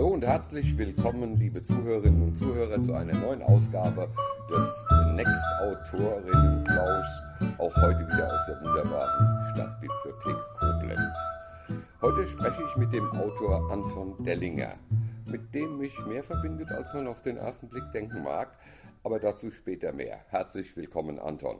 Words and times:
Hallo 0.00 0.14
und 0.14 0.24
herzlich 0.24 0.78
willkommen, 0.78 1.36
liebe 1.36 1.62
Zuhörerinnen 1.62 2.22
und 2.22 2.34
Zuhörer, 2.34 2.82
zu 2.82 2.94
einer 2.94 3.12
neuen 3.12 3.42
Ausgabe 3.42 4.08
des 4.48 4.84
Next 5.14 5.44
Autorinnenplauschs, 5.60 7.22
auch 7.58 7.76
heute 7.76 8.08
wieder 8.08 8.32
aus 8.32 8.46
der 8.46 8.62
wunderbaren 8.62 9.52
Stadtbibliothek 9.52 10.36
Koblenz. 10.58 11.16
Heute 12.00 12.26
spreche 12.26 12.62
ich 12.66 12.76
mit 12.76 12.94
dem 12.94 13.10
Autor 13.10 13.70
Anton 13.70 14.14
Dellinger, 14.24 14.72
mit 15.26 15.52
dem 15.52 15.76
mich 15.76 15.92
mehr 16.06 16.24
verbindet, 16.24 16.70
als 16.70 16.94
man 16.94 17.06
auf 17.06 17.20
den 17.20 17.36
ersten 17.36 17.68
Blick 17.68 17.84
denken 17.92 18.22
mag, 18.22 18.56
aber 19.04 19.18
dazu 19.20 19.50
später 19.50 19.92
mehr. 19.92 20.24
Herzlich 20.30 20.74
willkommen, 20.78 21.18
Anton. 21.18 21.58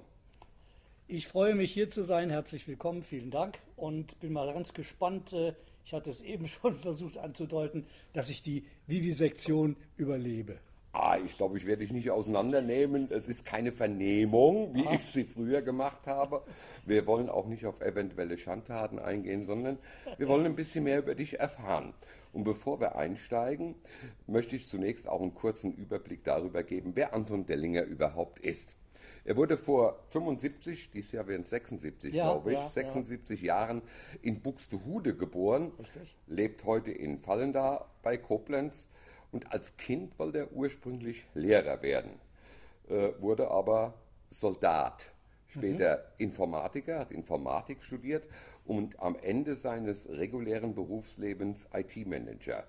Ich 1.09 1.29
freue 1.29 1.55
mich 1.55 1.75
hier 1.75 1.91
zu 1.91 2.05
sein. 2.05 2.31
Herzlich 2.31 2.67
willkommen, 2.67 3.03
vielen 3.03 3.31
Dank 3.31 3.59
und 3.77 4.19
bin 4.19 4.33
mal 4.33 4.51
ganz 4.51 4.73
gespannt. 4.73 5.35
Ich 5.85 5.93
hatte 5.93 6.11
es 6.11 6.21
eben 6.21 6.47
schon 6.49 6.75
versucht 6.75 7.19
anzudeuten, 7.19 7.87
dass 8.13 8.31
ich 8.31 8.43
die 8.43 8.65
Vivisektion 8.87 9.77
überlebe. 9.97 10.59
Ah, 10.93 11.19
ich 11.25 11.37
glaube, 11.37 11.57
ich 11.57 11.67
werde 11.67 11.83
dich 11.83 11.93
nicht 11.93 12.11
auseinandernehmen. 12.11 13.09
Es 13.13 13.29
ist 13.29 13.45
keine 13.45 13.71
Vernehmung, 13.71 14.75
wie 14.75 14.87
Ach. 14.89 14.95
ich 14.95 15.03
sie 15.03 15.25
früher 15.25 15.63
gemacht 15.63 16.09
habe. 16.09 16.43
Wir 16.85 17.07
wollen 17.07 17.29
auch 17.29 17.47
nicht 17.47 17.65
auf 17.65 17.81
eventuelle 17.81 18.37
Schandtaten 18.37 18.99
eingehen, 18.99 19.45
sondern 19.45 19.79
wir 20.19 20.27
wollen 20.27 20.47
ein 20.47 20.57
bisschen 20.57 20.85
mehr 20.85 20.99
über 20.99 21.15
dich 21.15 21.39
erfahren. 21.39 21.95
Und 22.33 22.43
bevor 22.43 22.81
wir 22.81 22.97
einsteigen, 22.97 23.77
möchte 24.27 24.57
ich 24.57 24.67
zunächst 24.67 25.09
auch 25.09 25.21
einen 25.21 25.35
kurzen 25.35 25.73
Überblick 25.75 26.25
darüber 26.25 26.65
geben, 26.65 26.93
wer 26.95 27.15
Anton 27.15 27.47
Dellinger 27.47 27.83
überhaupt 27.83 28.41
ist. 28.41 28.77
Er 29.25 29.37
wurde 29.37 29.57
vor 29.57 30.03
75, 30.09 30.91
dieses 30.91 31.13
Jahr 31.13 31.27
werden 31.27 31.45
76, 31.45 32.15
ja, 32.15 32.25
glaube 32.25 32.53
ich, 32.53 32.59
ja, 32.59 32.69
76 32.69 33.41
ja. 33.43 33.47
Jahren 33.47 33.83
in 34.23 34.41
Buxtehude 34.41 35.17
geboren, 35.17 35.73
Richtig. 35.79 36.17
lebt 36.27 36.65
heute 36.65 36.91
in 36.91 37.19
Fallenda 37.19 37.87
bei 38.03 38.17
Koblenz 38.17 38.89
und 39.33 39.53
als 39.53 39.77
Kind 39.77 40.19
wollte 40.19 40.39
er 40.39 40.53
ursprünglich 40.53 41.27
Lehrer 41.35 41.83
werden, 41.83 42.13
äh, 42.89 43.11
wurde 43.21 43.51
aber 43.51 43.95
Soldat, 44.31 45.13
später 45.49 45.97
mhm. 45.97 46.27
Informatiker, 46.27 46.99
hat 47.01 47.11
Informatik 47.11 47.83
studiert 47.83 48.27
und 48.65 49.01
am 49.01 49.17
Ende 49.17 49.57
seines 49.57 50.09
regulären 50.09 50.75
Berufslebens 50.75 51.69
IT-Manager. 51.73 52.65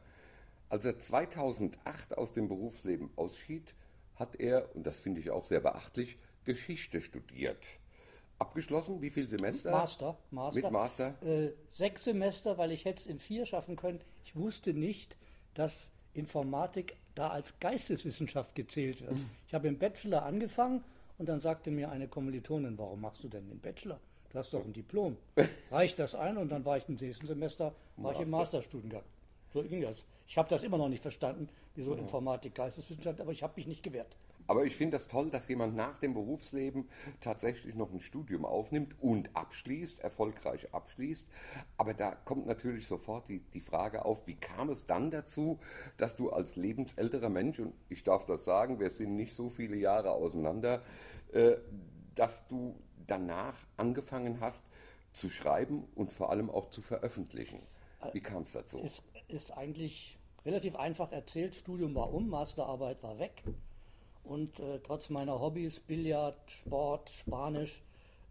Als 0.69 0.85
er 0.85 0.97
2008 0.97 2.17
aus 2.17 2.33
dem 2.33 2.47
Berufsleben 2.47 3.09
ausschied, 3.15 3.75
hat 4.15 4.39
er, 4.39 4.73
und 4.75 4.85
das 4.87 4.99
finde 4.99 5.19
ich 5.19 5.29
auch 5.29 5.43
sehr 5.43 5.59
beachtlich, 5.59 6.17
Geschichte 6.45 7.01
studiert. 7.01 7.65
Abgeschlossen? 8.39 9.01
Wie 9.01 9.11
viele 9.11 9.27
Semester? 9.27 9.71
Master. 9.71 10.17
Master. 10.31 10.61
Mit 10.61 10.71
Master? 10.71 11.15
Äh, 11.23 11.51
sechs 11.71 12.03
Semester, 12.03 12.57
weil 12.57 12.71
ich 12.71 12.85
hätte 12.85 13.01
es 13.01 13.05
in 13.05 13.19
vier 13.19 13.45
schaffen 13.45 13.75
können. 13.75 14.01
Ich 14.25 14.35
wusste 14.35 14.73
nicht, 14.73 15.15
dass 15.53 15.91
Informatik 16.13 16.97
da 17.13 17.29
als 17.29 17.59
Geisteswissenschaft 17.59 18.55
gezählt 18.55 19.01
wird. 19.01 19.13
Mhm. 19.13 19.29
Ich 19.47 19.53
habe 19.53 19.67
im 19.67 19.77
Bachelor 19.77 20.23
angefangen 20.23 20.83
und 21.17 21.29
dann 21.29 21.39
sagte 21.39 21.69
mir 21.69 21.91
eine 21.91 22.07
Kommilitonin, 22.07 22.77
warum 22.77 23.01
machst 23.01 23.23
du 23.23 23.27
denn 23.27 23.47
den 23.47 23.59
Bachelor? 23.59 23.99
Du 24.31 24.39
hast 24.39 24.53
doch 24.53 24.63
ein 24.63 24.73
Diplom. 24.73 25.17
Reicht 25.71 25.99
das 25.99 26.15
ein 26.15 26.37
und 26.37 26.51
dann 26.51 26.65
war 26.65 26.77
ich 26.77 26.87
im 26.87 26.95
nächsten 26.95 27.27
Semester 27.27 27.75
war 27.97 28.13
ich 28.13 28.21
im 28.21 28.29
Masterstudiengang. 28.29 29.03
So 29.53 29.61
ging 29.61 29.81
das. 29.81 30.05
Ich 30.27 30.37
habe 30.37 30.49
das 30.49 30.63
immer 30.63 30.77
noch 30.77 30.87
nicht 30.87 31.01
verstanden, 31.01 31.49
wieso. 31.75 31.93
Informatik 31.93 32.55
Geisteswissenschaft, 32.55 33.19
aber 33.19 33.33
ich 33.33 33.43
habe 33.43 33.53
mich 33.57 33.67
nicht 33.67 33.83
gewehrt. 33.83 34.15
Aber 34.51 34.65
ich 34.65 34.75
finde 34.75 34.97
das 34.97 35.07
toll, 35.07 35.29
dass 35.29 35.47
jemand 35.47 35.77
nach 35.77 35.97
dem 35.99 36.13
Berufsleben 36.13 36.89
tatsächlich 37.21 37.73
noch 37.73 37.89
ein 37.93 38.01
Studium 38.01 38.43
aufnimmt 38.43 38.95
und 38.99 39.33
abschließt, 39.33 40.01
erfolgreich 40.01 40.73
abschließt. 40.73 41.25
Aber 41.77 41.93
da 41.93 42.11
kommt 42.11 42.47
natürlich 42.47 42.85
sofort 42.85 43.29
die, 43.29 43.39
die 43.53 43.61
Frage 43.61 44.03
auf, 44.03 44.27
wie 44.27 44.35
kam 44.35 44.67
es 44.67 44.85
dann 44.85 45.09
dazu, 45.09 45.61
dass 45.95 46.17
du 46.17 46.31
als 46.31 46.57
lebensälterer 46.57 47.29
Mensch, 47.29 47.59
und 47.59 47.73
ich 47.87 48.03
darf 48.03 48.25
das 48.25 48.43
sagen, 48.43 48.81
wir 48.81 48.89
sind 48.89 49.15
nicht 49.15 49.33
so 49.33 49.47
viele 49.47 49.77
Jahre 49.77 50.11
auseinander, 50.11 50.83
äh, 51.31 51.53
dass 52.15 52.45
du 52.49 52.75
danach 53.07 53.55
angefangen 53.77 54.41
hast 54.41 54.65
zu 55.13 55.29
schreiben 55.29 55.87
und 55.95 56.11
vor 56.11 56.29
allem 56.29 56.49
auch 56.49 56.69
zu 56.71 56.81
veröffentlichen. 56.81 57.61
Wie 58.11 58.19
kam 58.19 58.41
es 58.41 58.51
dazu? 58.51 58.81
Es 58.83 59.01
ist 59.29 59.51
eigentlich 59.51 60.19
relativ 60.45 60.75
einfach 60.75 61.13
erzählt. 61.13 61.55
Studium 61.55 61.95
war 61.95 62.13
um, 62.13 62.27
Masterarbeit 62.27 63.01
war 63.01 63.17
weg. 63.17 63.45
Und 64.31 64.61
äh, 64.61 64.79
trotz 64.79 65.09
meiner 65.09 65.41
Hobbys, 65.41 65.81
Billard, 65.81 66.49
Sport, 66.49 67.09
Spanisch, 67.09 67.83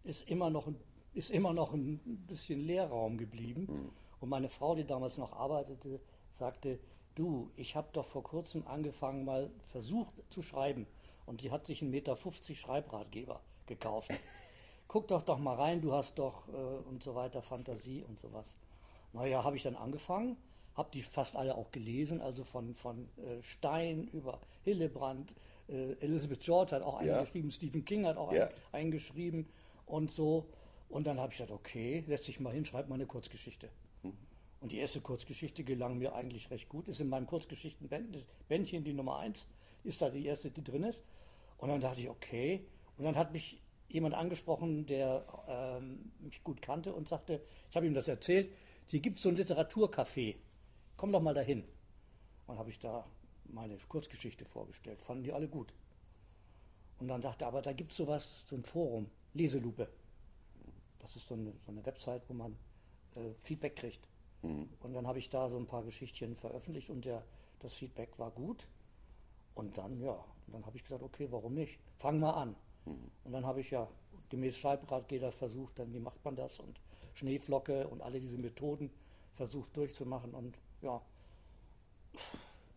ist 0.03 0.27
immer 0.27 0.49
noch, 0.49 0.67
ist 1.13 1.29
immer 1.29 1.53
noch 1.53 1.73
ein 1.73 1.99
bisschen 2.25 2.65
Leerraum 2.65 3.19
geblieben. 3.19 3.67
Mhm. 3.69 3.91
Und 4.19 4.29
meine 4.29 4.49
Frau, 4.49 4.73
die 4.73 4.83
damals 4.83 5.19
noch 5.19 5.31
arbeitete, 5.33 5.99
sagte, 6.31 6.79
du, 7.13 7.51
ich 7.55 7.75
habe 7.75 7.89
doch 7.93 8.05
vor 8.05 8.23
kurzem 8.23 8.65
angefangen, 8.65 9.25
mal 9.25 9.51
versucht 9.67 10.11
zu 10.29 10.41
schreiben. 10.41 10.87
Und 11.27 11.41
sie 11.41 11.51
hat 11.51 11.67
sich 11.67 11.83
einen 11.83 11.91
Meter 11.91 12.15
50 12.15 12.59
Schreibratgeber 12.59 13.39
gekauft. 13.67 14.11
Guck 14.87 15.07
doch 15.07 15.21
doch 15.21 15.37
mal 15.37 15.55
rein, 15.55 15.81
du 15.81 15.93
hast 15.93 16.17
doch 16.17 16.47
äh, 16.47 16.89
und 16.89 17.03
so 17.03 17.13
weiter 17.13 17.43
Fantasie 17.43 18.03
und 18.07 18.19
sowas. 18.19 18.55
Naja, 19.13 19.43
habe 19.43 19.55
ich 19.55 19.61
dann 19.61 19.75
angefangen, 19.75 20.35
habe 20.73 20.89
die 20.91 21.03
fast 21.03 21.35
alle 21.35 21.53
auch 21.53 21.69
gelesen, 21.69 22.21
also 22.21 22.43
von, 22.43 22.73
von 22.73 23.07
äh, 23.17 23.43
Stein 23.43 24.07
über 24.07 24.39
Hillebrand, 24.63 25.35
äh, 25.67 25.93
Elizabeth 25.99 26.41
George 26.41 26.75
hat 26.75 26.81
auch 26.83 26.97
einen 26.97 27.09
ja. 27.09 27.21
geschrieben, 27.21 27.51
Stephen 27.51 27.85
King 27.85 28.05
hat 28.05 28.17
auch 28.17 28.31
ja. 28.31 28.45
einen, 28.45 28.53
einen 28.71 28.91
geschrieben 28.91 29.47
und 29.85 30.11
so. 30.11 30.47
Und 30.89 31.07
dann 31.07 31.19
habe 31.19 31.31
ich 31.31 31.37
gedacht, 31.37 31.53
okay, 31.53 32.03
lässt 32.07 32.25
sich 32.25 32.39
mal 32.39 32.53
hin, 32.53 32.65
schreib 32.65 32.89
mal 32.89 32.95
eine 32.95 33.05
Kurzgeschichte. 33.05 33.69
Mhm. 34.03 34.13
Und 34.59 34.71
die 34.71 34.77
erste 34.77 35.01
Kurzgeschichte 35.01 35.63
gelang 35.63 35.97
mir 35.97 36.13
eigentlich 36.13 36.51
recht 36.51 36.69
gut. 36.69 36.87
Ist 36.87 36.99
in 36.99 37.09
meinem 37.09 37.27
Kurzgeschichtenbändchen 37.27 38.83
die 38.83 38.93
Nummer 38.93 39.17
eins, 39.17 39.47
ist 39.83 40.01
da 40.01 40.09
die 40.09 40.25
erste, 40.25 40.51
die 40.51 40.63
drin 40.63 40.83
ist. 40.83 41.03
Und 41.57 41.69
dann 41.69 41.79
dachte 41.79 42.01
ich, 42.01 42.09
okay. 42.09 42.65
Und 42.97 43.05
dann 43.05 43.15
hat 43.15 43.31
mich 43.31 43.61
jemand 43.87 44.15
angesprochen, 44.15 44.85
der 44.85 45.25
ähm, 45.47 46.11
mich 46.19 46.43
gut 46.43 46.61
kannte 46.61 46.93
und 46.93 47.07
sagte, 47.07 47.41
ich 47.69 47.75
habe 47.75 47.85
ihm 47.85 47.93
das 47.93 48.07
erzählt, 48.07 48.49
hier 48.87 48.99
gibt 48.99 49.17
es 49.17 49.23
so 49.23 49.29
ein 49.29 49.37
Literaturcafé. 49.37 50.35
Komm 50.97 51.11
doch 51.11 51.21
mal 51.21 51.33
dahin. 51.33 51.63
Und 52.47 52.57
habe 52.57 52.69
ich 52.69 52.79
da 52.79 53.05
meine 53.53 53.77
Kurzgeschichte 53.77 54.45
vorgestellt. 54.45 55.01
Fanden 55.01 55.23
die 55.23 55.33
alle 55.33 55.47
gut. 55.47 55.73
Und 56.99 57.07
dann 57.07 57.21
dachte 57.21 57.45
er, 57.45 57.47
aber 57.47 57.61
da 57.61 57.73
gibt 57.73 57.91
es 57.91 57.97
sowas, 57.97 58.45
so 58.47 58.55
ein 58.55 58.63
Forum, 58.63 59.09
Leselupe. 59.33 59.87
Das 60.99 61.15
ist 61.15 61.27
so 61.27 61.33
eine, 61.33 61.53
so 61.65 61.71
eine 61.71 61.85
Website, 61.85 62.23
wo 62.27 62.33
man 62.33 62.55
äh, 63.15 63.33
Feedback 63.39 63.75
kriegt. 63.75 64.07
Mhm. 64.43 64.69
Und 64.81 64.93
dann 64.93 65.07
habe 65.07 65.19
ich 65.19 65.29
da 65.29 65.49
so 65.49 65.57
ein 65.57 65.65
paar 65.65 65.83
Geschichtchen 65.83 66.35
veröffentlicht 66.35 66.89
und 66.89 67.05
der, 67.05 67.23
das 67.59 67.73
Feedback 67.73 68.17
war 68.19 68.31
gut. 68.31 68.67
Und 69.55 69.77
dann, 69.77 69.99
ja, 69.99 70.23
dann 70.47 70.65
habe 70.65 70.77
ich 70.77 70.83
gesagt, 70.83 71.03
okay, 71.03 71.27
warum 71.31 71.53
nicht? 71.53 71.79
Fang 71.97 72.19
mal 72.19 72.31
an. 72.31 72.55
Mhm. 72.85 73.11
Und 73.23 73.31
dann 73.31 73.45
habe 73.45 73.61
ich 73.61 73.71
ja 73.71 73.87
gemäß 74.29 74.57
Schreibratgeber 74.57 75.31
versucht, 75.31 75.79
dann 75.79 75.93
wie 75.93 75.99
macht 75.99 76.23
man 76.23 76.35
das 76.35 76.59
und 76.59 76.79
Schneeflocke 77.15 77.87
und 77.87 78.01
alle 78.01 78.19
diese 78.19 78.37
Methoden 78.37 78.89
versucht 79.33 79.75
durchzumachen 79.75 80.33
und 80.33 80.57
ja, 80.81 81.01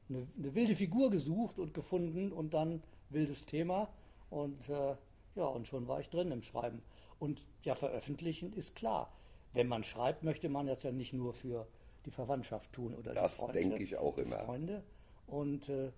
eine, 0.09 0.27
eine, 0.39 0.55
wilde 0.55 0.77
Figur 0.77 1.11
gesucht 1.11 1.59
und 1.59 1.75
gefunden 1.75 2.33
und 2.33 2.55
dann 2.55 2.83
wildes 3.11 3.45
Thema 3.45 3.89
und 4.31 4.69
äh, 4.69 4.97
ja, 5.35 5.45
und 5.47 5.67
schon 5.67 5.89
war 5.89 6.01
ich 6.01 6.09
drin 6.11 6.31
im 6.31 6.43
Schreiben. 6.43 6.83
Und 7.19 7.45
ja, 7.63 7.75
veröffentlichen 7.75 8.53
ist 8.53 8.75
klar. 8.75 9.13
Wenn 9.53 9.69
man 9.69 9.85
schreibt, 9.85 10.23
möchte 10.23 10.49
man 10.49 10.67
das 10.67 10.83
ja 10.83 10.93
nicht 10.93 11.13
nur 11.13 11.33
für 11.33 11.67
die 12.05 12.11
Verwandtschaft 12.11 12.73
tun 12.73 12.95
oder 12.95 13.13
das 13.13 13.33
die 13.33 13.39
Freunde. 13.39 13.61
Das 13.61 13.63
denke 13.63 13.85
ich 13.85 13.97
auch 13.97 14.19
immer. 14.19 14.39
Freunde. 14.41 14.83
Und 15.27 15.69
äh, 15.69 15.91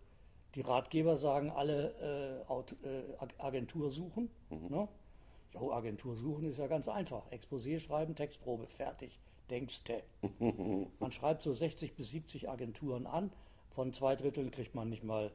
die 0.55 0.61
Ratgeber 0.61 1.17
sagen 1.17 1.51
alle 1.51 2.45
äh, 2.49 2.89
äh, 2.89 3.29
Agentur 3.39 3.91
suchen. 3.91 4.31
Mhm. 4.51 4.69
Ne? 4.69 4.89
Ja, 5.55 5.61
Agentur 5.61 6.17
suchen 6.17 6.45
ist 6.45 6.59
ja 6.59 6.67
ganz 6.67 6.89
einfach. 6.89 7.31
Exposé 7.31 7.79
schreiben, 7.79 8.15
Textprobe, 8.15 8.67
fertig. 8.67 9.19
Denkste. 9.51 10.03
man 10.99 11.13
schreibt 11.13 11.43
so 11.43 11.53
60 11.53 11.95
bis 11.95 12.11
70 12.11 12.49
Agenturen 12.49 13.07
an 13.07 13.31
von 13.77 13.93
zwei 13.93 14.17
Dritteln 14.17 14.51
kriegt 14.51 14.75
man 14.75 14.89
nicht 14.89 15.05
mal, 15.05 15.31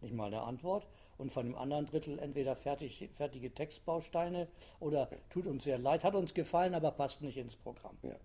nicht 0.00 0.14
mal 0.14 0.26
eine 0.26 0.40
Antwort. 0.40 0.86
Und 1.16 1.30
von 1.30 1.46
dem 1.46 1.54
anderen 1.54 1.86
Drittel 1.86 2.18
entweder 2.18 2.56
fertig, 2.56 3.08
fertige 3.14 3.54
Textbausteine 3.54 4.48
oder 4.80 5.08
tut 5.30 5.46
uns 5.46 5.62
sehr 5.62 5.78
leid, 5.78 6.02
hat 6.02 6.16
uns 6.16 6.34
gefallen, 6.34 6.74
aber 6.74 6.90
passt 6.90 7.20
nicht 7.20 7.36
ins 7.36 7.54
Programm. 7.54 7.96
Ja. 8.02 8.16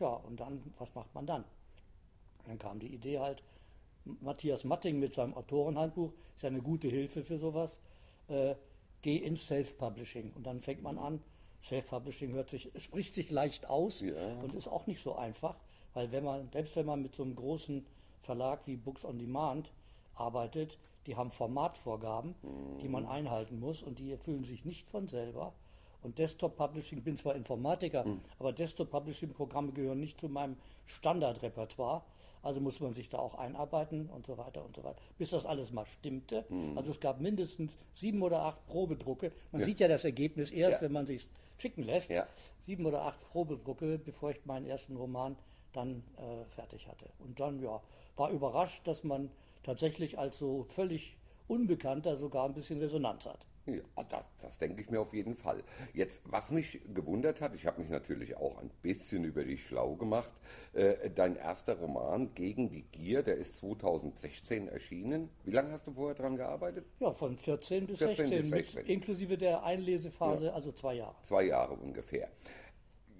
ja, 0.00 0.08
und 0.08 0.40
dann, 0.40 0.74
was 0.78 0.92
macht 0.96 1.14
man 1.14 1.26
dann? 1.26 1.44
Dann 2.46 2.58
kam 2.58 2.80
die 2.80 2.88
Idee 2.92 3.20
halt, 3.20 3.44
Matthias 4.04 4.64
Matting 4.64 4.98
mit 4.98 5.14
seinem 5.14 5.34
Autorenhandbuch 5.34 6.12
ist 6.34 6.42
ja 6.42 6.48
eine 6.48 6.62
gute 6.62 6.88
Hilfe 6.88 7.22
für 7.22 7.38
sowas. 7.38 7.80
Äh, 8.26 8.56
geh 9.02 9.18
ins 9.18 9.46
Self-Publishing. 9.46 10.32
Und 10.34 10.44
dann 10.44 10.62
fängt 10.62 10.82
man 10.82 10.98
an. 10.98 11.20
Self-Publishing 11.62 12.32
hört 12.32 12.50
sich, 12.50 12.72
spricht 12.78 13.14
sich 13.14 13.30
leicht 13.30 13.68
aus 13.68 14.00
ja. 14.00 14.14
und 14.42 14.54
ist 14.54 14.66
auch 14.66 14.88
nicht 14.88 15.00
so 15.00 15.14
einfach, 15.14 15.54
weil 15.94 16.10
wenn 16.10 16.24
man, 16.24 16.50
selbst 16.50 16.74
wenn 16.74 16.86
man 16.86 17.02
mit 17.02 17.14
so 17.14 17.22
einem 17.22 17.36
großen 17.36 17.86
Verlag 18.22 18.66
wie 18.66 18.76
Books 18.76 19.04
on 19.04 19.18
Demand 19.18 19.72
arbeitet, 20.14 20.78
die 21.06 21.16
haben 21.16 21.30
Formatvorgaben, 21.30 22.34
mhm. 22.42 22.78
die 22.80 22.88
man 22.88 23.06
einhalten 23.06 23.58
muss 23.58 23.82
und 23.82 23.98
die 23.98 24.12
erfüllen 24.12 24.44
sich 24.44 24.64
nicht 24.64 24.86
von 24.86 25.08
selber. 25.08 25.52
Und 26.02 26.18
Desktop 26.18 26.56
Publishing, 26.56 26.98
ich 26.98 27.04
bin 27.04 27.16
zwar 27.16 27.34
Informatiker, 27.36 28.04
mhm. 28.04 28.20
aber 28.38 28.52
Desktop 28.52 28.90
Publishing 28.90 29.32
Programme 29.32 29.72
gehören 29.72 30.00
nicht 30.00 30.20
zu 30.20 30.28
meinem 30.28 30.56
Standardrepertoire. 30.86 32.02
Also 32.42 32.60
muss 32.60 32.80
man 32.80 32.92
sich 32.92 33.08
da 33.08 33.20
auch 33.20 33.36
einarbeiten 33.36 34.08
und 34.08 34.26
so 34.26 34.36
weiter 34.36 34.64
und 34.64 34.74
so 34.74 34.82
weiter, 34.82 35.00
bis 35.16 35.30
das 35.30 35.46
alles 35.46 35.70
mal 35.70 35.86
stimmte. 35.86 36.44
Mhm. 36.48 36.76
Also 36.76 36.90
es 36.90 36.98
gab 36.98 37.20
mindestens 37.20 37.78
sieben 37.92 38.20
oder 38.20 38.42
acht 38.42 38.66
Probedrucke. 38.66 39.30
Man 39.52 39.62
sieht 39.62 39.78
ja 39.78 39.86
das 39.86 40.04
Ergebnis 40.04 40.50
erst, 40.50 40.78
Ja. 40.78 40.86
wenn 40.86 40.92
man 40.92 41.06
sich 41.06 41.28
schicken 41.58 41.84
lässt. 41.84 42.10
Ja. 42.10 42.26
Sieben 42.62 42.84
oder 42.84 43.02
acht 43.02 43.20
Probedrucke, 43.30 43.96
bevor 43.98 44.30
ich 44.30 44.44
meinen 44.44 44.66
ersten 44.66 44.96
Roman 44.96 45.36
dann 45.72 46.02
äh, 46.16 46.44
fertig 46.46 46.88
hatte. 46.88 47.08
Und 47.20 47.38
dann, 47.38 47.62
ja, 47.62 47.80
war 48.16 48.30
überrascht, 48.30 48.86
dass 48.86 49.04
man 49.04 49.30
tatsächlich 49.62 50.18
als 50.18 50.38
so 50.38 50.64
völlig 50.64 51.16
Unbekannter 51.48 52.16
sogar 52.16 52.46
ein 52.46 52.54
bisschen 52.54 52.78
Resonanz 52.78 53.26
hat. 53.26 53.46
Ja, 53.66 54.02
das, 54.08 54.24
das 54.40 54.58
denke 54.58 54.82
ich 54.82 54.90
mir 54.90 55.00
auf 55.00 55.14
jeden 55.14 55.36
Fall. 55.36 55.62
Jetzt, 55.94 56.20
was 56.24 56.50
mich 56.50 56.80
gewundert 56.92 57.40
hat, 57.40 57.54
ich 57.54 57.64
habe 57.64 57.80
mich 57.80 57.90
natürlich 57.90 58.36
auch 58.36 58.58
ein 58.58 58.70
bisschen 58.82 59.22
über 59.24 59.44
dich 59.44 59.66
schlau 59.66 59.94
gemacht. 59.94 60.32
Äh, 60.72 61.10
dein 61.14 61.36
erster 61.36 61.78
Roman 61.78 62.34
Gegen 62.34 62.70
die 62.70 62.82
Gier, 62.82 63.22
der 63.22 63.36
ist 63.36 63.56
2016 63.56 64.66
erschienen. 64.66 65.28
Wie 65.44 65.52
lange 65.52 65.70
hast 65.70 65.86
du 65.86 65.92
vorher 65.92 66.16
dran 66.16 66.36
gearbeitet? 66.36 66.86
Ja, 66.98 67.12
von 67.12 67.36
14 67.36 67.86
bis 67.86 67.98
14 67.98 68.26
16, 68.26 68.40
bis 68.40 68.50
16. 68.50 68.82
Mit, 68.82 68.90
inklusive 68.90 69.38
der 69.38 69.62
Einlesephase, 69.62 70.52
also 70.52 70.72
zwei 70.72 70.94
Jahre. 70.94 71.14
Zwei 71.22 71.44
Jahre 71.44 71.74
ungefähr. 71.74 72.30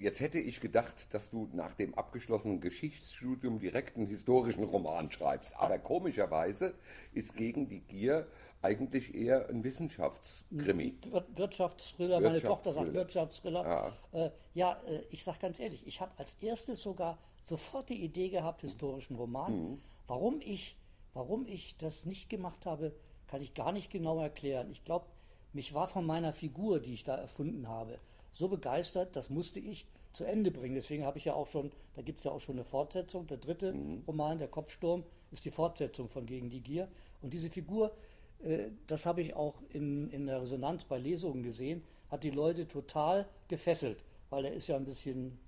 Jetzt 0.03 0.19
hätte 0.19 0.41
ich 0.41 0.61
gedacht, 0.61 1.15
dass 1.15 1.31
du 1.31 1.49
nach 1.53 1.75
dem 1.75 1.95
abgeschlossenen 1.95 2.61
Geschichtsstudium 2.61 3.61
direkt 3.61 3.97
einen 3.97 4.09
historischen 4.09 4.65
Roman 4.65 5.13
schreibst. 5.13 5.55
Aber 5.55 5.79
komischerweise 5.79 6.75
ist 7.15 7.37
Gegen 7.37 7.69
die 7.69 7.79
Gier 7.83 8.27
eigentlich 8.63 9.15
eher 9.15 9.49
ein 9.49 9.63
Wissenschaftskrimi. 9.63 10.97
Wir- 11.05 11.25
Wirtschaftsthriller, 11.37 12.19
meine 12.19 12.43
Tochter 12.43 12.73
sagt 12.73 12.93
Wirtschaftsthriller. 12.93 13.63
Wirtschaftsthriller. 13.65 13.95
Ja, 14.13 14.27
äh, 14.27 14.31
ja 14.55 14.81
äh, 14.89 15.05
ich 15.11 15.23
sage 15.23 15.39
ganz 15.41 15.61
ehrlich, 15.61 15.87
ich 15.87 16.01
habe 16.01 16.11
als 16.17 16.37
erstes 16.41 16.83
sogar 16.83 17.17
sofort 17.45 17.89
die 17.89 18.03
Idee 18.03 18.29
gehabt, 18.29 18.63
historischen 18.63 19.15
Roman. 19.15 19.53
Mhm. 19.55 19.81
Warum, 20.09 20.41
ich, 20.41 20.77
warum 21.15 21.47
ich 21.47 21.77
das 21.77 22.07
nicht 22.07 22.29
gemacht 22.29 22.67
habe, 22.67 22.93
kann 23.29 23.41
ich 23.41 23.55
gar 23.55 23.71
nicht 23.71 23.89
genau 23.89 24.21
erklären. 24.21 24.69
Ich 24.73 24.85
glaube, 24.85 25.07
mich 25.53 25.75
war 25.75 25.87
von 25.87 26.05
meiner 26.05 26.33
Figur, 26.33 26.81
die 26.81 26.95
ich 26.95 27.05
da 27.05 27.15
erfunden 27.17 27.69
habe, 27.69 28.01
so 28.33 28.49
begeistert, 28.49 29.15
das 29.17 29.31
musste 29.31 29.61
ich 29.61 29.87
zu 30.13 30.25
Ende 30.25 30.51
bringen. 30.51 30.75
Deswegen 30.75 31.05
habe 31.05 31.19
ich 31.19 31.25
ja 31.25 31.35
auch 31.35 31.47
schon, 31.47 31.71
da 31.95 32.03
gibt 32.03 32.19
es 32.19 32.25
ja 32.25 32.31
auch 32.33 32.41
schon 32.41 32.57
eine 32.57 32.65
Fortsetzung. 32.65 33.27
Der 33.27 33.39
dritte 33.39 33.73
Mhm. 33.73 34.03
Roman, 34.07 34.39
Der 34.39 34.49
Kopfsturm, 34.49 35.05
ist 35.31 35.45
die 35.45 35.51
Fortsetzung 35.51 36.09
von 36.09 36.27
Gegen 36.27 36.51
die 36.51 36.61
Gier. 36.61 36.89
Und 37.23 37.33
diese 37.33 37.49
Figur, 37.51 37.95
äh, 38.43 38.71
das 38.87 39.07
habe 39.07 39.23
ich 39.23 39.35
auch 39.35 39.55
in, 39.71 40.09
in 40.11 40.27
der 40.27 40.43
Resonanz 40.43 40.85
bei 40.85 40.99
Lesungen 40.99 41.43
gesehen, 41.43 41.83
hat 42.11 42.25
die 42.25 42.31
Leute 42.31 42.67
total 42.69 43.27
gefesselt, 43.49 44.05
weil 44.29 44.45
er 44.45 44.53
ist 44.53 44.67
ja 44.67 44.77
ein 44.77 44.85
bisschen 44.85 45.39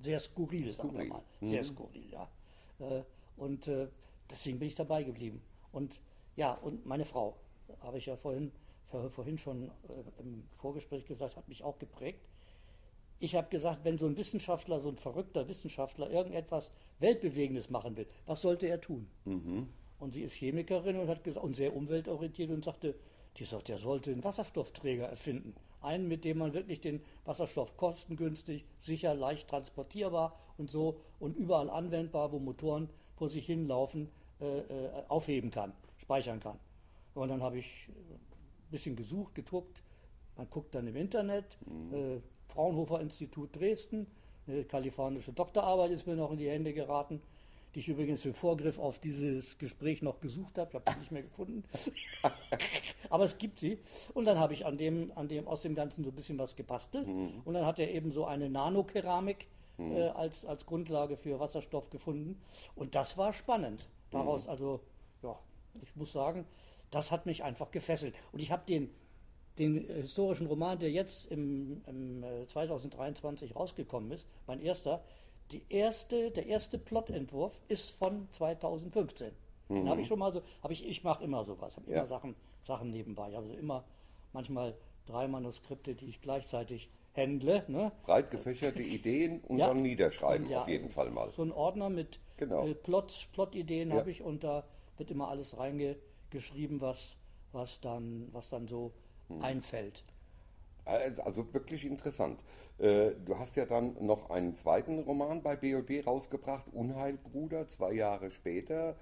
sehr 0.00 0.18
skurril, 0.18 0.70
sagen 0.72 0.88
wir 0.90 1.04
Skurril. 1.04 1.08
mal. 1.08 1.22
Sehr 1.40 1.64
skurril, 1.64 2.10
ja. 2.10 2.28
Äh, 2.80 3.02
Und 3.36 3.68
äh, 3.68 3.88
deswegen 4.30 4.58
bin 4.58 4.68
ich 4.68 4.74
dabei 4.74 5.04
geblieben. 5.04 5.40
Und 5.72 6.00
ja, 6.36 6.52
und 6.54 6.84
meine 6.84 7.04
Frau, 7.06 7.36
habe 7.80 7.96
ich 7.98 8.06
ja 8.06 8.16
vorhin, 8.16 8.50
vor- 8.50 8.61
vorhin 9.10 9.38
schon 9.38 9.64
äh, 9.64 10.20
im 10.20 10.44
Vorgespräch 10.56 11.06
gesagt, 11.06 11.36
hat 11.36 11.48
mich 11.48 11.64
auch 11.64 11.78
geprägt. 11.78 12.28
Ich 13.18 13.36
habe 13.36 13.48
gesagt, 13.48 13.84
wenn 13.84 13.98
so 13.98 14.06
ein 14.06 14.16
Wissenschaftler, 14.16 14.80
so 14.80 14.88
ein 14.88 14.96
verrückter 14.96 15.46
Wissenschaftler 15.46 16.10
irgendetwas 16.10 16.72
Weltbewegendes 16.98 17.70
machen 17.70 17.96
will, 17.96 18.06
was 18.26 18.42
sollte 18.42 18.66
er 18.66 18.80
tun? 18.80 19.06
Und 20.00 20.12
sie 20.12 20.22
ist 20.22 20.34
Chemikerin 20.34 20.96
und 20.96 21.08
hat 21.08 21.22
gesagt, 21.22 21.44
und 21.44 21.54
sehr 21.54 21.76
umweltorientiert 21.76 22.50
und 22.50 22.64
sagte, 22.64 22.96
die 23.36 23.44
sagt, 23.44 23.68
der 23.68 23.78
sollte 23.78 24.10
einen 24.10 24.24
Wasserstoffträger 24.24 25.06
erfinden. 25.06 25.54
Einen, 25.80 26.08
mit 26.08 26.24
dem 26.24 26.38
man 26.38 26.52
wirklich 26.52 26.80
den 26.80 27.00
Wasserstoff 27.24 27.76
kostengünstig, 27.76 28.64
sicher, 28.74 29.14
leicht 29.14 29.48
transportierbar 29.48 30.36
und 30.58 30.70
so 30.70 31.00
und 31.20 31.36
überall 31.36 31.70
anwendbar, 31.70 32.32
wo 32.32 32.38
Motoren 32.38 32.88
vor 33.14 33.28
sich 33.28 33.46
hinlaufen, 33.46 34.08
äh, 34.40 34.58
äh, 34.58 34.90
aufheben 35.08 35.50
kann, 35.50 35.72
speichern 35.98 36.40
kann. 36.40 36.58
Und 37.14 37.28
dann 37.28 37.42
habe 37.42 37.58
ich 37.58 37.88
bisschen 38.72 38.96
gesucht, 38.96 39.34
geguckt. 39.36 39.82
Man 40.36 40.48
guckt 40.50 40.74
dann 40.74 40.86
im 40.88 40.96
Internet, 40.96 41.58
äh, 41.92 42.20
Fraunhofer 42.48 43.00
Institut 43.00 43.54
Dresden, 43.54 44.06
eine 44.46 44.64
kalifornische 44.64 45.32
Doktorarbeit 45.32 45.92
ist 45.92 46.06
mir 46.06 46.16
noch 46.16 46.32
in 46.32 46.38
die 46.38 46.50
Hände 46.50 46.72
geraten, 46.72 47.22
die 47.74 47.80
ich 47.80 47.88
übrigens 47.88 48.24
im 48.24 48.34
Vorgriff 48.34 48.78
auf 48.78 48.98
dieses 48.98 49.56
Gespräch 49.58 50.02
noch 50.02 50.20
gesucht 50.20 50.58
habe. 50.58 50.70
Ich 50.70 50.74
habe 50.74 50.90
sie 50.90 50.98
nicht 50.98 51.12
mehr 51.12 51.22
gefunden. 51.22 51.64
Aber 53.10 53.24
es 53.24 53.38
gibt 53.38 53.60
sie. 53.60 53.78
Und 54.14 54.24
dann 54.24 54.38
habe 54.38 54.52
ich 54.52 54.66
an 54.66 54.76
dem, 54.76 55.12
an 55.14 55.28
dem, 55.28 55.46
aus 55.46 55.62
dem 55.62 55.74
Ganzen 55.74 56.02
so 56.02 56.10
ein 56.10 56.14
bisschen 56.14 56.38
was 56.38 56.56
gebastelt. 56.56 57.06
Und 57.44 57.54
dann 57.54 57.64
hat 57.64 57.78
er 57.78 57.90
eben 57.90 58.10
so 58.10 58.24
eine 58.24 58.50
Nanokeramik 58.50 59.46
äh, 59.78 60.08
als, 60.08 60.44
als 60.44 60.66
Grundlage 60.66 61.16
für 61.16 61.40
Wasserstoff 61.40 61.88
gefunden. 61.88 62.40
Und 62.74 62.94
das 62.94 63.16
war 63.16 63.32
spannend. 63.32 63.86
Daraus, 64.10 64.46
also, 64.48 64.80
ja, 65.22 65.38
ich 65.80 65.96
muss 65.96 66.12
sagen, 66.12 66.44
das 66.92 67.10
hat 67.10 67.26
mich 67.26 67.42
einfach 67.42 67.72
gefesselt. 67.72 68.14
Und 68.30 68.40
ich 68.40 68.52
habe 68.52 68.62
den, 68.68 68.88
den 69.58 69.88
äh, 69.90 69.94
historischen 70.02 70.46
Roman, 70.46 70.78
der 70.78 70.90
jetzt 70.92 71.26
im, 71.32 71.82
im 71.88 72.22
äh, 72.22 72.46
2023 72.46 73.56
rausgekommen 73.56 74.12
ist, 74.12 74.26
mein 74.46 74.60
erster, 74.60 75.02
die 75.50 75.62
erste, 75.68 76.30
der 76.30 76.46
erste 76.46 76.78
Plotentwurf 76.78 77.60
ist 77.68 77.90
von 77.90 78.28
2015. 78.30 79.32
Den 79.68 79.88
habe 79.88 80.02
ich 80.02 80.06
schon 80.06 80.18
mal 80.18 80.30
so, 80.32 80.42
habe 80.62 80.74
ich, 80.74 80.86
ich 80.86 81.02
mache 81.02 81.24
immer 81.24 81.44
sowas, 81.44 81.76
habe 81.76 81.86
immer 81.86 81.96
Ja. 81.96 82.06
Sachen, 82.06 82.36
Sachen 82.62 82.90
nebenbei. 82.90 83.30
Ich 83.30 83.36
habe 83.36 83.46
also 83.46 83.58
immer 83.58 83.84
manchmal 84.34 84.74
drei 85.06 85.26
Manuskripte, 85.26 85.94
die 85.94 86.06
ich 86.06 86.20
gleichzeitig 86.20 86.90
händle. 87.14 87.64
Ne? 87.68 87.90
Breit 88.04 88.30
gefächerte 88.30 88.82
Ideen 88.82 89.40
und 89.48 89.58
Ja. 89.58 89.68
dann 89.68 89.80
niederschreiben, 89.80 90.44
Und 90.46 90.52
ja, 90.52 90.60
auf 90.60 90.68
jeden 90.68 90.90
Fall 90.90 91.10
mal. 91.10 91.30
So 91.30 91.42
ein 91.42 91.52
Ordner 91.52 91.88
mit 91.88 92.20
Genau. 92.36 92.66
äh, 92.66 92.74
Plot, 92.74 93.28
Plot-Ideen 93.32 93.94
habe 93.94 94.10
ich 94.10 94.22
und 94.22 94.44
da 94.44 94.64
wird 94.98 95.10
immer 95.10 95.28
alles 95.28 95.56
reingeschrieben, 96.32 96.80
was, 96.80 97.16
was, 97.52 97.80
dann, 97.80 98.28
was 98.32 98.48
dann 98.50 98.66
so 98.68 98.92
Hm. 99.28 99.38
einfällt. 99.40 100.04
Also 100.84 101.22
also 101.22 101.54
wirklich 101.54 101.84
interessant. 101.84 102.42
Äh, 102.78 103.12
Du 103.24 103.38
hast 103.38 103.56
ja 103.56 103.66
dann 103.66 104.04
noch 104.04 104.30
einen 104.30 104.54
zweiten 104.54 104.98
Roman 105.00 105.42
bei 105.42 105.56
BOD 105.56 106.02
rausgebracht, 106.06 106.66
Unheilbruder, 106.72 107.68
zwei 107.68 107.92
Jahre 107.92 108.30
später. 108.30 108.96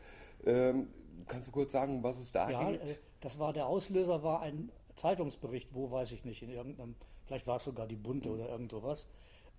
Ähm, 0.44 0.88
Kannst 1.26 1.48
du 1.48 1.52
kurz 1.52 1.72
sagen, 1.72 2.02
was 2.02 2.18
es 2.18 2.32
da 2.32 2.52
Ja, 2.52 2.52
geht? 2.52 2.82
äh, 2.82 2.96
das 3.20 3.38
war 3.38 3.52
der 3.52 3.66
Auslöser, 3.66 4.22
war 4.22 4.40
ein 4.40 4.70
Zeitungsbericht, 4.96 5.74
wo 5.74 5.90
weiß 5.90 6.12
ich 6.12 6.24
nicht, 6.24 6.42
in 6.42 6.50
irgendeinem, 6.50 6.96
vielleicht 7.24 7.46
war 7.46 7.56
es 7.56 7.64
sogar 7.64 7.86
die 7.86 7.96
Bunte 7.96 8.30
oder 8.30 8.48
irgend 8.48 8.70
sowas. 8.70 9.08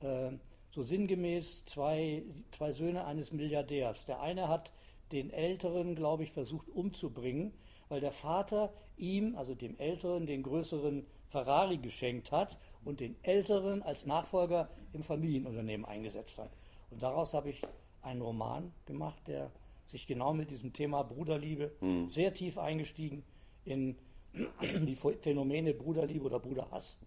Äh, 0.01 0.31
so 0.71 0.83
sinngemäß 0.83 1.65
zwei, 1.65 2.23
zwei 2.51 2.71
Söhne 2.71 3.05
eines 3.05 3.31
Milliardärs. 3.33 4.05
Der 4.05 4.21
eine 4.21 4.47
hat 4.47 4.71
den 5.11 5.29
Älteren, 5.31 5.95
glaube 5.95 6.23
ich, 6.23 6.31
versucht 6.31 6.69
umzubringen, 6.69 7.53
weil 7.91 7.99
der 7.99 8.13
Vater 8.13 8.71
ihm, 8.95 9.35
also 9.35 9.53
dem 9.53 9.77
Älteren, 9.77 10.25
den 10.25 10.43
größeren 10.43 11.05
Ferrari 11.27 11.77
geschenkt 11.77 12.31
hat 12.31 12.57
und 12.85 13.01
den 13.01 13.17
Älteren 13.21 13.83
als 13.83 14.05
Nachfolger 14.05 14.69
im 14.93 15.03
Familienunternehmen 15.03 15.85
eingesetzt 15.85 16.39
hat. 16.39 16.51
Und 16.89 17.03
daraus 17.03 17.33
habe 17.33 17.49
ich 17.49 17.61
einen 18.01 18.21
Roman 18.21 18.71
gemacht, 18.85 19.21
der 19.27 19.51
sich 19.85 20.07
genau 20.07 20.33
mit 20.33 20.51
diesem 20.51 20.71
Thema 20.71 21.03
Bruderliebe 21.03 21.71
sehr 22.07 22.33
tief 22.33 22.57
eingestiegen 22.57 23.23
in 23.65 23.97
die 24.87 24.95
Phänomene 24.95 25.73
Bruderliebe 25.73 26.23
oder 26.25 26.39
Bruderhass, 26.39 26.97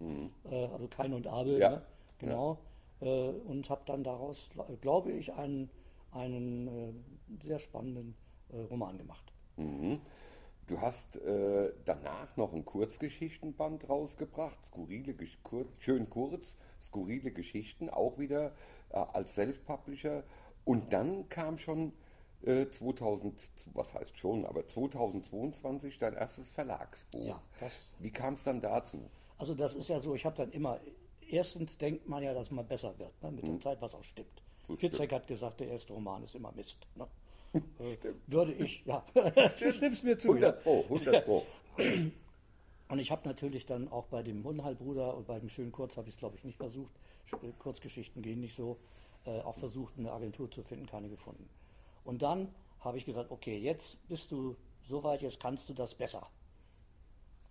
äh, 0.51 0.67
also 0.67 0.87
Kain 0.89 1.15
und 1.15 1.27
Abel, 1.27 1.59
Ja. 1.59 1.71
ne? 1.71 1.83
genau, 2.19 2.59
äh, 3.01 3.31
und 3.31 3.71
habe 3.71 3.81
dann 3.87 4.05
daraus, 4.05 4.51
gl- 4.55 4.77
glaube 4.77 5.13
ich, 5.13 5.33
einen, 5.33 5.71
einen 6.13 6.69
äh, 6.69 6.93
sehr 7.43 7.59
spannenden 7.59 8.15
Roman 8.71 8.99
gemacht. 8.99 9.33
Du 10.67 10.81
hast 10.81 11.17
äh, 11.17 11.73
danach 11.85 12.37
noch 12.37 12.53
ein 12.55 12.65
Kurzgeschichtenband 12.65 13.89
rausgebracht, 13.89 14.65
skurrile, 14.65 15.13
Gesch- 15.13 15.37
kur 15.43 15.67
schön 15.79 16.09
kurz, 16.09 16.57
skurrile 16.81 17.31
Geschichten, 17.33 17.91
auch 17.91 18.19
wieder 18.19 18.53
äh, 18.91 18.97
als 18.97 19.35
Self-Publisher. 19.35 20.23
Und 20.65 20.93
dann 20.93 21.29
kam 21.29 21.59
schon 21.59 21.93
äh, 22.43 22.67
2000, 22.69 23.51
was 23.75 23.93
heißt 23.93 24.19
schon, 24.19 24.47
aber 24.47 24.67
2022 24.67 25.99
dein 25.99 26.15
erstes 26.15 26.51
Verlagsbuch. 26.51 27.27
Ja, 27.27 27.41
Wie 27.99 28.11
kam 28.11 28.35
es 28.35 28.45
dann 28.45 28.61
dazu? 28.63 29.11
Also 29.37 29.55
das 29.55 29.75
ist 29.75 29.89
ja 29.89 29.99
so, 30.01 30.15
ich 30.15 30.25
habe 30.25 30.37
dann 30.37 30.51
immer, 30.53 30.81
erstens 31.29 31.77
denkt 31.77 32.09
man 32.09 32.23
ja, 32.23 32.33
dass 32.33 32.51
man 32.51 32.67
besser 32.67 32.99
wird, 32.99 33.13
ne, 33.23 33.31
mit 33.33 33.47
der 33.47 33.61
Zeit, 33.61 33.83
was 33.83 33.95
auch 33.95 34.05
stimmt. 34.05 34.43
Fitzek 34.79 35.13
hat 35.13 35.27
gesagt, 35.27 35.61
der 35.61 35.69
erste 35.69 35.93
Roman 35.93 36.23
ist 36.23 36.35
immer 36.35 36.53
Mist. 36.53 36.79
Ne? 36.95 37.07
Äh, 37.55 37.97
würde 38.27 38.53
ich, 38.53 38.85
ja, 38.85 39.05
du 39.15 39.73
stimmst 39.73 40.05
mir 40.05 40.19
zu. 40.19 40.37
ja. 40.37 40.51
100 40.51 40.63
Pro, 40.63 40.83
100 40.83 41.25
Pro. 41.25 41.47
Und 42.89 42.99
ich 42.99 43.11
habe 43.11 43.27
natürlich 43.27 43.67
dann 43.67 43.89
auch 43.89 44.07
bei 44.07 44.23
dem 44.23 44.45
Unheilbruder 44.45 45.17
und 45.17 45.27
bei 45.27 45.41
dem 45.41 45.49
Schönen 45.49 45.73
Kurz 45.73 45.97
habe 45.97 46.07
ich 46.09 46.15
es, 46.15 46.19
glaube 46.19 46.37
ich, 46.37 46.45
nicht 46.45 46.59
versucht. 46.59 46.93
Äh, 47.43 47.51
Kurzgeschichten 47.59 48.23
gehen 48.23 48.41
nicht 48.41 48.55
so. 48.55 48.79
Äh, 49.25 49.41
auch 49.41 49.57
versucht, 49.57 49.99
eine 49.99 50.13
Agentur 50.13 50.51
zu 50.51 50.63
finden, 50.63 50.87
keine 50.87 51.09
gefunden. 51.09 51.49
Und 52.05 52.23
dann 52.23 52.55
habe 52.81 52.99
ich 52.99 53.07
gesagt, 53.07 53.31
okay, 53.31 53.57
jetzt 53.57 53.97
bist 54.07 54.31
du 54.31 54.55
so 54.83 55.03
weit, 55.03 55.23
jetzt 55.23 55.41
kannst 55.41 55.69
du 55.69 55.73
das 55.75 55.95
besser. 55.95 56.29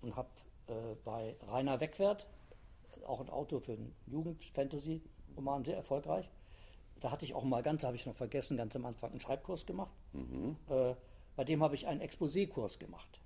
Und 0.02 0.16
habe 0.16 0.30
äh, 0.68 0.96
bei 1.04 1.36
Rainer 1.48 1.80
Wegwert, 1.80 2.28
auch 3.08 3.20
ein 3.20 3.30
Autor 3.30 3.60
für 3.60 3.74
einen 3.74 3.96
Jugend-Fantasy-Roman, 4.06 5.66
sehr 5.66 5.76
erfolgreich, 5.76 6.30
da 7.04 7.12
hatte 7.12 7.26
ich 7.26 7.34
auch 7.34 7.44
mal 7.44 7.62
ganz, 7.62 7.84
habe 7.84 7.98
ich 7.98 8.06
noch 8.06 8.16
vergessen, 8.16 8.56
ganz 8.56 8.74
am 8.78 8.86
Anfang 8.86 9.12
einen 9.12 9.20
Schreibkurs 9.20 9.66
gemacht. 9.66 9.92
Äh, 10.70 10.96
bei 11.36 11.44
dem 11.44 11.62
habe 11.62 11.76
ich 11.76 11.86
einen 11.86 12.00
Exposé-Kurs 12.00 12.80
gemacht. 12.80 13.20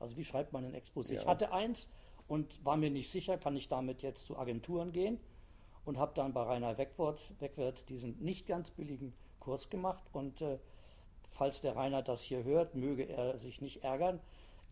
Also 0.00 0.16
wie 0.16 0.24
schreibt 0.24 0.52
man 0.52 0.64
ein 0.64 0.74
Exposé? 0.74 1.12
Ich 1.12 1.26
hatte 1.26 1.52
eins 1.52 1.86
und 2.26 2.64
war 2.64 2.76
mir 2.76 2.90
nicht 2.90 3.12
sicher, 3.12 3.38
kann 3.38 3.54
ich 3.54 3.68
damit 3.68 4.02
jetzt 4.02 4.26
zu 4.26 4.36
Agenturen 4.36 4.90
gehen 4.90 5.20
und 5.84 5.98
habe 5.98 6.12
dann 6.16 6.32
bei 6.32 6.42
Rainer 6.42 6.76
Wegwert, 6.78 7.40
Wegwert 7.40 7.88
diesen 7.88 8.18
nicht 8.18 8.48
ganz 8.48 8.72
billigen 8.72 9.14
Kurs 9.38 9.70
gemacht 9.70 10.02
und 10.12 10.42
äh, 10.42 10.58
falls 11.28 11.60
der 11.60 11.76
Rainer 11.76 12.02
das 12.02 12.22
hier 12.22 12.42
hört, 12.42 12.74
möge 12.74 13.04
er 13.04 13.38
sich 13.38 13.60
nicht 13.60 13.84
ärgern. 13.84 14.18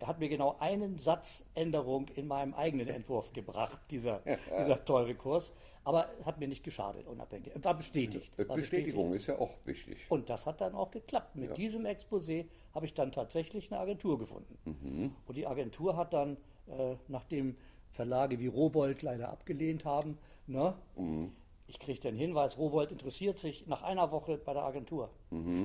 Er 0.00 0.06
hat 0.06 0.18
mir 0.18 0.28
genau 0.30 0.56
einen 0.60 0.98
Satz 0.98 1.44
Änderung 1.54 2.08
in 2.16 2.26
meinem 2.26 2.54
eigenen 2.54 2.88
Entwurf 2.88 3.32
gebracht, 3.34 3.78
dieser, 3.90 4.22
dieser 4.48 4.82
teure 4.84 5.14
Kurs. 5.14 5.52
Aber 5.84 6.08
es 6.18 6.24
hat 6.26 6.38
mir 6.40 6.48
nicht 6.48 6.64
geschadet, 6.64 7.06
unabhängig. 7.06 7.52
War 7.62 7.74
bestätigt. 7.74 8.32
War 8.48 8.56
Bestätigung 8.56 9.12
ist 9.12 9.26
ja 9.26 9.38
auch 9.38 9.50
wichtig. 9.64 9.98
Und 10.08 10.28
das 10.30 10.46
hat 10.46 10.60
dann 10.62 10.74
auch 10.74 10.90
geklappt. 10.90 11.36
Mit 11.36 11.56
diesem 11.56 11.84
Exposé 11.84 12.46
habe 12.74 12.86
ich 12.86 12.94
dann 12.94 13.12
tatsächlich 13.12 13.70
eine 13.70 13.80
Agentur 13.80 14.18
gefunden. 14.18 14.56
Mhm. 14.64 15.14
Und 15.26 15.36
die 15.36 15.46
Agentur 15.46 15.96
hat 15.96 16.12
dann, 16.14 16.36
äh, 16.66 16.96
nachdem 17.08 17.56
Verlage 17.90 18.38
wie 18.38 18.46
Rowold 18.46 19.02
leider 19.02 19.30
abgelehnt 19.30 19.84
haben, 19.84 20.16
ne, 20.46 20.74
Mhm. 20.96 21.32
ich 21.66 21.78
kriegte 21.78 22.08
den 22.08 22.16
Hinweis, 22.16 22.56
Rowold 22.58 22.90
interessiert 22.92 23.38
sich 23.38 23.66
nach 23.66 23.82
einer 23.82 24.12
Woche 24.12 24.38
bei 24.38 24.52
der 24.54 24.62
Agentur. 24.62 25.10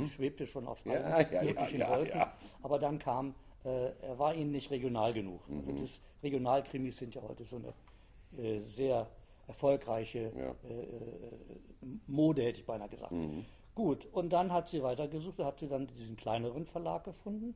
Ich 0.03 0.13
schwebte 0.13 0.45
schon 0.47 0.67
auf 0.67 0.85
allen 0.87 1.03
Mhm. 1.03 1.09
Ja, 1.09 1.19
ja, 1.19 1.43
möglichen 1.43 1.79
ja, 1.79 1.89
ja, 1.89 1.97
Wolken. 1.97 2.17
ja. 2.19 2.33
Aber 2.63 2.79
dann 2.79 2.99
kam, 2.99 3.33
äh, 3.65 3.91
er 4.01 4.19
war 4.19 4.33
ihnen 4.33 4.51
nicht 4.51 4.71
regional 4.71 5.13
genug. 5.13 5.47
Mhm. 5.49 5.59
Also 5.59 5.71
das 5.73 6.01
Regionalkrimis 6.23 6.97
sind 6.97 7.15
ja 7.15 7.21
heute 7.21 7.43
so 7.43 7.57
eine 7.57 7.73
äh, 8.41 8.57
sehr 8.59 9.09
erfolgreiche 9.47 10.31
Ja. 10.35 10.55
Mode, 12.07 12.43
hätte 12.43 12.61
ich 12.61 12.65
beinahe 12.65 12.89
gesagt. 12.89 13.13
Gut, 13.75 14.07
und 14.11 14.31
dann 14.31 14.51
hat 14.51 14.69
sie 14.69 14.81
weitergesucht, 14.81 15.37
hat 15.39 15.59
sie 15.59 15.67
dann 15.67 15.87
diesen 15.87 16.15
kleineren 16.15 16.65
Verlag 16.65 17.03
gefunden 17.03 17.53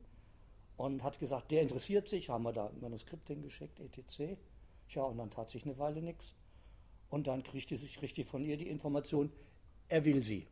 und 0.76 1.02
hat 1.02 1.18
gesagt, 1.18 1.50
der 1.50 1.62
interessiert 1.62 2.08
sich, 2.08 2.28
haben 2.28 2.44
wir 2.44 2.52
da 2.52 2.66
ein 2.68 2.80
Manuskript 2.80 3.28
hingeschickt, 3.28 3.80
etc. 3.80 4.36
Ja, 4.90 5.02
und 5.02 5.18
dann 5.18 5.30
tat 5.30 5.50
sich 5.50 5.64
eine 5.64 5.78
Weile 5.78 6.02
nichts. 6.02 6.34
Und 7.08 7.26
dann 7.26 7.42
kriegte 7.42 7.76
sich 7.76 8.00
richtig 8.02 8.26
von 8.28 8.44
ihr 8.44 8.56
die 8.56 8.68
Information, 8.68 9.32
er 9.88 10.04
will 10.04 10.22
sie. 10.22 10.46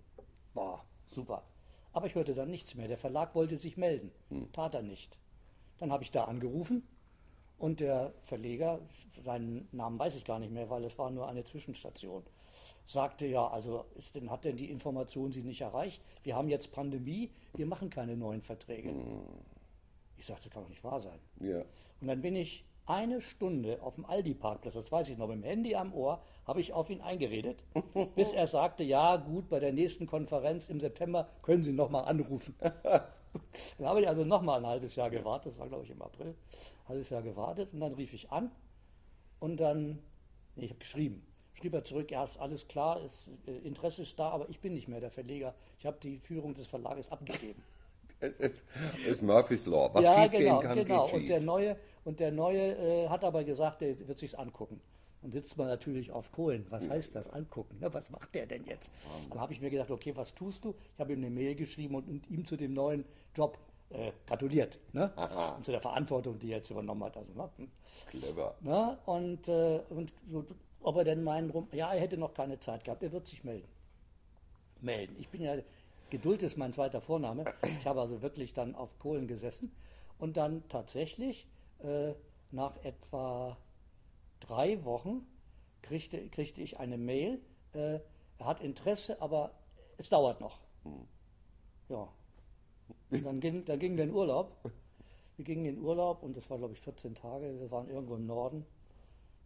Boah, 0.55 0.85
super. 1.07 1.45
Aber 1.93 2.07
ich 2.07 2.15
hörte 2.15 2.35
dann 2.35 2.51
nichts 2.51 2.75
mehr. 2.75 2.89
Der 2.89 2.99
Verlag 2.99 3.35
wollte 3.35 3.57
sich 3.57 3.77
melden, 3.77 4.11
tat 4.53 4.75
er 4.75 4.83
nicht. 4.83 5.19
Dann 5.79 5.93
habe 5.93 6.03
ich 6.03 6.11
da 6.11 6.25
angerufen 6.25 6.87
und 7.59 7.81
der 7.81 8.13
Verleger, 8.23 8.81
seinen 9.23 9.69
Namen 9.73 9.99
weiß 9.99 10.17
ich 10.17 10.25
gar 10.25 10.39
nicht 10.39 10.53
mehr, 10.53 10.71
weil 10.71 10.85
es 10.85 10.99
war 10.99 11.11
nur 11.11 11.29
eine 11.29 11.45
Zwischenstation, 11.45 12.23
sagte 12.85 13.27
ja, 13.27 13.47
also 13.49 13.85
ist 13.97 14.15
denn, 14.15 14.31
hat 14.31 14.45
denn 14.45 14.57
die 14.57 14.71
Information 14.71 15.33
Sie 15.33 15.43
nicht 15.43 15.61
erreicht? 15.61 16.03
Wir 16.23 16.37
haben 16.37 16.49
jetzt 16.49 16.73
Pandemie, 16.73 17.31
wir 17.55 17.67
machen 17.67 17.91
keine 17.91 18.17
neuen 18.17 18.43
Verträge. 18.43 18.95
Ich 20.17 20.27
sagte, 20.27 20.45
das 20.45 20.53
kann 20.53 20.63
doch 20.63 20.71
nicht 20.71 20.85
wahr 20.85 21.01
sein. 21.01 21.19
Ja. 21.41 21.63
Und 22.01 22.09
dann 22.09 22.21
bin 22.23 22.37
ich 22.37 22.65
eine 22.87 23.21
Stunde 23.21 23.83
auf 23.83 23.97
dem 23.97 24.07
Aldi-Parkplatz, 24.07 24.75
das 24.75 24.91
weiß 24.91 25.11
ich 25.11 25.19
noch, 25.19 25.29
mit 25.29 25.37
dem 25.37 25.43
Handy 25.43 25.75
am 25.75 25.93
Ohr, 25.93 26.23
habe 26.47 26.61
ich 26.61 26.73
auf 26.73 26.89
ihn 26.89 27.03
eingeredet, 27.03 27.63
bis 28.17 28.33
er 28.33 28.47
sagte, 28.47 28.83
ja 28.83 29.17
gut, 29.17 29.49
bei 29.49 29.61
der 29.61 29.73
nächsten 29.73 30.07
Konferenz 30.07 30.69
im 30.69 30.81
September 30.81 31.29
können 31.43 31.63
Sie 31.63 31.73
nochmal 31.73 32.07
anrufen. 32.07 32.55
dann 33.79 33.87
habe 33.87 34.01
ich 34.01 34.09
also 34.09 34.25
nochmal 34.25 34.61
ein 34.61 34.67
halbes 34.67 34.97
Jahr 34.97 35.11
gewartet, 35.11 35.53
das 35.53 35.59
war 35.59 35.69
glaube 35.69 35.85
ich 35.85 35.91
im 35.91 36.03
April, 36.03 36.29
ein 36.29 36.89
halbes 36.89 37.11
Jahr 37.11 37.23
gewartet 37.23 37.73
und 37.73 37.81
dann 37.81 37.95
rief 37.95 38.13
ich 38.13 38.31
an 38.31 38.51
und 39.41 39.59
dann, 39.59 39.99
nee, 40.57 40.65
ich 40.65 40.71
habe 40.71 40.81
geschrieben, 40.81 41.27
schrieb 41.55 41.75
er 41.75 41.85
zurück, 41.85 42.11
ja, 42.11 42.25
ist 42.25 42.39
alles 42.39 42.69
klar, 42.69 43.03
ist, 43.03 43.31
äh, 43.47 43.57
Interesse 43.67 44.03
ist 44.03 44.19
da, 44.19 44.31
aber 44.31 44.49
ich 44.49 44.61
bin 44.61 44.75
nicht 44.75 44.89
mehr 44.89 45.01
der 45.01 45.11
Verleger, 45.11 45.55
ich 45.79 45.87
habe 45.87 45.99
die 46.01 46.19
Führung 46.19 46.55
des 46.55 46.67
Verlages 46.67 47.11
abgegeben. 47.11 47.63
Es 48.21 48.65
ist, 49.07 49.23
Murphy's 49.23 49.67
Law. 49.67 49.91
Was 49.93 50.03
ja, 50.03 50.27
genau, 50.27 50.59
gehen 50.59 50.69
kann, 50.69 50.85
genau. 50.85 51.09
Und 51.09 51.29
der 51.29 51.41
neue, 51.41 51.77
und 52.05 52.19
der 52.19 52.33
neue 52.33 52.77
äh, 52.77 53.09
hat 53.09 53.23
aber 53.23 53.45
gesagt, 53.45 53.81
der 53.81 53.97
wird 54.09 54.19
sich's 54.19 54.35
angucken. 54.35 54.81
Dann 55.23 55.33
sitzt 55.33 55.57
man 55.59 55.67
natürlich 55.67 56.13
auf 56.13 56.31
Kohlen. 56.33 56.67
Was 56.71 56.89
heißt 56.89 57.15
das? 57.15 57.29
Angucken. 57.29 57.79
Ne? 57.81 57.93
Was 57.93 58.11
macht 58.11 58.35
der 58.35 58.47
denn 58.47 58.65
jetzt? 58.65 58.93
Dann 59.31 59.41
habe 59.41 59.53
ich 59.53 59.61
mir 59.61 59.71
gedacht, 59.71 59.91
okay, 59.91 60.17
was 60.17 60.35
tust 60.35 60.65
du? 60.65 60.75
Ich 60.95 61.01
habe 61.01 61.13
ihm 61.13 61.19
eine 61.19 61.31
Mail 61.31 61.55
geschrieben 61.55 61.97
und, 61.97 62.09
und 62.09 62.31
ihm 62.31 62.45
zu 62.45 62.57
dem 62.57 62.73
neuen 62.73 63.05
Job 63.35 63.59
äh, 63.91 64.13
gratuliert. 64.27 64.79
Ne? 64.93 65.11
Und 65.57 65.65
zu 65.65 65.73
der 65.73 65.81
Verantwortung, 65.81 66.39
die 66.39 66.53
er 66.53 66.59
jetzt 66.59 66.71
übernommen 66.71 67.03
hat. 67.05 67.17
Also, 67.17 67.33
ne? 67.33 67.49
Clever. 68.11 68.55
Ne? 68.61 68.99
Und, 69.07 69.49
äh, 69.49 69.81
und 69.91 70.13
so, 70.27 70.45
ob 70.83 70.97
er 70.97 71.05
denn 71.05 71.25
meinen 71.25 71.51
rum, 71.51 71.69
ja, 71.73 71.93
er 71.93 72.01
hätte 72.01 72.17
noch 72.17 72.35
keine 72.35 72.61
Zeit 72.61 72.85
gehabt, 72.85 73.03
er 73.03 73.13
wird 73.13 73.27
sich 73.27 73.45
melden. 73.45 73.69
Melden. 74.81 75.17
Ich 75.19 75.29
bin 75.29 75.43
ja, 75.43 75.57
Geduld 76.11 76.43
ist 76.43 76.57
mein 76.57 76.73
zweiter 76.73 77.01
Vorname. 77.01 77.45
Ich 77.81 77.87
habe 77.87 78.01
also 78.01 78.23
wirklich 78.23 78.55
dann 78.55 78.75
auf 78.75 78.99
Kohlen 78.99 79.27
gesessen 79.27 79.73
und 80.19 80.37
dann 80.37 80.63
tatsächlich 80.69 81.47
äh, 81.81 82.13
nach 82.51 82.77
etwa 82.85 83.57
drei 84.49 84.85
Wochen 84.85 85.27
kriegte, 85.83 86.29
kriegte 86.29 86.61
ich 86.61 86.81
eine 86.81 86.99
Mail, 86.99 87.41
äh, 87.75 88.01
er 88.39 88.47
hat 88.47 88.61
Interesse, 88.61 89.21
aber 89.21 89.53
es 89.97 90.09
dauert 90.09 90.41
noch. 90.41 90.61
Ja. 91.89 92.09
Und 93.11 93.25
dann, 93.25 93.41
ging, 93.41 93.65
dann 93.65 93.79
gingen 93.79 93.97
wir 93.97 94.05
in 94.05 94.13
Urlaub. 94.13 94.57
Wir 95.37 95.45
gingen 95.45 95.67
in 95.67 95.79
Urlaub 95.81 96.23
und 96.23 96.37
das 96.37 96.51
war, 96.51 96.59
glaube 96.59 96.75
ich, 96.75 96.81
14 96.81 97.15
Tage. 97.15 97.61
Wir 97.61 97.71
waren 97.71 97.89
irgendwo 97.89 98.17
im 98.17 98.27
Norden. 98.27 98.67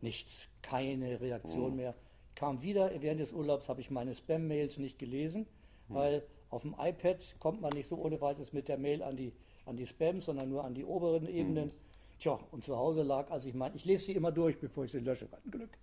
Nichts, 0.00 0.49
keine 0.62 1.21
Reaktion 1.21 1.76
mehr. 1.76 1.94
Kam 2.35 2.62
wieder, 2.62 2.90
während 3.00 3.21
des 3.21 3.32
Urlaubs 3.32 3.68
habe 3.68 3.80
ich 3.80 3.90
meine 3.90 4.14
Spam-Mails 4.14 4.78
nicht 4.78 4.99
gelesen, 4.99 5.47
weil 5.88 6.26
auf 6.49 6.62
dem 6.62 6.75
iPad 6.78 7.18
kommt 7.38 7.61
man 7.61 7.73
nicht 7.73 7.88
so 7.88 7.97
ohne 7.97 8.21
weiteres 8.21 8.52
mit 8.52 8.68
der 8.68 8.78
Mail 8.78 9.02
an 9.02 9.16
die, 9.16 9.32
an 9.64 9.76
die 9.76 9.87
Spams, 9.87 10.25
sondern 10.25 10.49
nur 10.49 10.64
an 10.64 10.75
die 10.75 10.85
oberen 10.85 11.28
Ebenen. 11.28 11.73
Tja, 12.22 12.38
und 12.52 12.62
zu 12.62 12.76
Hause 12.76 13.02
lag, 13.02 13.32
also 13.32 13.48
ich 13.48 13.54
meine, 13.56 13.74
ich 13.74 13.84
lese 13.84 14.04
sie 14.04 14.12
immer 14.12 14.30
durch, 14.30 14.56
bevor 14.60 14.84
ich 14.84 14.92
sie 14.92 15.00
lösche. 15.00 15.28
Ein 15.44 15.50
Glück. 15.50 15.76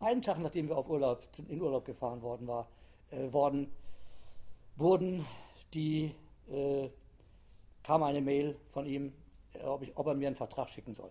Einen 0.00 0.22
Tag, 0.22 0.38
nachdem 0.38 0.66
wir 0.66 0.78
auf 0.78 0.88
Urlaub, 0.88 1.28
in 1.46 1.60
Urlaub 1.60 1.84
gefahren 1.84 2.22
worden 2.22 2.46
war, 2.46 2.70
äh, 3.10 3.30
worden, 3.30 3.70
wurden 4.76 5.26
die, 5.74 6.14
äh, 6.48 6.88
kam 7.82 8.02
eine 8.02 8.22
Mail 8.22 8.56
von 8.70 8.86
ihm, 8.86 9.12
äh, 9.52 9.62
ob, 9.64 9.82
ich, 9.82 9.94
ob 9.94 10.06
er 10.06 10.14
mir 10.14 10.28
einen 10.28 10.36
Vertrag 10.36 10.70
schicken 10.70 10.94
soll. 10.94 11.10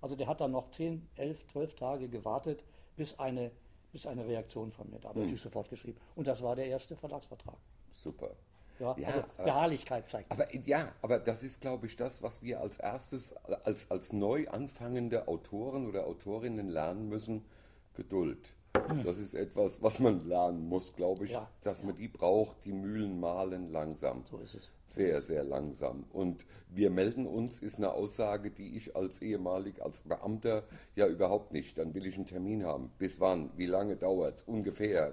Also 0.00 0.14
der 0.14 0.28
hat 0.28 0.40
dann 0.40 0.52
noch 0.52 0.70
10, 0.70 1.08
11, 1.16 1.48
12 1.48 1.74
Tage 1.74 2.08
gewartet, 2.08 2.62
bis 2.94 3.18
eine, 3.18 3.50
bis 3.90 4.06
eine 4.06 4.24
Reaktion 4.24 4.70
von 4.70 4.88
mir 4.88 5.00
da 5.00 5.08
war. 5.08 5.14
Hm. 5.14 5.22
Natürlich 5.22 5.42
sofort 5.42 5.68
geschrieben. 5.68 5.98
Und 6.14 6.28
das 6.28 6.40
war 6.42 6.54
der 6.54 6.66
erste 6.66 6.94
Vertragsvertrag. 6.94 7.58
Super. 7.90 8.36
Ja, 8.80 8.96
Ja, 8.98 9.06
also 9.08 9.20
aber- 9.36 9.44
Beharrlichkeit 9.44 10.08
zeigt. 10.08 10.32
Aber 10.32 10.46
ja, 10.66 10.88
aber 11.02 11.18
das 11.18 11.42
ist, 11.42 11.60
glaube 11.60 11.86
ich, 11.86 11.96
das, 11.96 12.22
was 12.22 12.42
wir 12.42 12.60
als 12.60 12.78
erstes, 12.78 13.34
als, 13.64 13.90
als 13.90 14.12
neu 14.12 14.48
anfangende 14.48 15.28
Autoren 15.28 15.86
oder 15.86 16.06
Autorinnen 16.06 16.68
lernen 16.68 17.08
müssen, 17.08 17.44
Geduld. 17.94 18.54
Das 19.04 19.18
ist 19.18 19.34
etwas, 19.34 19.82
was 19.82 19.98
man 19.98 20.20
lernen 20.26 20.68
muss, 20.68 20.94
glaube 20.94 21.24
ich, 21.24 21.32
Ja, 21.32 21.50
dass 21.62 21.82
man 21.82 21.96
die 21.96 22.06
braucht, 22.08 22.64
die 22.64 22.72
Mühlen 22.72 23.18
mahlen 23.18 23.70
langsam. 23.72 24.24
So 24.30 24.38
ist 24.38 24.54
es. 24.54 24.70
Sehr, 24.86 25.22
sehr 25.22 25.42
langsam. 25.44 26.04
Und 26.12 26.46
wir 26.68 26.90
melden 26.90 27.26
uns, 27.26 27.58
ist 27.60 27.78
eine 27.78 27.92
Aussage, 27.92 28.50
die 28.50 28.76
ich 28.76 28.94
als 28.96 29.20
ehemalig, 29.22 29.82
als 29.82 30.00
Beamter 30.00 30.62
ja 30.94 31.06
überhaupt 31.08 31.52
nicht. 31.52 31.78
Dann 31.78 31.94
will 31.94 32.06
ich 32.06 32.14
einen 32.16 32.26
Termin 32.26 32.64
haben. 32.64 32.90
Bis 32.98 33.18
wann? 33.20 33.50
Wie 33.56 33.66
lange 33.66 33.96
dauert 33.96 34.38
es? 34.38 34.42
Ungefähr. 34.44 35.12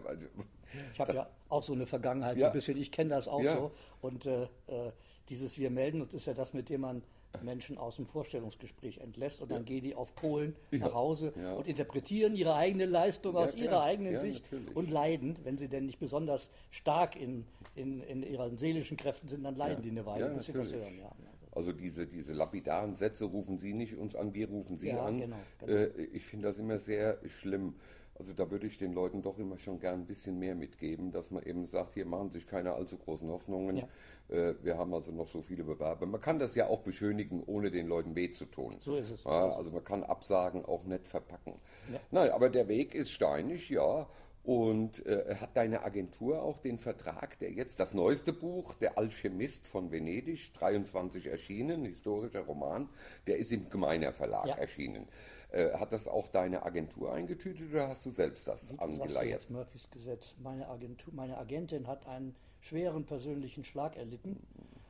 Ich 0.93 0.99
habe 0.99 1.13
ja 1.13 1.29
auch 1.49 1.63
so 1.63 1.73
eine 1.73 1.85
Vergangenheit, 1.85 2.35
so 2.37 2.41
Ja. 2.41 2.47
ein 2.47 2.53
bisschen, 2.53 2.77
ich 2.77 2.91
kenne 2.91 3.11
das 3.11 3.27
auch 3.27 3.41
Ja. 3.41 3.53
so. 3.55 3.71
Und 4.01 4.25
äh, 4.25 4.43
äh, 4.67 4.89
dieses 5.29 5.57
Wir 5.57 5.69
melden 5.69 6.01
uns 6.01 6.13
ist 6.13 6.25
ja 6.27 6.33
das, 6.33 6.53
mit 6.53 6.69
dem 6.69 6.81
man 6.81 7.03
Menschen 7.41 7.77
aus 7.77 7.97
dem 7.97 8.05
Vorstellungsgespräch 8.07 8.97
entlässt 8.99 9.41
und 9.41 9.51
dann 9.51 9.63
gehen 9.65 9.83
die 9.83 9.93
auf 9.95 10.15
Polen 10.15 10.55
nach 10.71 10.93
Hause 10.93 11.33
Ja. 11.39 11.53
und 11.53 11.67
interpretieren 11.67 12.35
ihre 12.35 12.55
eigene 12.55 12.85
Leistung 12.85 13.35
Ja, 13.35 13.41
aus 13.41 13.53
ihrer 13.55 13.83
eigenen 13.83 14.13
Ja, 14.13 14.19
Sicht 14.19 14.51
natürlich. 14.51 14.75
und 14.75 14.89
leiden. 14.89 15.37
Wenn 15.43 15.57
sie 15.57 15.67
denn 15.67 15.85
nicht 15.85 15.99
besonders 15.99 16.49
stark 16.71 17.15
in, 17.15 17.45
in, 17.75 18.01
in 18.01 18.23
ihren 18.23 18.57
seelischen 18.57 18.97
Kräften 18.97 19.27
sind, 19.27 19.43
dann 19.43 19.55
leiden 19.55 19.83
die 19.83 19.91
eine 19.91 20.05
Weile, 20.05 20.27
Ja, 20.27 20.33
bis 20.33 20.45
sie 20.45 20.53
was 20.55 20.71
natürlich. 20.71 20.83
hören. 20.83 20.97
Ja, 20.97 21.03
ja. 21.05 21.11
Also 21.51 21.71
diese, 21.73 22.07
diese 22.07 22.33
lapidaren 22.33 22.95
Sätze 22.95 23.25
rufen 23.25 23.57
Sie 23.57 23.73
nicht 23.73 23.95
uns 23.97 24.15
an, 24.15 24.33
wir 24.33 24.47
rufen 24.47 24.77
Sie 24.77 24.89
Ja, 24.89 25.03
an. 25.05 25.19
genau, 25.19 25.37
genau. 25.59 25.73
Äh, 25.73 25.87
ich 26.13 26.23
finde 26.23 26.47
das 26.47 26.57
immer 26.59 26.77
sehr 26.79 27.19
schlimm. 27.27 27.75
Also 28.19 28.33
da 28.33 28.49
würde 28.49 28.65
ich 28.65 28.77
den 28.77 28.93
Leuten 28.93 29.21
doch 29.21 29.37
immer 29.37 29.57
schon 29.59 29.79
gern 29.79 30.01
ein 30.01 30.05
bisschen 30.07 30.39
mehr 30.39 30.55
mitgeben, 30.55 31.11
dass 31.11 31.29
man 31.29 31.43
eben 31.43 31.65
sagt, 31.67 31.93
hier 31.93 32.05
machen 32.05 32.31
sich 32.31 32.47
keine 32.47 32.73
allzu 32.73 32.97
großen 32.97 33.29
Hoffnungen. 33.29 33.77
Ja. 33.77 33.87
Äh, 34.29 34.55
wir 34.63 34.77
haben 34.77 34.93
also 34.93 35.11
noch 35.11 35.27
so 35.27 35.41
viele 35.41 35.63
Bewerber. 35.63 36.05
Man 36.07 36.19
kann 36.19 36.39
das 36.39 36.55
ja 36.55 36.67
auch 36.67 36.81
beschönigen, 36.81 37.43
ohne 37.45 37.69
den 37.69 37.87
Leuten 37.87 38.15
weh 38.15 38.31
zu 38.31 38.45
tun. 38.45 38.77
So 38.79 38.95
ist 38.95 39.11
es. 39.11 39.23
Ja, 39.23 39.43
So 39.43 39.49
ist 39.49 39.57
also 39.57 39.71
man 39.71 39.83
kann 39.83 40.03
Absagen 40.03 40.65
auch 40.65 40.83
nett 40.85 41.07
verpacken. 41.07 41.53
Ja. 41.91 41.99
Nein, 42.11 42.31
aber 42.31 42.49
der 42.49 42.67
Weg 42.67 42.95
ist 42.95 43.11
steinig, 43.11 43.69
ja. 43.69 44.07
Und 44.43 45.05
äh, 45.05 45.35
hat 45.35 45.57
deine 45.57 45.83
Agentur 45.83 46.41
auch 46.41 46.57
den 46.59 46.79
Vertrag, 46.79 47.37
der 47.39 47.51
jetzt 47.51 47.81
das 47.81 47.93
neueste 47.93 48.31
Buch, 48.31 48.75
Der 48.75 48.97
Alchemist 48.97 49.67
von 49.67 49.91
Venedig, 49.91 50.53
23 50.53 51.27
erschienen, 51.27 51.83
historischer 51.83 52.39
Roman, 52.45 52.87
der 53.27 53.37
ist 53.37 53.51
im 53.51 53.69
Gemeiner 53.69 54.13
Verlag 54.13 54.47
Ja. 54.47 54.55
erschienen. 54.55 55.07
Äh, 55.49 55.73
hat 55.73 55.93
das 55.93 56.07
auch 56.07 56.27
deine 56.27 56.63
Agentur 56.63 57.13
eingetütet 57.13 57.71
oder 57.71 57.87
hast 57.87 58.05
du 58.05 58.11
selbst 58.11 58.47
das 58.47 58.73
Wie 58.73 58.79
angeleiert? 58.79 59.25
jetzt 59.25 59.49
Murphys 59.49 59.89
Gesetz. 59.89 60.35
Meine, 60.39 60.67
Agentur, 60.67 61.13
meine 61.13 61.37
Agentin 61.37 61.87
hat 61.87 62.05
einen 62.05 62.35
schweren 62.59 63.05
persönlichen 63.05 63.63
Schlag 63.63 63.95
erlitten 63.95 64.45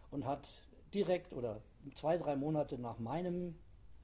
und 0.09 0.25
hat 0.25 0.47
direkt 0.93 1.33
oder 1.33 1.61
zwei, 1.93 2.17
drei 2.17 2.35
Monate 2.35 2.79
nach 2.79 2.97
meinem 2.97 3.55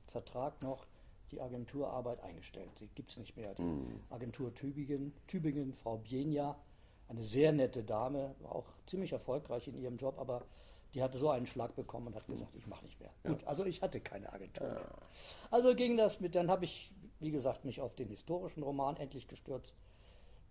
Vertrag 0.05 0.61
noch 0.61 0.85
die 1.31 1.41
Agenturarbeit 1.41 2.21
eingestellt. 2.21 2.69
Sie 2.77 2.87
gibt 2.93 3.09
es 3.09 3.17
nicht 3.17 3.35
mehr. 3.35 3.55
Die 3.55 3.63
Agentur 4.11 4.53
Tübingen, 4.53 5.11
Tübingen, 5.25 5.73
Frau 5.73 5.97
Bienia, 5.97 6.55
eine 7.07 7.23
sehr 7.23 7.51
nette 7.51 7.83
Dame, 7.83 8.35
war 8.39 8.55
auch 8.55 8.67
ziemlich 8.85 9.11
erfolgreich 9.11 9.67
in 9.67 9.81
ihrem 9.81 9.97
Job, 9.97 10.19
aber 10.19 10.45
die 10.93 11.01
hatte 11.01 11.17
so 11.17 11.29
einen 11.29 11.45
Schlag 11.45 11.75
bekommen 11.75 12.07
und 12.07 12.15
hat 12.15 12.27
gesagt, 12.27 12.55
ich 12.55 12.67
mache 12.67 12.85
nicht 12.85 12.99
mehr. 12.99 13.09
Gut, 13.23 13.43
also 13.45 13.65
ich 13.65 13.81
hatte 13.81 13.99
keine 13.99 14.31
Agentur 14.31 14.67
mehr. 14.67 14.85
Also 15.49 15.73
ging 15.75 15.97
das 15.97 16.19
mit, 16.19 16.35
dann 16.35 16.51
habe 16.51 16.65
ich, 16.65 16.91
wie 17.19 17.31
gesagt, 17.31 17.65
mich 17.65 17.81
auf 17.81 17.95
den 17.95 18.09
historischen 18.09 18.63
Roman 18.63 18.97
endlich 18.97 19.27
gestürzt. 19.27 19.75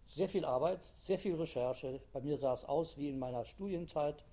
Sehr 0.02 0.28
viel 0.28 0.44
Arbeit, 0.44 0.82
sehr 0.96 1.18
viel 1.18 1.36
Recherche. 1.36 2.00
Bei 2.12 2.20
mir 2.20 2.36
sah 2.36 2.54
es 2.54 2.64
aus 2.64 2.98
wie 2.98 3.08
in 3.08 3.18
meiner 3.18 3.44
Studienzeit. 3.44 4.24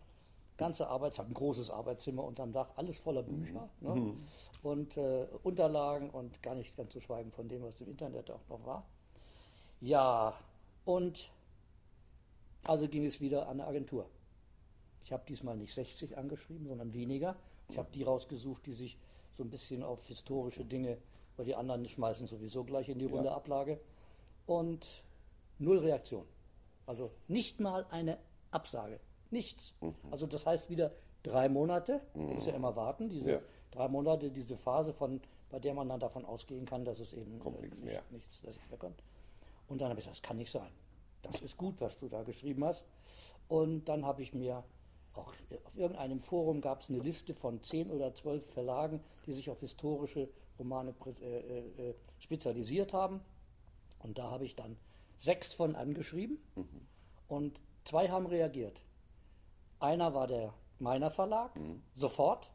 Ganze 0.58 0.88
Arbeit, 0.88 1.14
ich 1.14 1.20
habe 1.20 1.30
ein 1.30 1.36
großes 1.36 1.70
Arbeitszimmer 1.70 2.24
unterm 2.24 2.52
Dach, 2.52 2.72
alles 2.76 3.00
voller 3.00 3.24
Bücher 3.24 3.70
ne? 3.80 4.16
und 4.62 4.98
äh, 4.98 5.28
Unterlagen 5.44 6.10
und 6.10 6.42
gar 6.44 6.56
nicht 6.56 6.76
ganz 6.76 6.92
zu 6.92 7.00
schweigen 7.00 7.32
von 7.32 7.48
dem, 7.48 7.64
was 7.64 7.80
im 7.80 7.88
Internet 7.88 8.30
auch 8.30 8.42
noch 8.50 8.66
war. 8.66 8.86
Ja, 9.80 10.34
und 10.84 11.30
also 12.64 12.88
ging 12.90 13.06
es 13.06 13.22
wieder 13.22 13.44
an 13.44 13.62
eine 13.62 13.68
Agentur. 13.68 14.10
Ich 15.10 15.14
habe 15.14 15.24
diesmal 15.28 15.58
nicht 15.58 15.74
60 15.74 16.20
angeschrieben, 16.20 16.68
sondern 16.68 16.94
weniger. 16.94 17.36
Ich 17.68 17.80
habe 17.80 17.90
die 17.92 18.04
rausgesucht, 18.04 18.64
die 18.68 18.74
sich 18.76 18.96
so 19.34 19.42
ein 19.42 19.50
bisschen 19.50 19.82
auf 19.82 20.06
historische 20.06 20.64
Dinge, 20.64 21.00
weil 21.36 21.46
die 21.46 21.56
anderen 21.56 21.90
schmeißen 21.90 22.28
sowieso 22.28 22.64
gleich 22.64 22.90
in 22.90 23.00
die 23.00 23.06
runde 23.06 23.32
Ablage. 23.32 23.80
Und 24.46 24.88
null 25.58 25.80
Reaktion. 25.80 26.28
Also 26.86 27.10
nicht 27.28 27.60
mal 27.60 27.88
eine 27.90 28.20
Absage. 28.52 29.00
Nichts. 29.32 29.74
Also 30.12 30.28
das 30.28 30.46
heißt 30.46 30.70
wieder 30.70 30.92
drei 31.24 31.50
Monate, 31.50 32.02
man 32.14 32.36
muss 32.36 32.46
ja 32.46 32.54
immer 32.54 32.76
warten, 32.76 33.10
diese 33.10 33.32
Ja. 33.32 33.40
drei 33.72 33.88
Monate, 33.88 34.30
diese 34.30 34.58
Phase, 34.58 34.94
von, 34.94 35.20
bei 35.50 35.58
der 35.58 35.74
man 35.74 35.90
dann 35.90 36.00
davon 36.00 36.24
ausgehen 36.24 36.68
kann, 36.68 36.86
dass 36.86 37.00
es 37.00 37.14
eben 37.14 37.40
Kommt 37.40 37.58
äh, 37.58 37.62
nichts 37.62 37.78
nicht, 37.78 37.86
mehr. 37.86 38.04
nichts, 38.12 38.42
dass 38.44 38.56
es 38.58 38.70
mehr 38.70 38.78
kommt. 38.78 39.02
Und 39.68 39.82
dann 39.82 39.90
habe 39.90 40.00
ich 40.00 40.06
gesagt, 40.06 40.18
das 40.24 40.28
kann 40.28 40.38
nicht 40.38 40.52
sein. 40.52 40.70
Das 41.24 41.42
ist 41.42 41.58
gut, 41.58 41.82
was 41.82 41.98
du 41.98 42.10
da 42.10 42.22
geschrieben 42.22 42.64
hast. 42.64 42.86
Und 43.48 43.86
dann 43.86 44.06
habe 44.06 44.22
ich 44.22 44.36
mir 44.36 44.64
auch 45.14 45.34
auf 45.66 45.76
irgendeinem 45.76 46.20
Forum 46.20 46.62
gab 46.62 46.82
es 46.82 46.90
eine 46.90 47.00
Liste 47.00 47.34
von 47.34 47.62
zehn 47.62 47.90
oder 47.92 48.14
zwölf 48.14 48.46
Verlagen, 48.52 49.02
die 49.26 49.34
sich 49.34 49.50
auf 49.50 49.60
historische 49.60 50.30
Romane 50.58 50.94
äh, 51.22 51.40
äh, 51.40 51.90
äh, 51.90 51.96
spezialisiert 52.20 52.94
haben. 52.94 53.22
Und 54.00 54.18
da 54.18 54.30
habe 54.30 54.46
ich 54.46 54.56
dann 54.56 54.78
sechs 55.18 55.54
von 55.54 55.76
angeschrieben 55.76 56.38
und 57.28 57.60
zwei 57.84 58.10
haben 58.10 58.28
reagiert. 58.28 58.82
Einer 59.80 60.14
war 60.14 60.28
der 60.28 60.54
Meiner 60.80 61.12
Verlag, 61.12 61.52
sofort. 61.94 62.50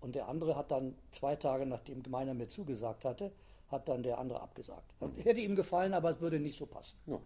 Und 0.00 0.14
der 0.14 0.28
andere 0.28 0.56
hat 0.56 0.70
dann 0.70 0.96
zwei 1.10 1.36
Tage, 1.36 1.66
nachdem 1.66 2.02
Meiner 2.08 2.32
mir 2.34 2.48
zugesagt 2.48 3.04
hatte, 3.04 3.32
hat 3.68 3.88
dann 3.88 4.02
der 4.02 4.18
andere 4.18 4.40
abgesagt. 4.40 4.94
Hätte 5.22 5.40
ihm 5.40 5.56
gefallen, 5.56 5.92
aber 5.94 6.10
es 6.10 6.20
würde 6.20 6.40
nicht 6.40 6.56
so 6.56 6.66
passen. 6.66 6.96
Ja. 7.06 7.18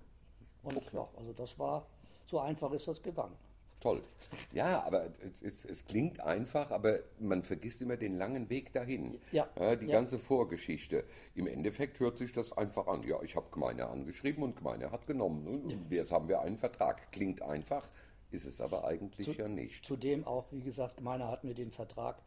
Und 0.63 0.93
ja, 0.93 1.09
also 1.17 1.33
das 1.33 1.59
war, 1.59 1.87
so 2.27 2.41
einfach 2.41 2.73
ist 2.73 2.89
das 2.89 3.03
gegangen. 3.03 3.37
Toll. 3.81 4.03
Ja, 4.53 4.85
aber 4.85 5.07
es, 5.21 5.41
es, 5.43 5.65
es 5.65 5.87
klingt 5.87 6.21
einfach, 6.21 6.71
aber 6.71 6.99
man 7.21 7.45
vergisst 7.45 7.81
immer 7.81 7.97
den 7.97 8.19
langen 8.19 8.51
Weg 8.51 8.73
dahin. 8.73 9.21
Ja. 9.33 9.49
die 9.77 9.87
Ja. 9.87 9.93
ganze 9.93 10.19
Vorgeschichte. 10.19 11.05
Im 11.35 11.47
Endeffekt 11.47 12.01
hört 12.01 12.19
sich 12.19 12.33
das 12.33 12.53
einfach 12.57 12.89
an. 12.89 13.03
Ja, 13.05 13.23
ich 13.23 13.37
habe 13.37 13.47
Gemeine 13.53 13.87
angeschrieben 13.87 14.43
und 14.43 14.57
Gemeine 14.57 14.91
hat 14.91 15.07
genommen. 15.07 15.47
Und 15.47 15.91
jetzt 15.93 16.11
haben 16.13 16.29
wir 16.29 16.41
einen 16.41 16.59
Vertrag. 16.59 17.13
Klingt 17.13 17.41
einfach, 17.43 17.89
ist 18.31 18.45
es 18.45 18.61
aber 18.61 18.85
eigentlich 18.85 19.37
ja 19.37 19.49
nicht. 19.49 19.85
Zudem 19.85 20.27
auch, 20.27 20.47
wie 20.51 20.63
gesagt, 20.63 21.01
meiner 21.01 21.29
hat 21.31 21.45
mir 21.45 21.55
den 21.55 21.71
Vertrag 21.71 22.21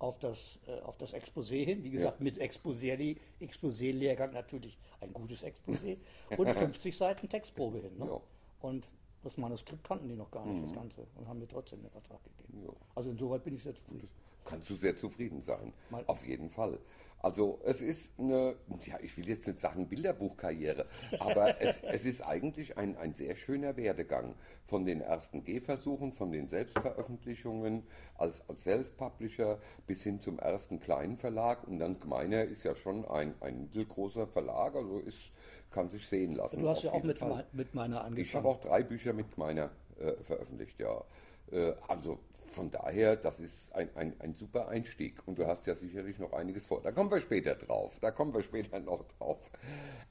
auf 0.00 0.18
das, 0.18 0.60
äh, 0.66 0.80
auf 0.82 0.96
das 0.96 1.14
Exposé 1.14 1.64
hin, 1.64 1.82
wie 1.82 1.90
gesagt, 1.90 2.20
mit 2.20 2.38
Exposé, 2.40 3.16
Exposé-Lehrgang 3.40 4.32
natürlich 4.32 4.78
ein 5.00 5.12
gutes 5.12 5.44
Exposé 5.44 5.98
und 6.36 6.48
50 6.50 6.96
Seiten 6.96 7.28
Textprobe 7.28 7.78
hin. 7.80 7.98
Ne? 7.98 8.06
Ja. 8.06 8.20
Und 8.60 8.88
das 9.22 9.36
Manuskript 9.36 9.84
kannten 9.84 10.08
die 10.08 10.14
noch 10.16 10.30
gar 10.30 10.44
nicht, 10.46 10.62
das 10.64 10.72
Ganze, 10.72 11.06
und 11.16 11.26
haben 11.28 11.38
mir 11.40 11.48
trotzdem 11.48 11.80
den 11.82 11.90
Vertrag 11.90 12.20
gegeben. 12.24 12.64
Ja. 12.66 12.72
Also 12.94 13.10
insoweit 13.10 13.42
bin 13.44 13.54
ich 13.54 13.62
sehr 13.62 13.74
zufrieden. 13.74 14.08
Kannst 14.44 14.70
du 14.70 14.74
sehr 14.74 14.96
zufrieden 14.96 15.42
sein. 15.42 15.72
Mal- 15.90 16.04
Auf 16.06 16.26
jeden 16.26 16.48
Fall. 16.48 16.78
Also 17.20 17.60
es 17.64 17.80
ist 17.80 18.12
eine, 18.18 18.54
ja, 18.84 18.98
ich 19.02 19.16
will 19.16 19.28
jetzt 19.28 19.46
nicht 19.46 19.58
sagen 19.58 19.88
Bilderbuchkarriere, 19.88 20.86
aber 21.18 21.60
es, 21.60 21.80
es 21.82 22.04
ist 22.04 22.22
eigentlich 22.22 22.78
ein, 22.78 22.96
ein 22.96 23.14
sehr 23.14 23.34
schöner 23.34 23.76
Werdegang 23.76 24.34
von 24.66 24.84
den 24.84 25.00
ersten 25.00 25.42
Gehversuchen, 25.42 26.12
von 26.12 26.30
den 26.30 26.48
Selbstveröffentlichungen 26.48 27.82
als, 28.16 28.48
als 28.48 28.64
Self-Publisher 28.64 29.58
bis 29.86 30.02
hin 30.02 30.20
zum 30.20 30.38
ersten 30.38 30.78
kleinen 30.78 31.16
Verlag. 31.16 31.66
Und 31.66 31.80
dann 31.80 31.98
Gemeiner 31.98 32.44
ist 32.44 32.62
ja 32.62 32.74
schon 32.76 33.04
ein, 33.06 33.34
ein 33.40 33.62
mittelgroßer 33.62 34.26
Verlag, 34.28 34.76
also 34.76 34.98
ist, 34.98 35.32
kann 35.70 35.88
sich 35.88 36.06
sehen 36.06 36.34
lassen. 36.34 36.60
Du 36.60 36.68
hast 36.68 36.84
ja 36.84 36.92
auch 36.92 37.02
mit, 37.02 37.20
mein, 37.20 37.44
mit 37.52 37.74
meiner 37.74 38.00
angefangen. 38.02 38.22
Ich 38.22 38.34
habe 38.34 38.48
auch 38.48 38.60
drei 38.60 38.82
Bücher 38.82 39.12
mit 39.12 39.36
meiner 39.36 39.70
äh, 39.98 40.12
veröffentlicht, 40.22 40.78
ja. 40.78 41.02
Äh, 41.50 41.72
also 41.88 42.18
von 42.48 42.70
daher, 42.70 43.16
das 43.16 43.40
ist 43.40 43.72
ein, 43.74 43.88
ein, 43.96 44.20
ein 44.20 44.34
super 44.34 44.68
Einstieg. 44.68 45.26
Und 45.26 45.38
du 45.38 45.46
hast 45.46 45.66
ja 45.66 45.74
sicherlich 45.74 46.18
noch 46.18 46.32
einiges 46.32 46.66
vor. 46.66 46.82
Da 46.82 46.92
kommen 46.92 47.10
wir 47.10 47.20
später 47.20 47.54
drauf. 47.54 47.98
Da 48.00 48.10
kommen 48.10 48.32
wir 48.34 48.42
später 48.42 48.80
noch 48.80 49.04
drauf. 49.18 49.50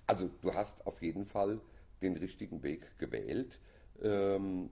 Also 0.05 0.29
du 0.41 0.53
hast 0.53 0.85
auf 0.87 1.01
jeden 1.01 1.25
Fall 1.25 1.59
den 2.01 2.15
richtigen 2.17 2.63
Weg 2.63 2.97
gewählt. 2.99 3.59
Ähm, 4.01 4.69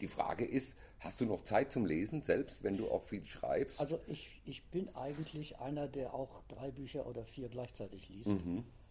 die 0.00 0.08
Frage 0.08 0.44
ist, 0.44 0.76
hast 1.00 1.20
du 1.20 1.24
noch 1.26 1.42
Zeit 1.42 1.72
zum 1.72 1.86
Lesen 1.86 2.22
selbst, 2.22 2.62
wenn 2.64 2.76
du 2.76 2.90
auch 2.90 3.02
viel 3.02 3.24
schreibst? 3.26 3.80
Also 3.80 4.00
ich, 4.06 4.40
ich 4.44 4.62
bin 4.70 4.94
eigentlich 4.94 5.58
einer, 5.58 5.88
der 5.88 6.14
auch 6.14 6.42
drei 6.48 6.70
Bücher 6.70 7.06
oder 7.06 7.24
vier 7.24 7.48
gleichzeitig 7.48 8.08
liest. 8.08 8.30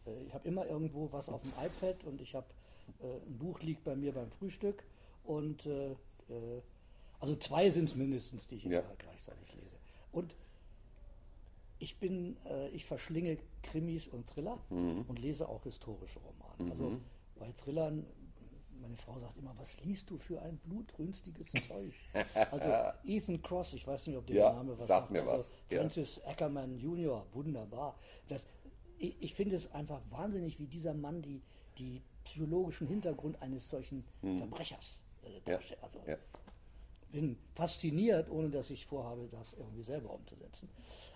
Äh, 0.05 0.23
Ich 0.27 0.33
habe 0.33 0.47
immer 0.47 0.65
irgendwo 0.65 1.11
was 1.11 1.29
auf 1.29 1.41
dem 1.41 1.51
iPad 1.51 2.03
und 2.05 2.21
ich 2.21 2.35
habe 2.35 2.47
äh, 3.01 3.05
ein 3.27 3.37
Buch 3.37 3.61
liegt 3.61 3.83
bei 3.83 3.95
mir 3.95 4.13
beim 4.13 4.31
Frühstück 4.31 4.83
und 5.23 5.65
äh, 5.65 5.91
äh, 5.91 6.61
also 7.23 7.35
zwei 7.35 7.69
sind 7.69 7.85
es 7.85 7.95
mindestens, 7.95 8.47
die 8.47 8.55
ich 8.55 8.65
Ja. 8.65 8.83
gleichzeitig 8.97 9.55
lese. 9.55 9.77
Und 10.11 10.35
ich 11.79 11.95
bin, 11.97 12.35
äh, 12.45 12.67
ich 12.71 12.83
verschlinge 12.83 13.37
Krimis 13.61 14.07
und 14.09 14.27
Thriller 14.27 14.57
und 14.69 15.19
lese 15.19 15.47
auch 15.47 15.63
historische 15.63 16.19
Romane. 16.19 16.69
Also 16.71 16.99
bei 17.39 17.49
Thrillern, 17.53 18.05
meine 18.81 18.97
Frau 18.97 19.17
sagt 19.19 19.37
immer, 19.37 19.55
was 19.57 19.79
liest 19.85 20.09
du 20.09 20.17
für 20.17 20.41
ein 20.41 20.57
blutrünstiges 20.57 21.53
Zeug? 21.69 21.93
Also 22.51 22.69
Ethan 23.05 23.41
Cross, 23.41 23.73
ich 23.75 23.87
weiß 23.87 24.07
nicht, 24.07 24.17
ob 24.17 24.27
der 24.27 24.35
Ja, 24.35 24.51
Name 24.51 24.77
was 24.77 24.87
sagt 24.87 25.09
mir 25.09 25.21
also 25.21 25.31
was, 25.31 25.51
ja. 25.71 25.79
Francis 25.79 26.19
Ackerman 26.25 26.77
Jr., 26.77 27.25
wunderbar. 27.31 27.97
Das, 28.27 28.47
ich, 28.97 29.15
ich 29.21 29.33
finde 29.33 29.55
es 29.55 29.71
einfach 29.71 30.01
wahnsinnig, 30.09 30.59
wie 30.59 30.67
dieser 30.67 30.93
Mann 30.93 31.21
die, 31.21 31.41
die 31.77 32.01
psychologischen 32.25 32.85
Hintergrund 32.87 33.41
eines 33.41 33.69
solchen 33.69 34.03
Verbrechers 34.21 34.99
äh, 35.23 35.39
darstellt. 35.49 35.81
Also. 35.81 35.99
Ja. 36.05 36.17
Bin 37.13 37.37
fasziniert, 37.55 38.29
ohne 38.29 38.49
dass 38.49 38.69
ich 38.69 38.85
vorhabe, 38.85 39.27
das 39.31 39.53
irgendwie 39.53 39.83
selber 39.83 40.11
umzusetzen. 40.13 40.67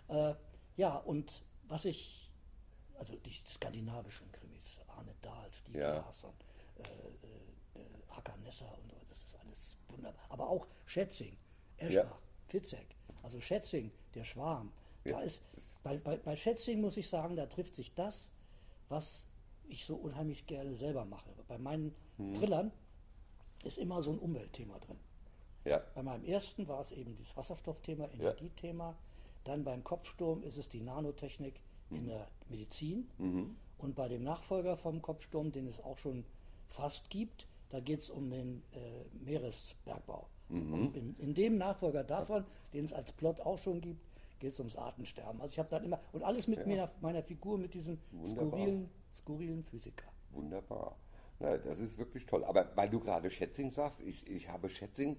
Äh, 0.08 0.34
ja, 0.78 0.96
und 0.96 1.44
was 1.68 1.86
ich, 1.86 2.32
also 3.00 3.16
die 3.18 3.34
skandinavischen 3.46 4.32
Krimis, 4.32 4.80
Arne 4.88 5.14
Dahl, 5.22 5.52
Stieg 5.52 5.76
Ja. 5.76 5.96
Larsson, 5.96 6.34
äh, 6.78 6.82
äh, 6.84 7.82
äh, 7.82 7.86
Hacker 8.12 8.38
Nesser 8.38 8.72
und 8.82 8.90
so, 8.92 8.98
das 9.10 9.24
ist 9.24 9.36
alles 9.44 9.78
wunderbar. 9.90 10.24
Aber 10.30 10.50
auch 10.50 10.68
Schätzing, 10.86 11.36
Eschbach, 11.78 12.06
Ja. 12.06 12.18
Fitzek, 12.46 12.96
also 13.24 13.42
Schätzing, 13.42 13.92
der 14.14 14.24
Schwarm. 14.24 14.72
Ja, 15.04 15.14
Da 15.18 15.22
ist, 15.22 15.42
bei, 15.84 15.98
bei, 15.98 16.18
bei 16.18 16.36
Schätzing 16.36 16.80
muss 16.80 16.96
ich 16.98 17.10
sagen, 17.10 17.36
da 17.36 17.48
trifft 17.48 17.74
sich 17.76 17.94
das, 17.96 18.30
was 18.90 19.26
ich 19.68 19.84
so 19.86 19.96
unheimlich 19.96 20.46
gerne 20.46 20.76
selber 20.76 21.06
mache. 21.06 21.30
Bei 21.48 21.58
meinen 21.58 21.94
Mhm. 22.18 22.34
Thrillern 22.36 22.72
ist 23.64 23.78
immer 23.80 24.02
so 24.02 24.12
ein 24.12 24.20
Umweltthema 24.20 24.80
drin. 24.80 24.98
Ja. 25.68 25.82
Bei 25.96 26.04
meinem 26.04 26.24
ersten 26.26 26.68
war 26.68 26.80
es 26.82 26.92
eben 26.92 27.16
das 27.18 27.36
Wasserstoffthema, 27.38 28.08
Energiethema. 28.14 28.96
Dann 29.44 29.64
beim 29.64 29.84
Kopfsturm 29.84 30.44
ist 30.44 30.58
es 30.58 30.68
die 30.70 30.82
Nanotechnik 30.82 31.62
in 31.90 32.06
der 32.08 32.28
Medizin. 32.50 33.08
Und 33.78 33.96
bei 33.96 34.08
dem 34.08 34.24
Nachfolger 34.24 34.76
vom 34.76 35.02
Kopfsturm, 35.02 35.52
den 35.52 35.68
es 35.68 35.82
auch 35.84 35.98
schon 35.98 36.26
fast 36.68 37.10
gibt, 37.10 37.48
da 37.70 37.80
geht 37.80 38.00
es 38.02 38.10
um 38.10 38.30
den 38.30 38.64
äh, 38.74 39.24
Meeresbergbau. 39.24 40.28
Und 40.50 40.96
in, 40.96 41.16
in 41.18 41.34
dem 41.34 41.58
Nachfolger 41.58 42.04
davon, 42.06 42.46
den 42.74 42.86
es 42.86 42.94
als 42.94 43.12
Plot 43.12 43.42
auch 43.42 43.58
schon 43.58 43.82
gibt, 43.82 44.02
geht 44.40 44.54
es 44.54 44.60
ums 44.60 44.78
Artensterben. 44.78 45.42
Also 45.42 45.54
ich 45.54 45.60
habe 45.60 45.70
dann 45.70 45.84
immer, 45.84 46.00
und 46.14 46.24
alles 46.24 46.48
mit 46.48 46.60
Ja. 46.60 46.66
meiner, 46.68 46.90
meiner 47.02 47.24
Figur, 47.24 47.58
mit 47.58 47.74
diesem 47.74 47.98
Wunderbar. 48.12 48.48
skurrilen, 48.52 48.90
skurrilen 49.14 49.64
Physiker. 49.66 50.08
Wunderbar. 50.32 50.96
Na, 51.40 51.58
das 51.58 51.80
ist 51.80 51.98
wirklich 51.98 52.26
toll. 52.26 52.44
Aber 52.46 52.66
weil 52.76 52.90
du 52.90 53.00
gerade 53.00 53.30
Schätzing 53.30 53.72
sagst, 53.72 54.00
ich, 54.02 54.26
ich 54.28 54.48
habe 54.50 54.70
Schätzing, 54.70 55.18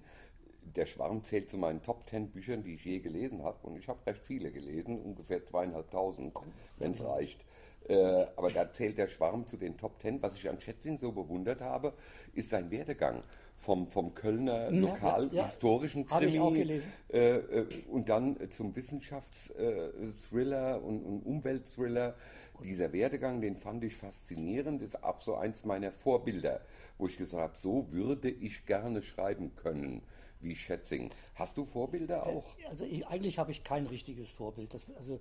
der 0.75 0.85
Schwarm 0.85 1.23
zählt 1.23 1.49
zu 1.49 1.57
meinen 1.57 1.81
Top 1.81 2.05
Ten 2.05 2.29
Büchern, 2.29 2.63
die 2.63 2.75
ich 2.75 2.85
je 2.85 2.99
gelesen 2.99 3.43
habe. 3.43 3.57
Und 3.63 3.77
ich 3.77 3.87
habe 3.87 4.05
recht 4.05 4.23
viele 4.23 4.51
gelesen, 4.51 4.99
ungefähr 4.99 5.43
zweieinhalbtausend, 5.45 6.33
wenn 6.77 6.91
es 6.91 7.03
reicht. 7.03 7.43
Äh, 7.87 8.27
aber 8.35 8.51
da 8.51 8.71
zählt 8.71 8.97
der 8.97 9.07
Schwarm 9.07 9.47
zu 9.47 9.57
den 9.57 9.77
Top 9.77 9.99
Ten. 9.99 10.21
Was 10.21 10.35
ich 10.35 10.47
an 10.49 10.61
Schätzing 10.61 10.97
so 10.97 11.11
bewundert 11.11 11.61
habe, 11.61 11.93
ist 12.33 12.49
sein 12.49 12.69
Werdegang. 12.71 13.23
Vom, 13.55 13.89
vom 13.89 14.15
Kölner 14.15 14.71
ja, 14.71 14.79
lokal 14.79 15.29
ja. 15.33 15.43
ich 16.23 16.39
auch 16.39 16.47
Krimi 16.47 16.59
gelesen. 16.59 16.93
äh, 17.11 17.39
äh, 17.39 17.65
und 17.89 18.07
dann 18.07 18.39
äh, 18.39 18.47
zum 18.47 18.73
Wissenschaftsthriller 18.73 20.81
und, 20.81 21.03
und 21.03 21.25
Umweltthriller. 21.25 22.15
Dieser 22.63 22.93
Werdegang, 22.93 23.41
den 23.41 23.57
fand 23.57 23.83
ich 23.83 23.97
faszinierend, 23.97 24.81
ist 24.81 25.03
auch 25.03 25.19
so 25.19 25.35
eins 25.35 25.65
meiner 25.65 25.91
Vorbilder, 25.91 26.61
wo 26.97 27.07
ich 27.07 27.17
gesagt 27.17 27.43
habe, 27.43 27.57
so 27.57 27.91
würde 27.91 28.29
ich 28.29 28.65
gerne 28.65 29.01
schreiben 29.01 29.53
können 29.55 30.03
wie 30.39 30.55
Schätzing. 30.55 31.09
Hast 31.35 31.57
du 31.57 31.65
Vorbilder 31.65 32.25
auch? 32.25 32.45
Also 32.69 32.85
ich, 32.85 33.05
eigentlich 33.07 33.39
habe 33.39 33.51
ich 33.51 33.63
kein 33.63 33.87
richtiges 33.87 34.31
Vorbild. 34.31 34.73
Das, 34.73 34.87
also 34.97 35.19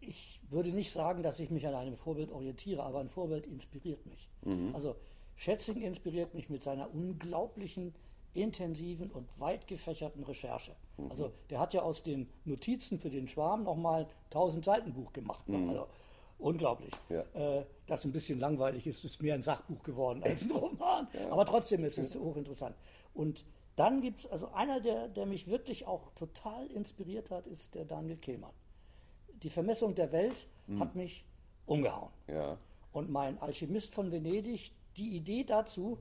ich 0.00 0.40
würde 0.50 0.70
nicht 0.70 0.92
sagen, 0.92 1.22
dass 1.22 1.38
ich 1.40 1.50
mich 1.50 1.66
an 1.66 1.74
einem 1.74 1.96
Vorbild 1.96 2.30
orientiere, 2.30 2.82
aber 2.82 3.00
ein 3.00 3.08
Vorbild 3.08 3.46
inspiriert 3.46 4.04
mich. 4.06 4.28
Also 4.72 4.96
Schätzing 5.36 5.80
inspiriert 5.80 6.34
mich 6.34 6.50
mit 6.50 6.62
seiner 6.62 6.92
unglaublichen, 6.92 7.94
intensiven 8.34 9.10
und 9.10 9.40
weit 9.40 9.66
gefächerten 9.66 10.24
Recherche. 10.24 10.74
Also 11.08 11.32
der 11.50 11.60
hat 11.60 11.74
ja 11.74 11.82
aus 11.82 12.02
den 12.02 12.28
Notizen 12.44 12.98
für 12.98 13.10
den 13.10 13.28
Schwarm 13.28 13.62
nochmal 13.64 14.08
1000 14.26 14.64
Seiten 14.64 14.92
Buch 14.92 15.12
gemacht. 15.12 15.48
ne? 15.48 15.68
Also 15.70 15.86
unglaublich. 16.38 16.92
Ja. 17.08 17.22
Äh, 17.34 17.64
das 17.86 18.04
ein 18.04 18.12
bisschen 18.12 18.40
langweilig 18.40 18.86
ist, 18.86 19.04
ist 19.04 19.22
mehr 19.22 19.34
ein 19.34 19.42
Sachbuch 19.42 19.82
geworden 19.82 20.22
als 20.22 20.42
ein 20.42 20.50
Roman. 20.56 21.08
Aber 21.30 21.44
trotzdem 21.44 21.84
ist 21.84 21.98
es 21.98 22.16
hochinteressant. 22.16 22.76
Und 23.14 23.44
dann 23.76 24.00
gibt 24.00 24.20
es, 24.20 24.26
also 24.26 24.48
einer, 24.52 24.80
der, 24.80 25.08
der 25.08 25.26
mich 25.26 25.46
wirklich 25.46 25.86
auch 25.86 26.10
total 26.14 26.66
inspiriert 26.70 27.30
hat, 27.30 27.46
ist 27.46 27.74
der 27.74 27.84
Daniel 27.84 28.16
Kehlmann. 28.16 28.52
Die 29.42 29.50
Vermessung 29.50 29.94
der 29.94 30.12
Welt 30.12 30.46
hat 30.78 30.94
mich 30.94 31.24
umgehauen. 31.66 32.10
Ja. 32.28 32.58
Und 32.92 33.10
mein 33.10 33.38
Alchemist 33.38 33.92
von 33.92 34.12
Venedig, 34.12 34.72
die 34.96 35.16
Idee 35.16 35.44
dazu, 35.44 35.98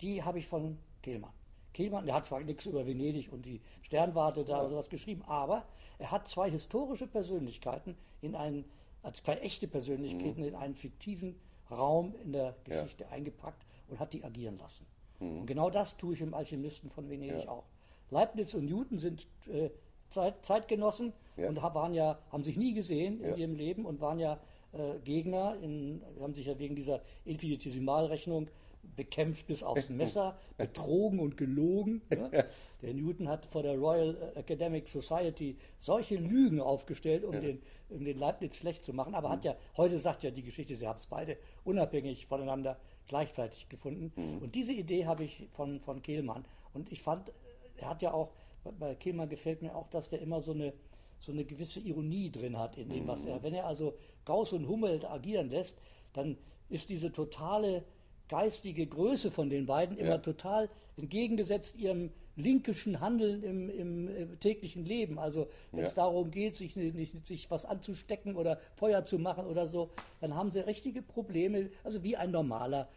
die 0.00 0.22
habe 0.22 0.38
ich 0.38 0.46
von 0.46 0.78
Kehlmann. 1.02 1.32
Kehlmann, 1.72 2.06
der 2.06 2.14
hat 2.14 2.26
zwar 2.26 2.40
nichts 2.40 2.66
über 2.66 2.86
Venedig 2.86 3.32
und 3.32 3.46
die 3.46 3.60
Sternwarte 3.82 4.44
da 4.44 4.60
oder 4.60 4.70
sowas 4.70 4.88
geschrieben, 4.90 5.22
aber 5.26 5.66
er 5.98 6.10
hat 6.10 6.28
zwei 6.28 6.50
historische 6.50 7.06
Persönlichkeiten 7.06 7.96
in 8.20 8.34
einen, 8.34 8.64
als 9.02 9.22
zwei 9.22 9.36
echte 9.36 9.68
Persönlichkeiten 9.68 10.44
in 10.44 10.54
einen 10.54 10.74
fiktiven 10.74 11.34
Raum 11.70 12.14
in 12.22 12.32
der 12.32 12.54
Geschichte 12.64 13.08
eingepackt 13.08 13.64
und 13.88 13.98
hat 13.98 14.12
die 14.12 14.22
agieren 14.24 14.58
lassen. 14.58 14.86
Und 15.22 15.46
genau 15.46 15.70
das 15.70 15.96
tue 15.96 16.14
ich 16.14 16.20
im 16.20 16.34
Alchemisten 16.34 16.90
von 16.90 17.08
Venedig 17.08 17.44
Ja. 17.44 17.50
auch. 17.50 17.64
Leibniz 18.10 18.54
und 18.54 18.66
Newton 18.66 18.98
sind 18.98 19.26
äh, 19.50 19.70
Zeit, 20.10 20.44
Zeitgenossen 20.44 21.12
Ja. 21.36 21.48
und 21.48 21.62
waren 21.62 21.94
ja, 21.94 22.18
haben 22.30 22.42
sich 22.44 22.56
nie 22.56 22.74
gesehen 22.74 23.20
in 23.20 23.30
Ja. 23.30 23.36
ihrem 23.36 23.54
Leben 23.54 23.86
und 23.86 24.00
waren 24.00 24.18
ja 24.18 24.38
äh, 24.72 24.98
Gegner, 25.04 25.56
in, 25.62 26.02
haben 26.20 26.34
sich 26.34 26.46
ja 26.46 26.58
wegen 26.58 26.74
dieser 26.74 27.02
Infinitesimalrechnung 27.24 28.48
bekämpft 28.96 29.46
bis 29.46 29.62
aufs 29.62 29.88
Messer, 29.90 30.36
betrogen 30.56 31.18
und 31.20 31.36
gelogen. 31.36 32.02
Ne? 32.10 32.30
Der 32.82 32.94
Newton 32.94 33.28
hat 33.28 33.46
vor 33.46 33.62
der 33.62 33.78
Royal 33.78 34.32
Academic 34.34 34.88
Society 34.88 35.56
solche 35.78 36.16
Lügen 36.16 36.60
aufgestellt, 36.60 37.24
um, 37.24 37.32
den, 37.40 37.62
um 37.88 38.04
den 38.04 38.18
Leibniz 38.18 38.56
schlecht 38.56 38.84
zu 38.84 38.92
machen. 38.92 39.14
Aber 39.14 39.30
hat 39.30 39.44
ja, 39.44 39.56
heute 39.76 39.98
sagt 39.98 40.22
ja 40.24 40.30
die 40.30 40.42
Geschichte, 40.42 40.74
sie 40.76 40.86
haben 40.86 40.98
es 40.98 41.06
beide 41.06 41.36
unabhängig 41.64 42.26
voneinander 42.26 42.78
gleichzeitig 43.06 43.68
gefunden. 43.68 44.12
Und 44.40 44.54
diese 44.54 44.72
Idee 44.72 45.06
habe 45.06 45.24
ich 45.24 45.46
von, 45.50 45.80
von 45.80 46.02
Kehlmann. 46.02 46.44
Und 46.74 46.90
ich 46.90 47.00
fand, 47.02 47.32
er 47.76 47.88
hat 47.90 48.02
ja 48.02 48.12
auch, 48.12 48.32
bei- 48.78 48.94
Kehlmann 48.96 49.28
gefällt 49.28 49.62
mir 49.62 49.74
auch, 49.74 49.88
dass 49.88 50.08
der 50.08 50.20
immer 50.20 50.40
so 50.40 50.52
eine, 50.52 50.72
so 51.18 51.30
eine 51.32 51.44
gewisse 51.44 51.78
Ironie 51.80 52.30
drin 52.30 52.58
hat 52.58 52.76
in 52.76 52.88
dem, 52.88 53.06
was 53.06 53.24
er, 53.24 53.42
wenn 53.42 53.54
er 53.54 53.66
also 53.66 53.94
Gauss 54.24 54.52
und 54.52 54.66
Hummel 54.68 55.04
agieren 55.06 55.50
lässt, 55.50 55.78
dann 56.12 56.36
ist 56.68 56.90
diese 56.90 57.12
totale 57.12 57.84
geistige 58.32 58.86
Größe 58.86 59.30
von 59.30 59.50
den 59.50 59.66
beiden 59.66 59.96
immer 59.98 60.12
Ja. 60.12 60.18
total 60.18 60.68
entgegengesetzt 60.96 61.76
ihrem 61.76 62.10
linkischen 62.34 63.00
Handeln 63.00 63.42
im, 63.42 63.68
im, 63.68 64.40
täglichen 64.40 64.86
Leben. 64.86 65.18
Also 65.18 65.48
wenn 65.70 65.84
es 65.84 65.90
Ja. 65.94 66.04
darum 66.04 66.30
geht, 66.30 66.54
sich, 66.54 66.74
nicht, 66.76 67.26
sich 67.26 67.50
was 67.50 67.66
anzustecken 67.66 68.36
oder 68.36 68.58
Feuer 68.74 69.04
zu 69.04 69.18
machen 69.18 69.44
oder 69.46 69.66
so, 69.66 69.90
dann 70.22 70.34
haben 70.34 70.50
sie 70.50 70.60
richtige 70.66 71.02
Probleme, 71.02 71.68
also 71.84 72.02
wie 72.02 72.16
ein 72.16 72.30
normaler, 72.30 72.88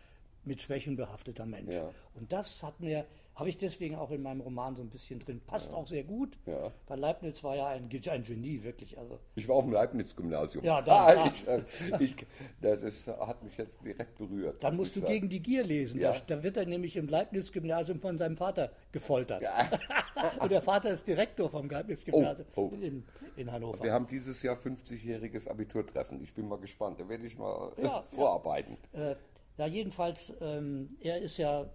mit 0.45 0.61
Schwächen 0.61 0.95
behafteter 0.95 1.45
Mensch. 1.45 1.73
Ja. 1.75 1.91
Und 2.13 2.31
das 2.31 2.63
hat 2.63 2.79
mir, 2.79 3.05
habe 3.35 3.49
ich 3.49 3.57
deswegen 3.57 3.95
auch 3.95 4.11
in 4.11 4.21
meinem 4.21 4.39
Roman 4.41 4.75
so 4.75 4.81
ein 4.81 4.89
bisschen 4.89 5.19
drin. 5.19 5.41
Passt 5.45 5.73
auch 5.73 5.85
sehr 5.87 6.03
gut, 6.05 6.37
Ja. 6.45 6.71
weil 6.87 6.99
Leibniz 6.99 7.43
war 7.43 7.55
ja 7.55 7.67
ein, 7.67 7.89
ein 7.91 8.23
Genie, 8.23 8.63
wirklich. 8.63 8.97
Also 8.97 9.19
Ich 9.35 9.47
war 9.49 9.55
auf 9.57 9.65
dem 9.65 9.73
Leibniz-Gymnasium. 9.73 10.63
Ja, 10.63 10.81
da- 10.81 11.05
Ah, 11.07 11.31
ich, 11.33 11.47
äh, 11.47 11.61
ich, 12.03 12.15
das 12.61 13.07
hat 13.07 13.43
mich 13.43 13.57
jetzt 13.57 13.83
direkt 13.83 14.17
berührt. 14.17 14.63
Dann 14.63 14.75
muss 14.77 14.85
musst 14.85 14.95
du 14.95 14.99
sagen. 15.01 15.11
gegen 15.13 15.29
die 15.29 15.41
Gier 15.41 15.63
lesen. 15.63 15.99
Ja. 15.99 16.13
Da, 16.13 16.35
da 16.37 16.43
wird 16.43 16.55
er 16.57 16.65
nämlich 16.65 16.95
im 16.95 17.07
Leibniz-Gymnasium 17.09 17.99
von 17.99 18.17
seinem 18.17 18.37
Vater 18.37 18.71
gefoltert. 18.93 19.41
Und 20.39 20.49
der 20.51 20.61
Vater 20.61 20.91
ist 20.91 21.05
Direktor 21.05 21.49
vom 21.49 21.69
Leibniz-Gymnasium 21.69 22.47
Oh, 22.55 22.71
oh. 22.71 22.75
in, 22.81 23.03
in 23.35 23.51
Hannover. 23.51 23.83
Wir 23.83 23.91
haben 23.91 24.07
dieses 24.07 24.41
Jahr 24.43 24.55
50-jähriges 24.55 25.49
Abiturtreffen. 25.49 26.21
Ich 26.23 26.33
bin 26.33 26.47
mal 26.47 26.57
gespannt. 26.59 26.99
Da 27.01 27.09
werde 27.09 27.25
ich 27.27 27.37
mal 27.37 27.73
äh, 27.77 27.83
Ja, 27.83 28.03
vorarbeiten. 28.11 28.77
Äh, 28.93 29.15
ja, 29.57 29.67
jedenfalls, 29.67 30.33
ähm, 30.41 30.95
er 31.01 31.19
ist 31.21 31.37
ja 31.37 31.65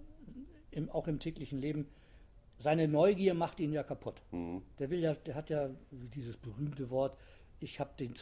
im, 0.70 0.90
auch 0.90 1.06
im 1.08 1.18
täglichen 1.18 1.60
Leben, 1.60 1.86
seine 2.56 2.88
Neugier 2.88 3.34
macht 3.34 3.58
ihn 3.60 3.72
ja 3.72 3.82
kaputt. 3.82 4.22
Mhm. 4.32 4.62
Der 4.78 4.90
will 4.90 5.00
ja, 5.00 5.14
der 5.14 5.34
hat 5.34 5.48
ja 5.50 5.70
dieses 5.90 6.36
berühmte 6.36 6.90
Wort, 6.90 7.16
ich 7.58 7.80
habe 7.80 7.90
die 7.96 8.12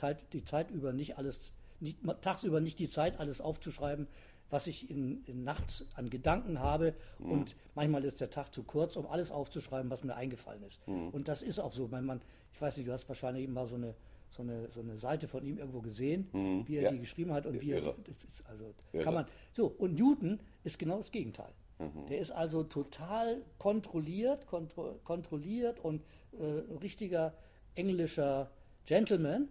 Zeit 0.45 0.71
über 0.71 0.93
nicht 0.93 1.19
alles, 1.19 1.53
nicht, 1.81 1.99
tagsüber 2.21 2.61
nicht 2.61 2.79
die 2.79 2.89
Zeit, 2.89 3.19
alles 3.21 3.41
aufzuschreiben, 3.41 4.07
was 4.51 4.67
ich 4.67 4.89
in, 4.91 5.23
in 5.25 5.45
nachts 5.45 5.85
an 5.95 6.09
Gedanken 6.09 6.59
habe. 6.61 6.95
Mhm. 7.19 7.31
Und 7.31 7.57
manchmal 7.75 8.05
ist 8.05 8.21
der 8.21 8.31
Tag 8.31 8.55
zu 8.55 8.63
kurz, 8.63 8.97
um 8.97 9.07
alles 9.07 9.31
aufzuschreiben, 9.31 9.91
was 9.91 10.05
mir 10.05 10.15
eingefallen 10.17 10.63
ist. 10.63 10.87
Mhm. 10.89 11.09
Und 11.11 11.29
das 11.29 11.43
ist 11.43 11.59
auch 11.59 11.73
so. 11.73 11.89
Mein 11.89 12.05
Mann, 12.05 12.21
ich 12.53 12.61
weiß 12.61 12.77
nicht, 12.77 12.89
du 12.89 12.93
hast 12.93 13.09
wahrscheinlich 13.09 13.47
mal 13.49 13.67
so 13.67 13.75
eine, 13.77 13.95
so 14.31 14.43
eine, 14.43 14.71
so 14.71 14.81
eine 14.81 14.97
Seite 14.99 15.27
von 15.29 15.45
ihm 15.45 15.59
irgendwo 15.59 15.81
gesehen, 15.81 16.29
wie 16.33 16.77
er 16.77 16.81
Mhm. 16.81 16.85
Ja. 16.85 16.91
die 16.93 16.99
geschrieben 17.01 17.33
hat 17.33 17.47
und 17.47 17.61
wie 17.61 17.73
er, 17.73 17.79
Irre. 17.83 17.97
also 18.49 18.73
Irre. 18.93 19.05
kann 19.05 19.15
man 19.15 19.27
so 19.53 19.67
und 19.67 19.99
Newton 19.99 20.41
ist 20.65 20.79
genau 20.79 20.97
das 20.99 21.11
Gegenteil. 21.11 21.53
Mhm. 21.79 22.07
Der 22.09 22.19
ist 22.19 22.31
also 22.31 22.65
total 22.65 23.43
kontrolliert, 23.59 24.47
kontro 24.47 24.95
kontrolliert 25.05 25.81
und 25.81 26.03
äh, 26.39 26.45
richtiger 26.81 27.35
englischer 27.75 28.51
Gentleman, 28.85 29.49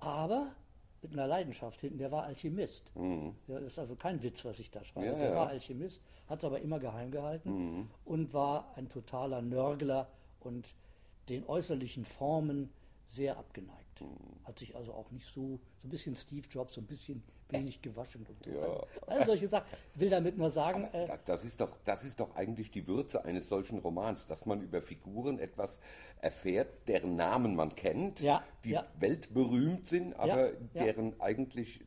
aber 0.00 0.54
mit 1.00 1.12
einer 1.12 1.26
Leidenschaft 1.26 1.80
hinten. 1.80 1.98
Der 1.98 2.12
war 2.12 2.24
Alchemist. 2.24 2.92
Das 3.48 3.62
ist 3.62 3.78
also 3.78 3.96
kein 3.96 4.22
Witz, 4.22 4.44
was 4.44 4.58
ich 4.60 4.70
da 4.70 4.84
schreibe. 4.84 5.06
Mhm. 5.06 5.12
Ja, 5.12 5.18
der 5.18 5.30
ja. 5.30 5.36
war 5.36 5.48
Alchemist, 5.48 6.02
hat 6.28 6.38
es 6.38 6.44
aber 6.44 6.60
immer 6.60 6.78
geheim 6.78 7.10
gehalten 7.10 7.88
und 8.04 8.32
war 8.32 8.72
ein 8.76 8.88
totaler 8.88 9.42
Nörgler 9.42 10.08
und 10.40 10.74
den 11.28 11.44
äußerlichen 11.46 12.04
Formen 12.04 12.70
sehr 13.06 13.36
abgeneigt. 13.36 13.78
Hat 14.44 14.58
sich 14.58 14.74
also 14.74 14.92
auch 14.92 15.10
nicht 15.10 15.26
so, 15.26 15.60
so 15.78 15.86
ein 15.86 15.90
bisschen 15.90 16.16
Steve 16.16 16.46
Jobs, 16.48 16.74
so 16.74 16.80
ein 16.80 16.86
bisschen 16.86 17.22
wenig 17.52 17.82
gewaschen 17.82 18.26
und 18.26 18.44
so. 18.44 18.50
Ja. 18.50 18.86
All 19.06 19.24
solche 19.24 19.46
Sachen. 19.48 19.66
Will 19.94 20.10
damit 20.10 20.36
nur 20.38 20.50
sagen, 20.50 20.84
äh, 20.92 21.06
Da- 21.06 21.18
Das 21.24 21.44
ist, 21.44 21.60
doch, 21.60 21.76
das 21.84 22.04
ist 22.04 22.18
doch 22.20 22.34
eigentlich 22.34 22.70
die 22.70 22.86
Würze 22.86 23.24
eines 23.24 23.48
solchen 23.48 23.78
Romans, 23.78 24.26
dass 24.26 24.46
man 24.46 24.60
über 24.62 24.82
Figuren 24.82 25.38
etwas 25.38 25.78
erfährt, 26.20 26.88
deren 26.88 27.16
Namen 27.16 27.54
man 27.54 27.74
kennt, 27.74 28.20
Ja, 28.20 28.42
die 28.64 28.70
ja. 28.70 28.84
weltberühmt 28.98 29.86
sind, 29.88 30.14
aber 30.14 30.52
deren 30.74 31.20
eigentlich 31.20 31.84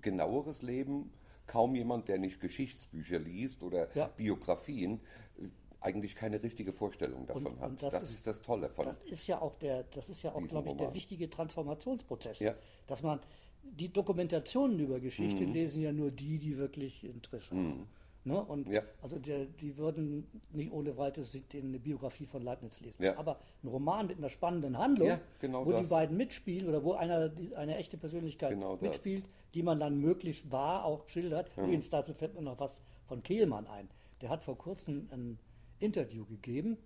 genaueres 0.00 0.62
Leben 0.62 1.12
kaum 1.46 1.74
jemand, 1.74 2.08
der 2.08 2.18
nicht 2.18 2.40
Geschichtsbücher 2.40 3.18
liest 3.18 3.62
oder. 3.62 3.86
Biografien, 4.16 5.00
äh, 5.38 5.48
eigentlich 5.80 6.14
keine 6.14 6.42
richtige 6.42 6.72
Vorstellung 6.72 7.26
davon 7.26 7.46
Und- 7.46 7.60
hat. 7.60 7.70
und 7.70 7.82
das, 7.82 7.92
das 7.92 8.04
ist, 8.04 8.14
ist- 8.16 8.26
das 8.28 8.40
Tolle 8.42 8.68
von. 8.70 8.84
das 8.86 8.98
ist 9.02 9.26
ja 9.26 9.40
auch 9.42 9.56
der, 9.56 9.82
das 9.84 10.08
ist 10.08 10.22
ja 10.22 10.30
auch, 10.32 10.36
glaube 10.46 10.70
ich, 10.70 10.76
der 10.76 10.86
Roman. 10.86 10.94
wichtige 10.94 11.28
Transformationsprozess. 11.28 12.38
Ja. 12.40 12.54
Dass 12.86 13.02
man 13.02 13.20
die 13.62 13.92
Dokumentationen 13.92 14.78
über 14.78 15.00
Geschichte 15.00 15.46
Mhm. 15.46 15.52
lesen 15.52 15.82
ja 15.82 15.92
nur 15.92 16.10
die, 16.10 16.38
die 16.38 16.56
wirklich 16.58 17.04
Interesse 17.04 17.54
haben. 17.56 17.88
Ne? 18.24 18.40
Und 18.44 18.68
Ja. 18.68 18.82
also 19.00 19.18
der, 19.18 19.46
die 19.46 19.76
würden 19.78 20.26
nicht 20.52 20.70
ohne 20.70 20.96
weiteres 20.96 21.36
eine 21.54 21.78
Biografie 21.80 22.26
von 22.26 22.42
Leibniz 22.42 22.80
lesen. 22.80 23.02
Ja. 23.02 23.16
Aber 23.18 23.40
ein 23.64 23.68
Roman 23.68 24.06
mit 24.06 24.18
einer 24.18 24.28
spannenden 24.28 24.78
Handlung, 24.78 25.08
Ja, 25.08 25.20
genau 25.40 25.66
wo 25.66 25.72
das. 25.72 25.82
die 25.82 25.90
beiden 25.90 26.16
mitspielen 26.16 26.68
oder 26.68 26.84
wo 26.84 26.92
einer 26.92 27.28
die, 27.28 27.56
eine 27.56 27.76
echte 27.78 27.96
Persönlichkeit 27.96 28.50
Genau 28.50 28.72
das. 28.74 28.82
mitspielt, 28.82 29.24
die 29.54 29.62
man 29.64 29.80
dann 29.80 29.98
möglichst 29.98 30.52
wahr 30.52 30.84
auch 30.84 31.08
schildert. 31.08 31.50
Übrigens 31.56 31.90
dazu 31.90 32.14
fällt 32.14 32.34
mir 32.34 32.42
noch 32.42 32.60
was 32.60 32.80
von 33.06 33.22
Kehlmann 33.24 33.66
ein. 33.66 33.88
Der 34.20 34.28
hat 34.28 34.44
vor 34.44 34.56
kurzem 34.56 35.08
ein 35.10 35.38
Interview 35.80 36.24
gegeben 36.26 36.78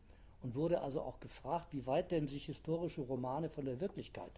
und 0.43 0.55
wurde 0.55 0.81
also 0.81 1.03
auch 1.03 1.21
gefragt, 1.21 1.75
wie 1.75 1.87
weit 1.87 2.13
denn 2.13 2.29
sich 2.29 2.47
historische 2.47 3.03
Romane 3.03 3.51
von 3.51 3.67
der 3.67 3.79
Wirklichkeit 3.83 4.33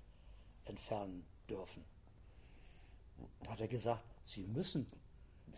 entfernen 0.65 1.25
dürfen. 1.49 1.85
Da 3.43 3.51
hat 3.51 3.61
er 3.61 3.69
gesagt, 3.69 4.03
sie 4.23 4.47
müssen. 4.47 4.87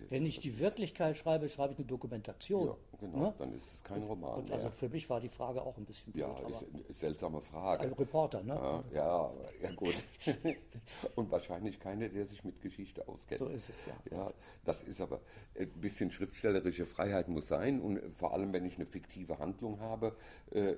Wenn 0.09 0.25
ich 0.25 0.41
die 0.41 0.59
Wirklichkeit 0.59 1.17
schreibe, 1.17 1.49
schreibe 1.49 1.73
ich 1.75 1.79
eine 1.79 1.87
Dokumentation. 1.87 2.69
Ja, 2.69 2.77
genau, 2.99 3.19
ne? 3.19 3.35
dann 3.39 3.53
ist 3.53 3.75
es 3.75 3.85
kein 3.85 4.03
Roman. 4.03 4.41
Und 4.41 4.51
also 4.51 4.65
mehr. 4.65 4.73
für 4.73 4.89
mich 4.89 5.11
war 5.11 5.21
die 5.21 5.29
Frage 5.29 5.63
auch 5.63 5.77
ein 5.77 5.85
bisschen 5.85 6.13
blöd, 6.13 6.25
ja, 6.25 6.49
ist 6.49 6.65
eine 6.73 6.85
seltsame 6.93 7.41
Frage. 7.41 7.83
ein 7.85 7.93
Reporter, 7.93 8.43
ne? 8.43 8.55
Ja, 8.55 8.85
ja, 8.93 9.31
ja 9.63 9.73
gut. 9.73 9.95
Und 11.17 11.31
wahrscheinlich 11.31 11.79
keiner, 11.79 12.09
der 12.09 12.27
sich 12.27 12.45
mit 12.45 12.61
Geschichte 12.61 13.07
auskennt. 13.07 13.39
So 13.39 13.49
ist 13.49 13.69
es, 13.69 13.87
ja. 13.87 13.95
Ja, 14.11 14.31
das 14.65 14.83
ist 14.83 15.01
aber 15.01 15.21
ein 15.59 15.69
bisschen 15.69 16.11
schriftstellerische 16.11 16.87
Freiheit 16.87 17.29
muss 17.29 17.49
sein 17.49 17.81
und 17.81 18.01
vor 18.15 18.33
allem, 18.33 18.53
wenn 18.53 18.65
ich 18.65 18.77
eine 18.77 18.87
fiktive 18.87 19.39
Handlung 19.39 19.81
habe, 19.81 20.17
äh, 20.51 20.75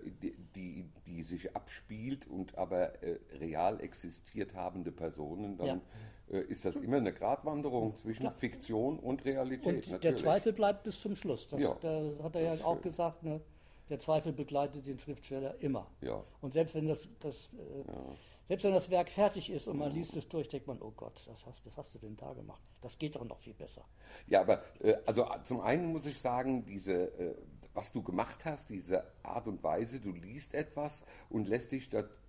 die, 0.55 0.85
die, 1.07 1.23
sich 1.23 1.55
abspielt 1.55 2.27
und 2.27 2.57
aber 2.59 3.03
äh, 3.03 3.19
real 3.39 3.81
existiert 3.81 4.55
habende 4.55 4.93
Personen, 4.93 5.57
dann 5.57 5.69
äh, 5.79 5.81
ist 6.39 6.65
das 6.65 6.77
immer 6.77 6.97
eine 6.97 7.13
Gratwanderung 7.13 7.95
zwischen 7.97 8.31
Fiktion 8.31 8.99
und 8.99 9.25
Realität. 9.25 9.87
Und 9.89 10.05
der. 10.05 10.17
Zweifel 10.17 10.53
bleibt 10.53 10.85
bis 10.85 11.01
zum 11.01 11.17
Schluss. 11.17 11.49
Das, 11.49 11.61
Ja, 11.61 11.77
da 11.81 12.11
hat 12.23 12.35
er 12.37 12.43
ja 12.43 12.65
auch 12.65 12.75
schön. 12.75 12.83
gesagt, 12.83 13.23
ne? 13.23 13.41
der 13.89 13.99
Zweifel 13.99 14.33
begleitet 14.33 14.87
den 14.87 14.99
Schriftsteller 14.99 15.55
immer. 15.61 15.87
Ja. 16.01 16.25
Und 16.41 16.53
selbst 16.53 16.75
wenn 16.75 16.89
das, 16.89 17.09
das 17.21 17.51
äh, 17.53 17.85
selbst 18.49 18.65
wenn 18.65 18.73
das 18.73 18.91
Werk 18.91 19.11
fertig 19.11 19.51
ist 19.51 19.69
und 19.69 19.79
man 19.79 19.93
liest 19.93 20.17
es 20.17 20.29
durch, 20.29 20.49
denkt 20.49 20.67
man, 20.67 20.81
oh 20.81 20.93
Gott, 20.97 21.23
das 21.27 21.47
hast, 21.47 21.65
was 21.65 21.77
hast 21.77 21.95
du 21.95 21.99
denn 21.99 22.17
da 22.17 22.33
gemacht? 22.33 22.63
Das 22.81 22.99
geht 22.99 23.15
doch 23.15 23.25
noch 23.25 23.39
viel 23.39 23.55
besser. 23.55 23.85
Ja, 24.27 24.41
aber 24.41 24.63
äh, 24.81 24.95
also 25.07 25.27
zum 25.45 25.61
einen 25.61 25.87
muss 25.87 26.07
ich 26.07 26.19
sagen, 26.19 26.65
diese, 26.65 26.93
äh, 27.19 27.35
was 27.75 27.93
du 27.93 28.03
gemacht 28.03 28.45
hast, 28.45 28.69
diese 28.69 29.05
Art 29.23 29.47
und 29.47 29.63
Weise, 29.63 30.01
du 30.01 30.13
liest 30.13 30.55
etwas 30.55 31.05
und 31.31 31.49
lässt 31.49 31.73
dich 31.73 31.89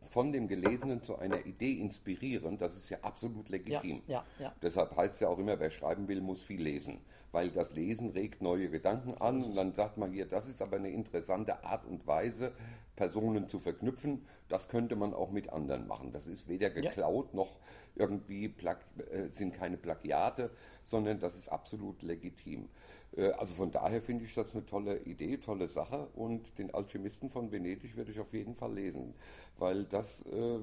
von 0.10 0.32
dem 0.32 0.48
Gelesenen 0.48 1.04
zu 1.04 1.18
einer 1.18 1.46
Idee 1.46 1.74
inspirieren, 1.74 2.58
das 2.58 2.76
ist 2.76 2.90
ja 2.90 3.00
absolut 3.02 3.50
legitim. 3.50 4.02
Ja, 4.08 4.24
ja, 4.38 4.46
ja. 4.46 4.56
Deshalb 4.62 4.96
heißt 4.96 5.16
es 5.16 5.20
ja 5.22 5.28
auch 5.28 5.40
immer, 5.40 5.60
wer 5.60 5.70
schreiben 5.70 6.08
will, 6.08 6.22
muss 6.22 6.42
viel 6.42 6.62
lesen, 6.62 7.02
weil 7.32 7.50
das 7.50 7.74
Lesen 7.74 8.10
regt 8.12 8.42
neue 8.42 8.70
Gedanken 8.70 9.16
an 9.16 9.44
und 9.44 9.56
dann 9.56 9.74
sagt 9.74 9.98
man 9.98 10.12
hier, 10.12 10.26
das 10.26 10.48
ist 10.48 10.62
aber 10.62 10.78
eine 10.78 10.90
interessante 10.90 11.64
Art 11.64 11.86
und 11.86 12.06
Weise, 12.08 12.54
Personen 12.96 13.48
zu 13.48 13.60
verknüpfen. 13.60 14.26
Das 14.50 14.68
könnte 14.68 14.96
man 14.96 15.14
auch 15.14 15.32
mit 15.32 15.50
anderen 15.50 15.88
machen. 15.88 16.12
Das 16.12 16.28
ist 16.28 16.48
weder 16.48 16.70
geklaut 16.70 17.34
noch 17.34 17.58
irgendwie 17.96 18.50
Plag 18.50 18.78
äh, 19.12 19.30
sind 19.32 19.54
keine 19.54 19.78
Plagiate, 19.78 20.52
sondern 20.84 21.20
das 21.20 21.36
ist 21.36 21.48
absolut 21.48 22.02
legitim. 22.04 22.70
Äh, 23.16 23.32
also 23.32 23.54
von 23.56 23.72
daher 23.72 24.02
finde 24.02 24.26
ich 24.26 24.34
das 24.34 24.54
eine 24.54 24.66
tolle 24.66 25.00
Idee, 25.04 25.38
tolle 25.38 25.68
Sache 25.68 26.08
und 26.16 26.58
den 26.58 26.74
Alchemisten 26.74 27.30
von 27.30 27.52
Venedig 27.52 27.96
werde 27.98 28.12
ich 28.12 28.20
auf 28.20 28.34
jeden 28.34 28.56
Fall 28.56 28.74
lesen, 28.74 29.14
weil 29.58 29.86
das 29.86 30.24
äh, 30.24 30.60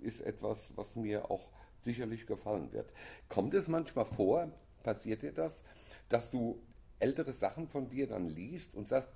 ist 0.00 0.20
etwas, 0.22 0.72
was 0.76 0.96
mir 0.96 1.30
auch 1.30 1.48
sicherlich 1.82 2.26
gefallen 2.26 2.72
wird. 2.72 2.92
Kommt 3.28 3.54
es 3.54 3.68
manchmal 3.68 4.04
vor, 4.06 4.50
passiert 4.82 5.22
dir 5.22 5.32
das, 5.32 5.64
dass 6.08 6.30
du 6.30 6.60
ältere 6.98 7.32
Sachen 7.32 7.68
von 7.68 7.88
dir 7.88 8.06
dann 8.06 8.28
liest 8.28 8.74
und 8.74 8.88
sagst, 8.88 9.10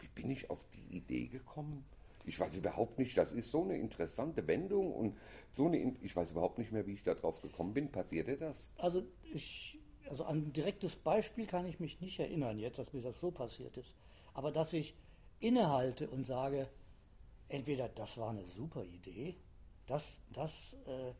wie 0.00 0.08
bin 0.08 0.30
ich 0.30 0.50
auf 0.50 0.64
die 0.74 0.96
Idee 0.96 1.26
gekommen? 1.28 1.84
Ich 2.24 2.38
weiß 2.38 2.56
überhaupt 2.56 2.98
nicht, 2.98 3.16
das 3.16 3.32
ist 3.32 3.50
so 3.50 3.64
eine 3.64 3.76
interessante 3.78 4.46
Wendung 4.46 4.92
und 4.92 5.16
so 5.52 5.66
eine, 5.66 5.78
In- 5.78 5.96
ich 6.02 6.14
weiß 6.14 6.32
überhaupt 6.32 6.58
nicht 6.58 6.72
mehr, 6.72 6.86
wie 6.86 6.94
ich 6.94 7.02
da 7.02 7.14
drauf 7.14 7.40
gekommen 7.42 7.74
bin. 7.74 7.90
Passiert 7.90 8.28
dir 8.28 8.36
das? 8.36 8.70
Also 8.78 9.02
ich, 9.22 9.78
also 10.10 10.24
an 10.24 10.38
ein 10.38 10.52
direktes 10.52 10.96
Beispiel 10.96 11.46
kann 11.46 11.66
ich 11.66 11.78
mich 11.78 12.00
nicht 12.00 12.18
erinnern 12.18 12.58
jetzt, 12.58 12.80
dass 12.80 12.92
mir 12.92 13.00
das 13.00 13.20
so 13.20 13.30
passiert 13.30 13.76
ist. 13.76 13.94
Aber 14.34 14.50
dass 14.50 14.72
ich 14.72 14.94
innehalte 15.38 16.10
und 16.10 16.26
sage, 16.26 16.68
entweder 17.48 17.88
das 17.88 18.18
war 18.18 18.30
eine 18.30 18.44
super 18.44 18.84
Idee, 18.84 19.36
das, 19.86 20.20
das, 20.32 20.74
äh, 20.86 21.12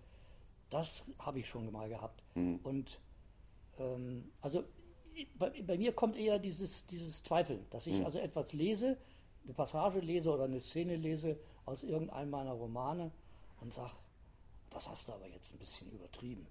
das 0.71 1.05
habe 1.21 1.39
ich 1.39 1.49
schon 1.49 1.71
mal 1.71 1.89
gehabt. 1.89 2.21
Und 2.65 3.01
ähm, 3.79 4.33
also 4.41 4.65
bei, 5.39 5.63
bei 5.63 5.79
mir 5.79 5.93
kommt 5.93 6.17
eher 6.17 6.41
dieses, 6.41 6.85
dieses 6.87 7.23
Zweifeln, 7.23 7.65
dass 7.71 7.87
ich 7.87 8.05
also 8.05 8.19
etwas 8.19 8.53
lese, 8.53 8.99
eine 9.45 9.55
Passage 9.55 10.01
lese 10.01 10.33
oder 10.33 10.45
eine 10.45 10.59
Szene 10.59 10.97
lese 10.97 11.39
aus 11.65 11.85
irgendeinem 11.85 12.31
meiner 12.31 12.53
Romane 12.53 13.13
und 13.61 13.73
sage, 13.73 13.95
das 14.71 14.89
hast 14.89 15.09
du 15.09 15.13
aber 15.13 15.29
jetzt 15.29 15.55
ein 15.55 15.59
bisschen 15.59 15.93
übertrieben. 15.93 16.49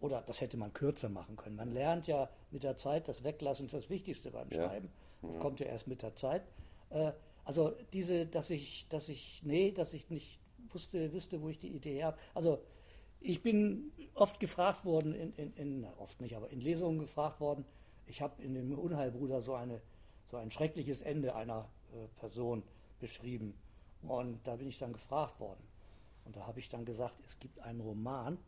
Oder 0.00 0.22
das 0.22 0.40
hätte 0.40 0.56
man 0.56 0.72
kürzer 0.72 1.08
machen 1.08 1.36
können. 1.36 1.56
Man 1.56 1.72
lernt 1.72 2.06
ja 2.06 2.28
mit 2.50 2.62
der 2.62 2.76
Zeit, 2.76 3.08
das 3.08 3.24
Weglassen 3.24 3.66
ist 3.66 3.74
das 3.74 3.90
Wichtigste 3.90 4.30
beim 4.30 4.48
Ja. 4.48 4.68
Schreiben. 4.68 4.90
Das 5.22 5.38
kommt 5.38 5.60
ja 5.60 5.66
erst 5.66 5.86
mit 5.86 6.02
der 6.02 6.14
Zeit. 6.16 6.42
Äh, 6.90 7.12
also 7.44 7.72
diese, 7.92 8.26
dass 8.26 8.50
ich, 8.50 8.88
dass 8.88 9.08
ich, 9.08 9.42
nee, 9.44 9.72
dass 9.72 9.92
ich 9.94 10.10
nicht 10.10 10.40
wusste, 10.68 11.12
wüsste, 11.12 11.40
wo 11.42 11.48
ich 11.48 11.58
die 11.58 11.74
Idee 11.74 12.04
habe. 12.04 12.16
Also 12.34 12.62
ich 13.20 13.42
bin 13.42 13.92
oft 14.14 14.40
gefragt 14.40 14.84
worden, 14.84 15.14
in, 15.14 15.32
in, 15.34 15.52
in 15.54 15.86
oft 15.98 16.20
nicht, 16.20 16.36
aber 16.36 16.50
in 16.50 16.60
Lesungen 16.60 16.98
gefragt 16.98 17.40
worden. 17.40 17.64
Ich 18.06 18.20
habe 18.20 18.42
in 18.42 18.54
dem 18.54 18.76
Unheilbruder 18.78 19.40
so 19.40 19.54
eine, 19.54 19.80
so 20.28 20.36
ein 20.36 20.50
schreckliches 20.50 21.02
Ende 21.02 21.34
einer 21.34 21.68
äh, 21.92 22.08
Person 22.18 22.62
beschrieben. 22.98 23.54
Und 24.02 24.44
da 24.46 24.56
bin 24.56 24.68
ich 24.68 24.78
dann 24.78 24.92
gefragt 24.92 25.38
worden. 25.38 25.62
Und 26.24 26.36
da 26.36 26.46
habe 26.46 26.58
ich 26.58 26.68
dann 26.68 26.84
gesagt, 26.84 27.18
es 27.24 27.38
gibt 27.38 27.60
einen 27.60 27.80
Roman, 27.80 28.38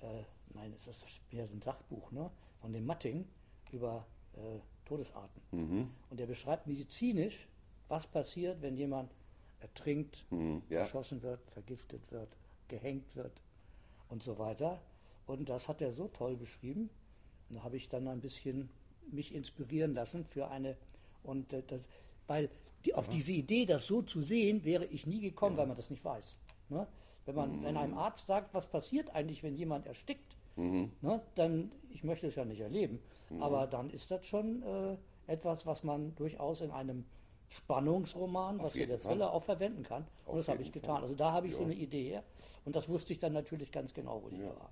äh, 0.00 0.22
nein, 0.54 0.72
es 0.74 0.86
ist 0.86 1.22
mehr 1.32 1.44
ein 1.44 1.62
Sachbuch, 1.62 2.10
ne, 2.12 2.30
von 2.60 2.72
dem 2.72 2.86
Matting 2.86 3.26
über 3.72 4.06
äh, 4.34 4.58
Todesarten. 4.84 5.42
Und 6.10 6.20
der 6.20 6.26
beschreibt 6.26 6.66
medizinisch, 6.66 7.48
was 7.88 8.06
passiert, 8.06 8.62
wenn 8.62 8.76
jemand 8.76 9.12
ertrinkt, 9.60 10.26
ja. 10.68 10.80
erschossen 10.80 11.22
wird, 11.22 11.40
vergiftet 11.50 12.10
wird, 12.10 12.28
gehängt 12.68 13.16
wird 13.16 13.42
und 14.08 14.22
so 14.22 14.38
weiter. 14.38 14.80
Und 15.26 15.48
das 15.48 15.68
hat 15.68 15.80
er 15.80 15.92
so 15.92 16.08
toll 16.08 16.36
beschrieben. 16.36 16.90
Da 17.50 17.62
habe 17.62 17.76
ich 17.76 17.88
dann 17.88 18.06
ein 18.08 18.20
bisschen 18.20 18.68
mich 19.10 19.34
inspirieren 19.34 19.94
lassen 19.94 20.24
für 20.24 20.48
eine 20.48 20.76
und 21.22 21.52
äh, 21.52 21.62
das, 21.66 21.88
weil 22.26 22.50
die, 22.84 22.94
auf 22.94 23.08
diese 23.08 23.32
Idee, 23.32 23.66
das 23.66 23.86
so 23.86 24.02
zu 24.02 24.22
sehen, 24.22 24.64
wäre 24.64 24.84
ich 24.86 25.06
nie 25.06 25.20
gekommen, 25.20 25.56
weil 25.56 25.66
man 25.66 25.76
das 25.76 25.90
nicht 25.90 26.04
weiß. 26.04 26.38
Ne? 26.68 26.86
Wenn 27.26 27.34
man, 27.34 27.62
wenn 27.64 27.76
einem 27.76 27.98
Arzt 27.98 28.26
sagt, 28.28 28.54
was 28.54 28.66
passiert 28.68 29.14
eigentlich, 29.14 29.42
wenn 29.42 29.56
jemand 29.56 29.86
erstickt, 29.86 30.36
ne? 30.56 31.20
dann, 31.34 31.70
ich 31.90 32.02
möchte 32.04 32.26
es 32.28 32.36
ja 32.36 32.44
nicht 32.44 32.60
erleben, 32.60 33.00
aber 33.40 33.66
dann 33.66 33.90
ist 33.90 34.10
das 34.10 34.24
schon 34.24 34.62
äh, 34.62 34.96
etwas, 35.26 35.66
was 35.66 35.82
man 35.84 36.14
durchaus 36.14 36.60
in 36.60 36.70
einem 36.70 37.04
Spannungsroman, 37.48 38.58
was 38.60 38.74
ja 38.74 38.80
jeden 38.80 38.90
der. 38.90 39.00
Thriller 39.00 39.32
auch 39.32 39.42
verwenden 39.42 39.82
kann. 39.82 40.04
Auf 40.24 40.32
Und 40.32 40.38
das 40.38 40.48
habe 40.48 40.62
ich 40.62 40.72
getan. 40.72 40.94
Fall. 40.96 41.02
Also 41.02 41.14
da 41.14 41.32
habe 41.32 41.46
ich 41.48 41.54
so 41.54 41.60
Ja. 41.60 41.66
eine 41.66 41.74
Idee 41.74 42.08
her. 42.10 42.22
Und 42.64 42.74
das 42.76 42.88
wusste 42.88 43.12
ich 43.12 43.18
dann 43.18 43.32
natürlich 43.32 43.70
ganz 43.72 43.92
genau, 43.94 44.22
wo 44.22 44.28
die 44.28 44.42
war. 44.42 44.70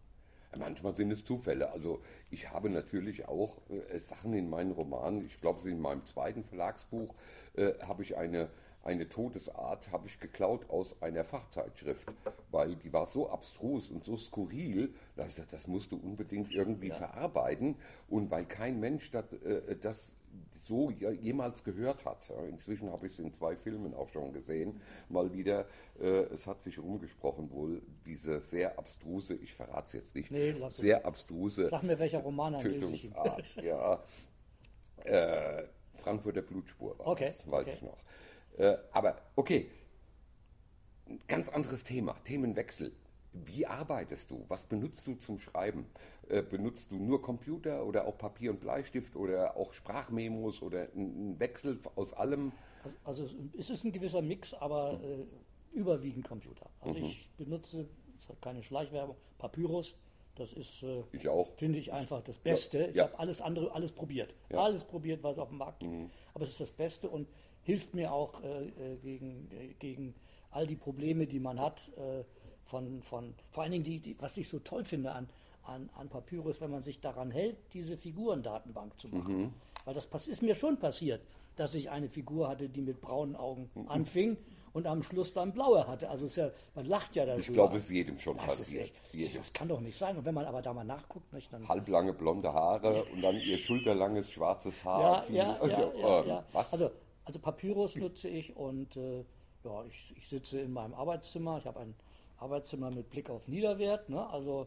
Manchmal 0.57 0.95
sind 0.95 1.11
es 1.11 1.25
Zufälle. 1.25 1.73
Also 1.73 2.01
ich 2.31 2.51
habe 2.53 2.71
natürlich 2.71 3.27
auch 3.27 3.59
äh, 3.69 3.99
Sachen 3.99 4.33
in 4.35 4.49
meinen 4.49 4.71
Romanen. 4.71 5.25
Ich 5.25 5.41
glaube, 5.41 5.69
in 5.69 5.81
meinem 5.81 6.05
zweiten 6.07 6.45
Verlagsbuch 6.45 7.15
äh, 7.57 7.73
habe 7.83 8.03
ich 8.05 8.17
eine, 8.17 8.49
eine 8.85 9.09
Todesart 9.09 9.91
habe 9.93 10.07
ich 10.07 10.21
geklaut 10.21 10.69
aus 10.69 11.01
einer 11.03 11.25
Fachzeitschrift, 11.25 12.07
weil 12.51 12.77
die 12.77 12.93
war 12.93 13.07
so 13.07 13.31
abstrus 13.31 13.89
und 13.91 14.05
so 14.05 14.17
skurril. 14.17 14.95
Da 15.17 15.23
habe 15.23 15.31
ich 15.31 15.37
gesagt, 15.37 15.53
das 15.53 15.67
musst 15.67 15.91
du 15.93 15.97
unbedingt 15.97 16.53
irgendwie 16.53 16.91
verarbeiten. 16.91 17.77
Und 18.09 18.31
weil 18.31 18.45
kein 18.45 18.79
Mensch 18.81 19.11
das, 19.11 19.33
äh, 19.33 19.77
das 19.77 20.17
so 20.53 20.91
ja- 20.91 21.11
jemals 21.13 21.63
gehört 21.65 22.05
hat. 22.05 22.29
Ja, 22.29 22.45
Inzwischen 22.47 22.91
habe 22.91 23.07
ich 23.07 23.13
es 23.13 23.19
in 23.21 23.33
zwei 23.33 23.57
Filmen 23.57 23.95
auch 23.95 24.09
schon 24.11 24.33
gesehen. 24.33 24.81
Mal 25.09 25.33
wieder, 25.33 25.67
äh, 26.01 26.25
es 26.35 26.47
hat 26.47 26.61
sich 26.61 26.79
rumgesprochen 26.79 27.51
wohl, 27.53 27.81
diese 28.05 28.41
sehr 28.41 28.79
abstruse, 28.79 29.35
ich 29.35 29.55
verrate 29.55 29.87
es 29.87 29.93
jetzt 29.93 30.15
nicht, 30.15 30.31
Nee, 30.31 30.51
lass 30.53 30.73
es. 30.75 30.79
sehr 30.79 31.07
abstruse 31.07 31.69
Sag 31.69 31.85
mir, 31.85 31.99
welcher 31.99 32.19
Roman. 32.21 32.59
Tötungsart. 32.59 33.45
ja. 33.63 34.03
Äh, 35.05 35.65
Frankfurter 35.97 36.43
Blutspur 36.43 36.99
war 36.99 37.07
Okay, 37.09 37.27
das, 37.27 37.49
weiß 37.51 37.63
okay. 37.63 37.73
ich 37.77 37.83
noch. 37.83 37.99
Äh, 38.57 38.77
aber 38.93 39.17
okay, 39.37 39.71
ganz 41.27 41.49
anderes 41.49 41.85
Thema, 41.85 42.15
Themenwechsel. 42.25 42.93
Wie 43.33 43.67
arbeitest 43.67 44.31
du? 44.31 44.45
Was 44.49 44.67
benutzt 44.67 45.07
du 45.09 45.15
zum 45.17 45.41
Schreiben? 45.41 45.87
Äh, 46.29 46.43
benutzt 46.43 46.93
du 46.93 46.97
nur 46.97 47.21
Computer 47.21 47.85
oder 47.85 48.07
auch 48.07 48.17
Papier 48.17 48.53
und 48.53 48.61
Bleistift 48.61 49.17
oder 49.17 49.57
auch 49.57 49.73
Sprachmemos 49.75 50.63
oder 50.63 50.89
ein 50.95 51.39
Wechsel 51.41 51.81
aus 51.97 52.13
allem? 52.15 52.53
Also, 52.85 53.25
also 53.25 53.37
es 53.59 53.71
ist 53.71 53.85
ein 53.85 53.93
gewisser 53.93 54.23
Mix, 54.23 54.55
aber 54.55 55.01
äh, 55.03 55.77
überwiegend 55.77 56.29
Computer. 56.29 56.71
Also 56.81 56.99
ich 56.99 57.29
benutze, 57.37 57.89
das 58.19 58.29
hat 58.29 58.41
keine 58.41 58.63
Schleichwerbung, 58.63 59.17
Papyrus. 59.39 59.97
Das 60.37 60.53
ist, 60.53 60.83
äh, 60.83 61.03
Ich 61.13 61.29
finde 61.57 61.79
ich 61.79 61.93
einfach 61.93 62.21
das 62.23 62.39
Beste. 62.39 62.87
Ich 62.87 62.97
ja. 62.97 63.05
habe 63.05 63.19
alles 63.19 63.41
andere, 63.41 63.73
alles 63.73 63.93
probiert. 63.93 64.35
Ja. 64.49 64.57
Mhm. 64.57 64.63
Alles 64.65 64.85
probiert, 64.85 65.23
was 65.23 65.37
es 65.37 65.39
auf 65.39 65.49
dem 65.49 65.59
Markt 65.59 65.81
gibt. 65.81 65.93
Aber 66.35 66.45
es 66.45 66.51
ist 66.51 66.61
das 66.61 66.73
Beste 66.73 67.09
und 67.09 67.29
hilft 67.65 67.95
mir 67.95 68.13
auch 68.13 68.43
äh, 68.43 68.69
äh, 68.69 68.97
gegen, 69.03 69.51
äh, 69.51 69.75
gegen 69.79 70.15
all 70.51 70.67
die 70.67 70.77
Probleme, 70.77 71.27
die 71.27 71.41
man 71.41 71.61
hat. 71.61 71.91
Äh, 71.97 72.25
von, 72.63 73.03
von, 73.03 73.35
vor 73.51 73.63
allen 73.63 73.73
Dingen, 73.73 73.85
die, 73.85 74.01
die, 74.01 74.17
was 74.21 74.37
ich 74.39 74.49
so 74.49 74.59
toll 74.59 74.85
finde 74.85 75.13
an, 75.13 75.29
an, 75.65 75.91
an 75.95 76.09
Papyrus, 76.09 76.63
wenn 76.63 76.71
man 76.71 76.83
sich 76.83 77.01
daran 77.01 77.31
hält, 77.31 77.57
diese 77.75 77.99
Figurendatenbank 77.99 78.99
zu 78.99 79.09
machen. 79.09 79.53
Weil 79.85 79.93
das 79.93 80.29
ist 80.29 80.43
mir 80.43 80.55
schon 80.55 80.79
passiert. 80.79 81.21
dass 81.57 81.75
ich 81.75 81.91
eine 81.91 82.09
Figur 82.09 82.49
hatte, 82.49 82.69
die 82.69 82.81
mit 82.81 83.01
braunen 83.01 83.37
Augen 83.37 83.71
anfing 83.89 84.37
und 84.73 84.87
am 84.89 85.03
Schluss 85.03 85.33
dann 85.33 85.53
blaue 85.53 85.87
hatte. 85.87 86.11
Also 86.11 86.27
ja, 86.41 86.51
man 86.75 86.85
lacht 86.87 87.15
ja 87.15 87.25
darüber. 87.25 87.41
Ich 87.41 87.53
glaube, 87.53 87.77
es 87.77 87.85
ist 87.85 87.91
jedem 87.91 88.19
schon 88.19 88.37
das, 88.37 88.47
passiert. 88.47 88.93
Jedem. 89.13 89.37
das 89.37 89.53
kann 89.53 89.69
doch 89.69 89.81
nicht 89.81 89.97
sein. 89.97 90.17
Und 90.17 90.25
wenn 90.25 90.35
man 90.35 90.47
aber 90.47 90.63
da 90.63 90.73
mal 90.73 90.85
nachguckt, 90.85 91.33
nicht, 91.33 91.53
dann 91.53 91.69
Halblange 91.69 92.13
blonde 92.13 92.53
Haare 92.53 93.05
und 93.05 93.23
dann 93.23 93.37
ihr 93.37 93.57
schulterlanges 93.57 94.31
schwarzes 94.31 94.85
Haar. 94.85 95.31
Ja, 95.31 95.45
ja, 95.45 95.57
also, 95.61 95.93
ähm. 95.93 96.39
Was? 96.53 96.73
Also, 96.73 96.91
also 97.25 97.39
Papyrus 97.39 97.97
nutze 97.97 98.29
ich 98.29 98.57
und 98.57 98.97
äh, 98.97 99.25
ja, 99.65 99.85
ich, 99.85 100.15
ich 100.17 100.29
sitze 100.29 100.61
in 100.61 100.73
meinem 100.73 100.95
Arbeitszimmer. 100.95 101.59
Ich 101.59 101.67
habe 101.67 101.81
ein 101.81 101.95
Arbeitszimmer 102.39 102.91
mit 102.91 103.11
Blick 103.11 103.31
auf 103.31 103.49
Niederwert, 103.49 104.09
ne? 104.09 104.29
also 104.29 104.67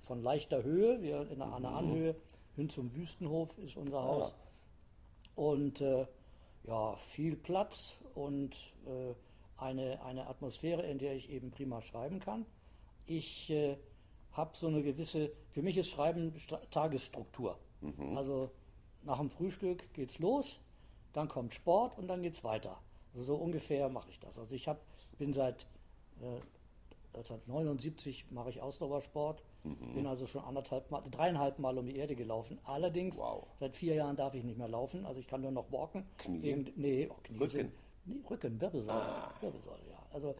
von 0.00 0.22
leichter 0.22 0.62
Höhe, 0.62 1.00
wir 1.00 1.22
in 1.30 1.40
einer, 1.40 1.54
einer 1.54 1.72
Anhöhe 1.72 2.16
hin 2.54 2.68
zum 2.68 2.94
Wüstenhof 2.94 3.56
ist 3.58 3.76
unser 3.76 4.02
Haus. 4.02 4.34
Und 5.34 5.80
äh, 5.80 6.06
ja, 6.64 6.96
viel 6.96 7.36
Platz 7.36 7.98
und 8.14 8.56
äh, 8.86 9.14
eine, 9.56 10.02
eine 10.02 10.26
Atmosphäre, 10.26 10.82
in 10.82 10.98
der 10.98 11.14
ich 11.14 11.30
eben 11.30 11.50
prima 11.50 11.80
schreiben 11.80 12.18
kann. 12.18 12.44
Ich 13.06 13.50
äh, 13.50 13.76
habe 14.32 14.56
so 14.56 14.66
eine 14.66 14.82
gewisse, 14.82 15.30
für 15.50 15.62
mich 15.62 15.76
ist 15.76 15.88
Schreiben 15.88 16.34
Tagesstruktur. 16.70 17.58
Also 18.14 18.50
nach 19.02 19.18
dem 19.18 19.30
Frühstück 19.30 19.92
geht's 19.94 20.18
los, 20.18 20.58
dann 21.16 21.28
kommt 21.28 21.54
Sport 21.54 21.98
und 21.98 22.08
dann 22.08 22.22
geht's 22.22 22.44
weiter. 22.44 22.78
Also 23.14 23.34
so 23.34 23.36
ungefähr 23.36 23.88
mache 23.88 24.10
ich 24.10 24.20
das. 24.20 24.38
Also 24.38 24.54
ich 24.54 24.68
hab, 24.68 24.80
bin 25.18 25.32
seit 25.32 25.66
äh, 26.20 26.40
1979 27.14 28.26
mache 28.30 28.50
ich 28.50 28.60
Ausdauersport, 28.60 29.42
bin 29.64 30.06
also 30.06 30.26
schon 30.26 30.44
anderthalb 30.44 30.90
Mal, 30.90 31.02
dreieinhalb 31.10 31.58
Mal 31.58 31.78
um 31.78 31.86
die 31.86 31.96
Erde 31.96 32.14
gelaufen. 32.14 32.58
Allerdings 32.64 33.16
Wow. 33.16 33.46
seit 33.58 33.74
vier 33.74 33.94
Jahren 33.94 34.16
darf 34.16 34.34
ich 34.34 34.44
nicht 34.44 34.58
mehr 34.58 34.68
laufen, 34.68 35.06
also 35.06 35.18
ich 35.18 35.26
kann 35.26 35.40
nur 35.40 35.50
noch 35.50 35.72
walken. 35.72 36.04
Knie? 36.18 36.42
Wegen, 36.42 36.72
nee, 36.76 37.08
oh, 37.10 37.16
Knie 37.22 37.38
Rücken? 37.38 37.50
Sind, 37.50 37.72
nee, 38.04 38.20
Rücken, 38.28 38.60
Wirbelsäule, 38.60 39.00
Wirbelsäule, 39.40 39.82
ja. 39.90 39.98
Also 40.12 40.34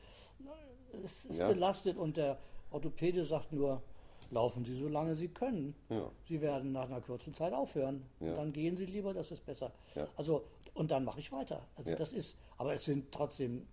es 1.03 1.25
ist 1.25 1.39
Ja. 1.39 1.49
belastet 1.49 1.99
und 1.99 2.19
der 2.19 2.39
Orthopäde 2.71 3.25
sagt 3.25 3.53
nur, 3.53 3.83
laufen 4.31 4.65
Sie 4.65 4.75
so 4.75 4.89
lange 4.89 5.15
Sie 5.17 5.29
können. 5.29 5.75
Ja. 5.89 6.11
Sie 6.29 6.41
werden 6.43 6.73
nach 6.73 6.87
einer 6.91 7.01
kurzen 7.01 7.33
Zeit 7.33 7.53
aufhören. 7.55 8.05
Ja. 8.21 8.35
Dann 8.35 8.53
gehen 8.53 8.77
Sie 8.77 8.85
lieber, 8.87 9.15
das 9.15 9.31
ist 9.31 9.47
besser. 9.47 9.73
Also, 10.17 10.45
und 10.77 10.91
dann 10.91 11.05
mache 11.05 11.19
ich 11.21 11.33
weiter. 11.33 11.67
Also 11.77 11.91
Ja. 11.91 11.97
das 11.97 12.13
ist, 12.13 12.37
aber 12.59 12.73
es 12.75 12.85
sind 12.85 13.11
trotzdem 13.13 13.67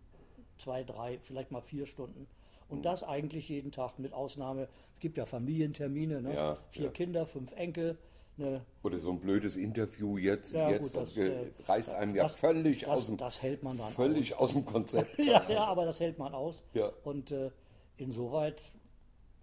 zwei, 0.58 0.84
drei, 0.84 1.20
vielleicht 1.22 1.52
mal 1.52 1.62
vier 1.62 1.86
Stunden. 1.86 2.28
Und 2.70 2.80
Mhm. 2.80 2.84
das 2.84 3.04
eigentlich 3.04 3.50
jeden 3.50 3.72
Tag 3.72 4.00
mit 4.00 4.14
Ausnahme. 4.14 4.68
Es 4.96 5.00
gibt 5.00 5.18
ja 5.18 5.26
Familientermine, 5.26 6.22
ne? 6.22 6.34
Ja, 6.34 6.58
vier 6.70 6.86
ja. 6.86 6.92
Kinder, 6.92 7.26
fünf 7.26 7.52
Enkel. 7.54 7.98
Ne? 8.36 8.66
Oder 8.82 8.98
so 8.98 9.12
ein 9.12 9.20
blödes 9.20 9.56
Interview 9.58 10.18
jetzt, 10.18 10.54
Ja, 10.54 10.68
jetzt 10.72 10.94
gut, 10.94 11.02
das, 11.04 11.16
äh, 11.18 11.52
reißt 11.68 11.94
einem 11.94 12.16
ja 12.16 12.24
das- 12.24 12.36
völlig 12.36 12.80
das, 12.82 12.90
aus 12.90 13.06
dem 13.06 13.18
das 13.18 13.42
hält 13.44 13.62
man 13.62 13.78
dann 13.78 13.92
völlig 13.92 14.36
aus 14.36 14.54
dem 14.54 14.66
Konzept. 14.66 15.18
ja, 15.24 15.48
ja, 15.52 15.66
aber 15.66 15.86
das 15.86 16.00
hält 16.00 16.18
man 16.18 16.34
aus. 16.34 16.64
Ja. 16.74 16.92
Und 17.04 17.30
äh, 17.32 17.52
insoweit 17.98 18.72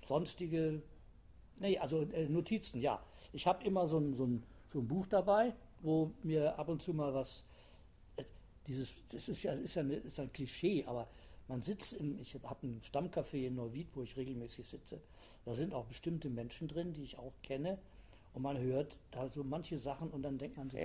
sonstige, 0.07 0.83
nee, 1.59 1.79
also 1.79 2.03
äh, 2.03 2.29
Notizen, 2.29 2.81
ja. 2.81 3.01
Ich 3.33 3.46
habe 3.46 3.62
immer 3.64 3.87
so 3.87 3.99
ein, 3.99 4.14
so, 4.14 4.25
ein, 4.27 4.42
so 4.66 4.81
ein 4.81 4.88
Buch 4.88 5.07
dabei, 5.07 5.55
wo 5.83 6.11
mir 6.25 6.59
ab 6.59 6.68
und 6.68 6.83
zu 6.83 6.92
mal 6.92 7.14
was, 7.14 7.44
dieses, 8.66 8.94
das 9.11 9.29
ist 9.29 9.42
ja, 9.42 9.53
ist 9.55 9.75
ja, 9.75 9.83
eine, 9.83 9.94
ist 9.94 10.20
ein 10.20 10.33
Klischee, 10.33 10.85
aber 10.87 11.09
man 11.49 11.62
sitzt 11.62 11.94
im, 11.94 12.18
ich 12.20 12.35
habe 12.35 12.66
ein 12.66 12.81
Stammcafé 12.83 13.46
in 13.46 13.57
Neuwied, 13.57 13.88
wo 13.94 14.03
ich 14.03 14.16
regelmäßig 14.16 14.68
sitze. 14.68 15.01
Da 15.44 15.55
sind 15.55 15.75
auch 15.75 15.87
bestimmte 15.87 16.31
Menschen 16.31 16.68
drin, 16.68 16.92
die 16.92 17.03
ich 17.03 17.18
auch 17.18 17.33
kenne. 17.42 17.79
Und 18.35 18.42
man 18.42 18.59
hört 18.59 18.96
da 19.11 19.29
so 19.29 19.42
manche 19.42 19.79
Sachen 19.79 20.11
und 20.11 20.23
dann 20.23 20.38
denkt 20.38 20.57
man 20.57 20.70
so, 20.70 20.79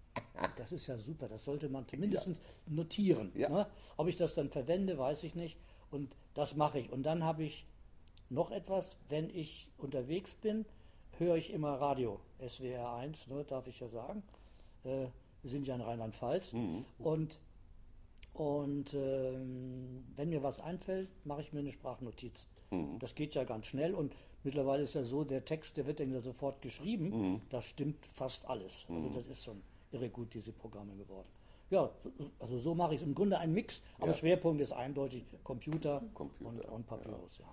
das 0.56 0.72
ist 0.72 0.86
ja 0.88 0.98
super, 0.98 1.28
das 1.28 1.44
sollte 1.44 1.68
man 1.68 1.86
zumindest 1.86 2.40
notieren. 2.66 3.30
Ja. 3.36 3.48
Ne? 3.48 3.66
Ob 3.96 4.08
ich 4.08 4.16
das 4.16 4.34
dann 4.34 4.50
verwende, 4.50 4.98
weiß 4.98 5.22
ich 5.22 5.34
nicht. 5.34 5.56
Und 5.90 6.14
das 6.34 6.56
mache 6.56 6.80
ich. 6.80 6.90
Und 6.90 7.04
dann 7.04 7.22
habe 7.22 7.44
ich 7.44 7.66
noch 8.30 8.50
etwas, 8.50 8.98
wenn 9.08 9.30
ich 9.30 9.70
unterwegs 9.78 10.34
bin, 10.34 10.66
höre 11.18 11.36
ich 11.36 11.52
immer 11.52 11.74
Radio, 11.80 12.20
SWR 12.46 12.94
1, 12.94 13.28
ne, 13.28 13.44
darf 13.44 13.66
ich 13.66 13.80
ja 13.80 13.88
sagen. 13.88 14.22
Äh, 14.84 15.06
sind 15.44 15.66
ja 15.66 15.74
in 15.74 15.80
Rheinland-Pfalz. 15.80 16.52
Und, 16.98 17.38
und 18.34 18.94
ähm, 18.94 20.04
wenn 20.16 20.28
mir 20.28 20.42
was 20.42 20.60
einfällt, 20.60 21.08
mache 21.24 21.40
ich 21.42 21.52
mir 21.52 21.60
eine 21.60 21.72
Sprachnotiz. 21.72 22.46
Das 22.98 23.14
geht 23.14 23.34
ja 23.34 23.44
ganz 23.44 23.66
schnell 23.66 23.94
und 23.94 24.14
mittlerweile 24.44 24.82
ist 24.82 24.94
ja 24.94 25.02
so, 25.02 25.24
der 25.24 25.44
Text, 25.44 25.76
der 25.76 25.86
wird 25.86 26.00
dann 26.00 26.12
ja 26.12 26.20
sofort 26.20 26.60
geschrieben. 26.62 27.40
Da 27.50 27.62
stimmt 27.62 28.04
fast 28.06 28.44
alles. 28.46 28.86
Also 28.90 29.08
das 29.08 29.26
ist 29.26 29.44
schon 29.44 29.60
irre 29.92 30.10
gut, 30.10 30.34
diese 30.34 30.52
Programme 30.52 30.94
geworden. 30.96 31.26
Ja, 31.70 31.90
so- 32.02 32.10
also 32.38 32.58
so 32.58 32.74
mache 32.74 32.94
ich 32.94 33.00
es. 33.00 33.06
Im 33.06 33.14
Grunde 33.14 33.38
ein 33.38 33.52
Mix, 33.52 33.82
aber 33.98 34.08
Ja. 34.08 34.12
Schwerpunkt 34.14 34.60
ist 34.60 34.72
eindeutig 34.72 35.24
Computer, 35.44 36.02
Computer, 36.14 36.48
und, 36.48 36.60
und 36.66 36.86
Papyrus, 36.86 37.38
ja. 37.38 37.46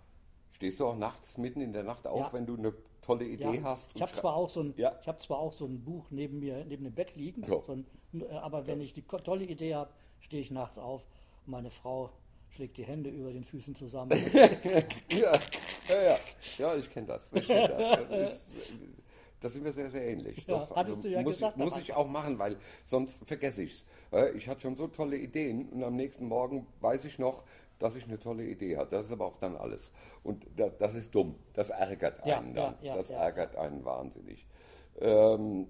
Stehst 0.55 0.79
du 0.79 0.87
auch 0.87 0.95
nachts 0.97 1.37
mitten 1.37 1.61
in 1.61 1.73
der 1.73 1.83
Nacht 1.83 2.07
auf, 2.07 2.19
Ja. 2.27 2.33
wenn 2.33 2.45
du 2.45 2.55
eine 2.57 2.73
tolle 3.01 3.25
Idee 3.25 3.57
Ja, 3.57 3.63
hast? 3.63 3.91
ich 3.93 4.01
habe 4.01 4.11
zwar 4.13 4.35
auch 4.35 4.49
so 4.49 4.61
ein, 4.61 4.73
Ja. 4.77 4.97
ich 5.01 5.07
habe 5.07 5.17
zwar 5.17 5.39
auch 5.39 5.51
so 5.53 5.65
ein 5.65 5.83
Buch 5.83 6.05
neben 6.11 6.39
mir, 6.39 6.63
neben 6.65 6.85
dem 6.85 6.93
Bett 6.93 7.15
liegen, 7.15 7.41
Ja. 7.43 7.61
so 7.61 7.73
ein, 7.73 7.85
äh, 8.21 8.25
aber 8.35 8.65
wenn 8.65 8.79
ich 8.81 8.93
die 8.93 9.01
tolle 9.01 9.43
Idee 9.45 9.75
habe, 9.75 9.91
stehe 10.21 10.41
ich 10.41 10.51
nachts 10.51 10.77
auf 10.79 11.05
und 11.45 11.51
meine 11.51 11.69
Frau 11.71 12.09
schlägt 12.51 12.77
die 12.77 12.85
Hände 12.85 13.09
über 13.09 13.33
den 13.33 13.43
Füßen 13.43 13.75
zusammen. 13.75 14.11
Ja, 15.11 15.39
ja, 15.89 16.17
ja. 16.57 16.75
ich 16.75 16.89
kenne 16.89 17.07
das. 17.07 17.29
Ich 17.33 17.45
kenn 17.45 17.69
das. 17.69 18.07
Das, 18.09 18.09
ist, 18.31 18.55
da 19.41 19.49
sind 19.49 19.65
wir 19.65 19.73
sehr, 19.73 19.91
sehr 19.91 20.07
ähnlich. 20.07 20.37
Ja, 20.47 20.59
Doch, 20.59 20.61
also 20.71 20.75
hattest 20.75 21.03
du 21.03 21.09
ja 21.09 21.21
muss, 21.21 21.33
gesagt 21.35 21.57
ich, 21.57 21.63
muss 21.63 21.77
ich 21.77 21.93
auch 21.93 22.07
machen, 22.07 22.39
weil 22.39 22.57
sonst 22.85 23.27
vergesse 23.27 23.61
ich 23.63 23.71
es. 24.11 24.35
Ich 24.35 24.47
hatte 24.47 24.61
schon 24.61 24.75
so 24.77 24.87
tolle 24.87 25.17
Ideen 25.17 25.67
und 25.69 25.83
am 25.83 25.95
nächsten 25.97 26.27
Morgen 26.27 26.65
weiß 26.79 27.03
ich 27.05 27.19
noch, 27.19 27.43
dass 27.79 27.95
ich 27.95 28.05
eine 28.05 28.17
tolle 28.19 28.43
Idee 28.45 28.77
hatte. 28.77 28.91
Das 28.95 29.07
ist 29.07 29.11
aber 29.11 29.25
auch 29.25 29.37
dann 29.37 29.55
alles. 29.57 29.91
Und 30.23 30.45
da, 30.55 30.69
das 30.69 30.95
ist 30.95 31.13
dumm. 31.13 31.35
Das 31.53 31.69
ärgert 31.69 32.25
Ja, 32.25 32.39
einen 32.39 32.53
dann. 32.53 32.75
ja, 32.81 32.87
ja, 32.89 32.95
das 32.95 33.09
ja. 33.09 33.17
ärgert 33.17 33.55
einen 33.55 33.83
wahnsinnig. 33.85 34.47
Ähm, 34.99 35.67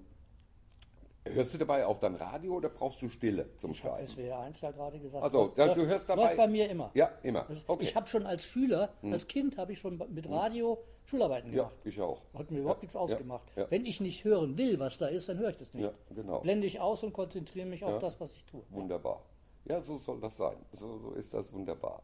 hörst 1.24 1.54
du 1.54 1.58
dabei 1.58 1.84
auch 1.86 1.98
dann 1.98 2.14
Radio 2.14 2.54
oder 2.54 2.68
brauchst 2.68 3.02
du 3.02 3.08
Stille 3.08 3.48
zum 3.56 3.72
Ich 3.72 3.82
habe 3.84 3.96
Schreiben? 3.96 4.06
SWR 4.06 4.38
1 4.40 4.60
ja 4.60 4.70
gerade 4.70 4.98
gesagt. 5.00 5.24
Also, 5.24 5.52
ja, 5.56 5.74
du 5.74 5.86
hörst 5.86 6.08
dabei- 6.08 6.22
Läuft 6.24 6.36
bei 6.36 6.46
mir 6.46 6.70
immer. 6.70 6.90
Ja, 6.94 7.10
immer. 7.22 7.44
Das- 7.48 7.64
Okay. 7.68 7.82
Ich 7.84 7.96
habe 7.96 8.06
schon 8.06 8.24
als 8.26 8.44
Schüler, 8.44 8.90
als 9.02 9.26
Kind 9.26 9.58
habe 9.58 9.72
ich 9.72 9.78
schon 9.80 10.00
mit 10.10 10.28
Radio 10.28 10.78
Schularbeiten 11.06 11.50
ja, 11.52 11.64
gemacht. 11.64 11.76
ich 11.84 12.00
auch. 12.00 12.22
Hat 12.34 12.50
mir 12.50 12.58
überhaupt 12.60 12.78
Ja, 12.80 12.82
nichts 12.82 12.94
ja, 12.94 13.00
ausgemacht. 13.00 13.52
ja. 13.56 13.66
Wenn 13.70 13.84
ich 13.86 14.00
nicht 14.00 14.24
hören 14.24 14.56
will, 14.58 14.78
was 14.80 14.98
da 14.98 15.06
ist, 15.06 15.28
dann 15.28 15.38
höre 15.38 15.50
ich 15.50 15.56
das 15.56 15.72
nicht. 15.74 15.84
Ja, 15.84 15.92
genau. 16.14 16.40
Blende 16.40 16.66
ich 16.66 16.80
aus 16.80 17.02
und 17.04 17.12
konzentriere 17.12 17.66
mich 17.66 17.80
Ja. 17.80 17.88
auf 17.88 17.98
das, 18.00 18.20
was 18.20 18.32
ich 18.34 18.44
tue. 18.44 18.62
Wunderbar. 18.70 19.22
Ja, 19.68 19.80
so 19.80 19.98
soll 19.98 20.20
das 20.20 20.36
sein. 20.36 20.56
So, 20.72 20.98
so 20.98 21.10
ist 21.12 21.34
das 21.34 21.52
wunderbar. 21.52 22.02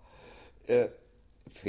Äh, 0.66 0.88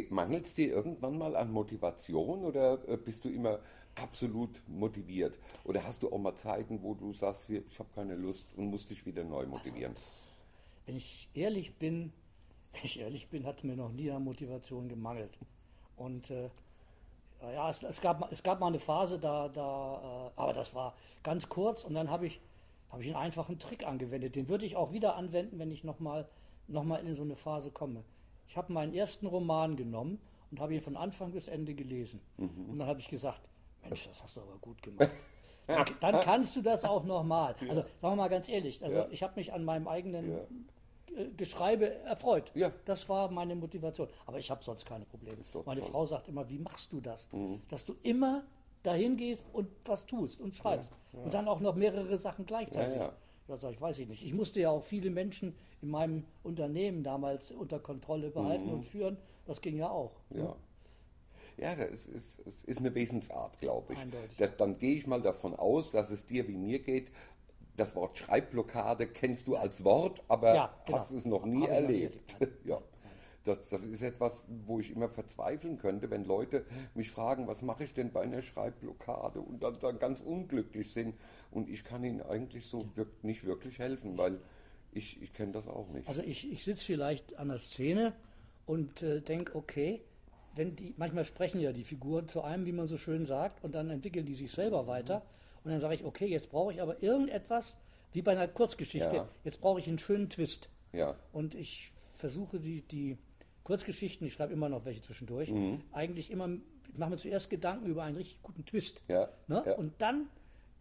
Mangelt 0.10 0.46
es 0.46 0.54
dir 0.54 0.70
irgendwann 0.70 1.18
mal 1.18 1.36
an 1.36 1.52
Motivation 1.52 2.46
oder 2.46 2.88
äh, 2.88 2.98
bist 2.98 3.26
du 3.26 3.30
immer 3.30 3.60
absolut 3.96 4.62
motiviert? 4.68 5.40
Oder 5.64 5.84
hast 5.84 6.04
du 6.04 6.12
auch 6.12 6.18
mal 6.18 6.36
Zeiten, 6.36 6.82
wo 6.82 6.94
du 6.94 7.14
sagst, 7.14 7.50
ich 7.50 7.80
habe 7.80 7.90
keine 7.94 8.16
Lust 8.16 8.48
und 8.56 8.68
musst 8.68 8.90
dich 8.90 9.06
wieder 9.06 9.24
neu 9.24 9.46
motivieren? 9.46 9.94
Wenn 10.86 10.96
ich 10.96 11.30
ehrlich 11.34 11.76
bin, 11.76 12.12
wenn 12.74 12.84
ich 12.84 13.00
ehrlich 13.00 13.30
bin, 13.30 13.46
hat 13.46 13.64
mir 13.64 13.76
noch 13.76 13.92
nie 13.92 14.12
an 14.12 14.24
Motivation 14.24 14.90
gemangelt. 14.90 15.38
Und 15.96 16.30
äh, 16.32 16.50
ja, 17.42 17.70
es, 17.70 17.84
es, 17.84 18.00
gab, 18.02 18.32
es 18.32 18.42
gab 18.42 18.60
mal 18.60 18.68
eine 18.68 18.80
Phase, 18.80 19.20
da, 19.20 19.50
da 19.50 20.30
äh, 20.36 20.40
aber 20.40 20.54
das 20.54 20.74
war 20.74 20.96
ganz 21.24 21.50
kurz 21.50 21.84
und 21.84 21.94
dann 21.94 22.10
habe 22.10 22.28
ich, 22.28 22.40
habe 22.94 23.02
ich 23.02 23.08
einen 23.10 23.18
einfachen 23.18 23.58
Trick 23.60 23.86
angewendet. 23.86 24.36
Den 24.36 24.48
würde 24.50 24.66
ich 24.66 24.76
auch 24.76 24.94
wieder 24.94 25.16
anwenden, 25.16 25.58
wenn 25.60 25.72
ich 25.72 25.84
nochmal 25.84 26.28
noch 26.68 26.84
mal 26.84 26.98
in 27.06 27.16
so 27.16 27.24
eine 27.24 27.36
Phase 27.36 27.72
komme. 27.72 28.04
Ich 28.48 28.56
habe 28.56 28.72
meinen 28.72 28.94
ersten 28.94 29.26
Roman 29.26 29.76
genommen 29.76 30.20
und 30.52 30.60
habe 30.60 30.76
ihn 30.76 30.82
von 30.82 30.96
Anfang 30.96 31.32
bis 31.32 31.48
Ende 31.48 31.74
gelesen. 31.74 32.22
Und 32.38 32.78
dann 32.80 32.88
habe 32.88 33.00
ich 33.00 33.10
gesagt, 33.10 33.42
Mensch, 33.82 34.08
das 34.08 34.24
hast 34.24 34.38
du 34.38 34.42
aber 34.42 34.58
gut 34.62 34.82
gemacht. 34.82 35.10
Dann, 35.66 35.86
dann 36.02 36.20
kannst 36.26 36.58
du 36.58 36.62
das 36.62 36.84
auch 36.84 37.06
nochmal. 37.06 37.56
Also 37.62 37.76
sagen 37.76 37.88
wir 38.02 38.16
mal 38.18 38.28
ganz 38.28 38.50
ehrlich, 38.50 38.84
also 38.84 38.98
Ja. 38.98 39.08
ich 39.12 39.24
habe 39.24 39.34
mich 39.38 39.54
an 39.54 39.64
meinem 39.64 39.88
eigenen 39.88 40.30
Ja. 40.30 40.38
äh, 41.18 41.30
Geschreibe 41.38 41.90
erfreut. 42.04 42.52
Ja. 42.54 42.70
Das 42.84 43.08
war 43.08 43.32
meine 43.32 43.56
Motivation. 43.56 44.10
Aber 44.26 44.38
ich 44.40 44.52
habe 44.52 44.62
sonst 44.62 44.86
keine 44.86 45.06
Probleme. 45.06 45.38
Meine 45.66 45.80
toll. 45.80 45.88
Mhm. 45.88 45.92
Frau 45.94 46.06
sagt 46.06 46.28
immer, 46.28 46.50
wie 46.50 46.60
machst 46.60 46.92
du 46.92 47.00
das? 47.00 47.30
Dass 47.70 47.86
du 47.86 47.96
immer 48.04 48.44
dahin 48.84 49.18
gehst 49.18 49.46
und 49.54 49.68
was 49.86 50.06
tust 50.06 50.40
und 50.42 50.54
schreibst. 50.54 50.92
Und 51.14 51.34
dann 51.34 51.48
auch 51.48 51.60
noch 51.60 51.76
mehrere 51.76 52.18
Sachen 52.18 52.46
gleichzeitig. 52.46 52.96
Ja, 52.98 53.06
ja. 53.08 53.14
Ja, 53.50 53.58
sag 53.58 53.72
ich, 53.74 53.82
weiß 53.82 54.00
ich 54.00 54.08
nicht. 54.08 54.24
Ich 54.26 54.34
musste 54.34 54.62
ja 54.62 54.70
auch 54.70 54.84
viele 54.84 55.10
Menschen 55.10 55.54
in 55.82 55.90
meinem 55.90 56.24
Unternehmen 56.44 57.04
damals 57.04 57.52
unter 57.52 57.78
Kontrolle 57.80 58.30
behalten 58.30 58.68
Mhm. 58.68 58.74
und 58.74 58.82
führen. 58.84 59.18
Das 59.46 59.60
ging 59.62 59.78
ja 59.78 59.90
auch. 59.90 60.14
Ja. 60.30 60.56
Ja, 61.58 61.76
das 61.76 62.06
ist, 62.06 62.40
es 62.48 62.64
ist 62.64 62.80
eine 62.80 62.96
Wesensart, 62.96 63.60
glaube 63.60 63.94
ich. 63.94 64.00
Eindeutig. 64.00 64.38
Das, 64.38 64.56
dann 64.58 64.78
gehe 64.78 64.96
ich 64.96 65.06
mal 65.08 65.22
davon 65.22 65.56
aus, 65.56 65.92
dass 65.92 66.10
es 66.10 66.26
dir 66.26 66.48
wie 66.48 66.56
mir 66.58 66.80
geht. 66.80 67.12
Das 67.76 67.96
Wort 67.96 68.18
Schreibblockade 68.18 69.08
kennst 69.08 69.48
du 69.48 69.56
als 69.56 69.84
Wort, 69.84 70.24
aber 70.30 70.56
Ja, 70.56 70.74
genau. 70.86 70.98
hast 70.98 71.12
es 71.12 71.26
noch 71.26 71.46
nie 71.46 71.64
Hab 71.64 71.70
erlebt. 71.70 72.36
erlebt, 72.40 72.58
ja. 72.66 72.82
Das, 73.44 73.70
das 73.70 73.84
ist 73.84 74.02
etwas, 74.02 74.44
wo 74.48 74.80
ich 74.80 74.92
immer 74.92 75.10
verzweifeln 75.10 75.78
könnte, 75.78 76.10
wenn 76.10 76.24
Leute 76.24 76.66
mich 76.96 77.12
fragen, 77.12 77.46
was 77.48 77.62
mache 77.62 77.84
ich 77.84 77.94
denn 77.94 78.12
bei 78.12 78.22
einer 78.22 78.42
Schreibblockade 78.42 79.42
und 79.42 79.62
dann, 79.62 79.78
dann 79.80 80.00
ganz 80.00 80.22
unglücklich 80.22 80.92
sind. 80.92 81.16
Und 81.52 81.70
ich 81.70 81.84
kann 81.84 82.04
ihnen 82.04 82.22
eigentlich 82.22 82.66
so 82.68 82.90
wirk 82.96 83.24
nicht 83.24 83.44
wirklich 83.44 83.80
helfen, 83.80 84.18
weil 84.18 84.40
ich, 84.94 85.22
ich 85.22 85.34
kenne 85.34 85.52
das 85.52 85.68
auch 85.68 85.90
nicht. 85.90 86.08
Also 86.08 86.22
ich, 86.22 86.52
ich 86.52 86.64
sitze 86.64 86.86
vielleicht 86.86 87.38
an 87.38 87.50
der 87.50 87.60
Szene 87.60 88.14
und 88.66 89.02
äh, 89.02 89.20
denke, 89.22 89.56
okay, 89.56 90.02
wenn 90.56 90.76
die, 90.76 90.94
manchmal 90.98 91.26
sprechen 91.26 91.60
ja 91.60 91.74
die 91.74 91.84
Figuren 91.84 92.28
zu 92.28 92.44
einem, 92.44 92.66
wie 92.66 92.72
man 92.72 92.88
so 92.88 92.98
schön 92.98 93.26
sagt, 93.26 93.64
und 93.64 93.74
dann 93.76 93.90
entwickeln 93.90 94.26
die 94.26 94.36
sich 94.36 94.52
selber 94.52 94.88
weiter. 94.88 95.24
Und 95.64 95.72
dann 95.72 95.82
sage 95.82 95.96
ich, 95.96 96.04
okay, 96.06 96.28
jetzt 96.28 96.50
brauche 96.50 96.72
ich 96.74 96.82
aber 96.82 97.02
irgendetwas, 97.02 97.76
wie 98.14 98.22
bei 98.22 98.32
einer 98.34 98.48
Kurzgeschichte, 98.48 99.16
Ja. 99.16 99.28
jetzt 99.44 99.60
brauche 99.60 99.80
ich 99.80 99.88
einen 99.88 100.00
schönen 100.00 100.30
Twist. 100.30 100.70
ja, 100.94 101.16
Und 101.32 101.56
ich 101.56 101.92
versuche 102.12 102.60
die, 102.60 102.82
die 102.84 103.18
Kurzgeschichten, 103.64 104.28
ich 104.28 104.34
schreibe 104.34 104.54
immer 104.54 104.70
noch 104.70 104.86
welche 104.86 105.02
zwischendurch, 105.02 105.50
Mhm. 105.52 105.82
eigentlich 105.92 106.32
immer, 106.32 106.50
ich 106.92 106.98
mache 106.98 107.12
mir 107.12 107.18
zuerst 107.18 107.50
Gedanken 107.50 107.88
über 107.88 108.04
einen 108.04 108.18
richtig 108.18 108.42
guten 108.42 108.66
Twist. 108.66 109.02
Ja, 109.08 109.30
Ne? 109.48 109.64
ja. 109.66 109.74
Und 109.76 109.94
dann 110.02 110.28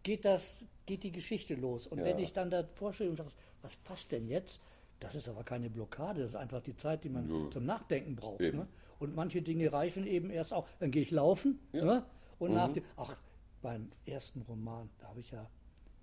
geht 0.03 0.25
das, 0.25 0.57
geht 0.85 1.03
die 1.03 1.11
Geschichte 1.11 1.55
los. 1.55 1.87
Und 1.87 1.99
Ja. 1.99 2.05
wenn 2.05 2.19
ich 2.19 2.33
dann 2.33 2.49
da 2.49 2.63
vorstelle 2.75 3.09
und 3.09 3.15
sage, 3.15 3.29
was 3.61 3.75
passt 3.77 4.11
denn 4.11 4.27
jetzt? 4.27 4.59
Das 4.99 5.15
ist 5.15 5.27
aber 5.29 5.43
keine 5.43 5.69
Blockade, 5.69 6.21
das 6.21 6.31
ist 6.31 6.35
einfach 6.35 6.61
die 6.61 6.75
Zeit, 6.75 7.03
die 7.03 7.09
man 7.09 7.51
zum 7.51 7.65
Nachdenken 7.65 8.15
braucht. 8.15 8.39
Ne? 8.41 8.67
Und 8.99 9.15
manche 9.15 9.41
Dinge 9.41 9.71
reichen 9.71 10.05
eben 10.07 10.29
erst 10.29 10.53
auch. 10.53 10.67
Dann 10.79 10.91
gehe 10.91 11.01
ich 11.01 11.11
laufen 11.11 11.59
Ja. 11.73 11.83
ne? 11.85 12.05
und 12.39 12.53
nach 12.53 12.71
dem, 12.71 12.83
ach, 12.97 13.17
beim 13.61 13.89
ersten 14.05 14.41
Roman, 14.41 14.89
da 14.99 15.07
habe 15.07 15.19
ich 15.21 15.31
ja, 15.31 15.49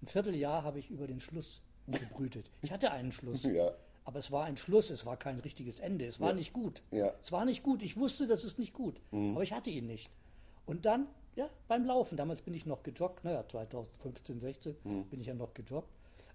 ein 0.03 0.07
Vierteljahr 0.07 0.63
habe 0.65 0.79
ich 0.79 0.91
über 0.91 1.07
den 1.07 1.21
Schluss 1.21 1.61
gebrütet. 1.87 2.51
Ich 2.63 2.73
hatte 2.73 2.91
einen 2.91 3.13
Schluss. 3.13 3.43
Ja. 3.45 3.73
Aber 4.11 4.19
es 4.19 4.33
war 4.33 4.45
ein 4.47 4.57
Schluss, 4.57 4.91
es 4.91 5.07
war 5.07 5.17
kein 5.17 5.39
richtiges 5.39 5.79
Ende, 5.79 6.05
es 6.05 6.19
war 6.19 6.31
Ja. 6.31 6.35
nicht 6.35 6.53
gut. 6.53 6.83
Ja. 6.91 7.07
Mhm. 7.07 7.13
Es 7.21 7.31
war 7.31 7.45
nicht 7.45 7.63
gut, 7.63 7.81
ich 7.81 7.97
wusste, 7.97 8.27
das 8.27 8.43
ist 8.45 8.59
nicht 8.59 8.73
gut, 8.75 9.01
aber 9.13 9.45
ich 9.45 9.53
hatte 9.53 9.71
ihn 9.71 9.87
nicht. 9.87 10.11
Und 10.67 10.85
dann, 10.85 11.07
ja, 11.37 11.49
beim 11.69 11.85
Laufen, 11.85 12.17
damals 12.17 12.43
bin 12.43 12.53
ich 12.55 12.67
noch 12.67 12.83
gejoggt, 12.83 13.23
naja, 13.23 13.47
2015, 13.47 14.41
16 14.41 14.75
Mhm. 14.83 15.05
bin 15.05 15.21
ich 15.21 15.29
ja 15.29 15.35
noch 15.35 15.55
gejoggt, 15.55 15.87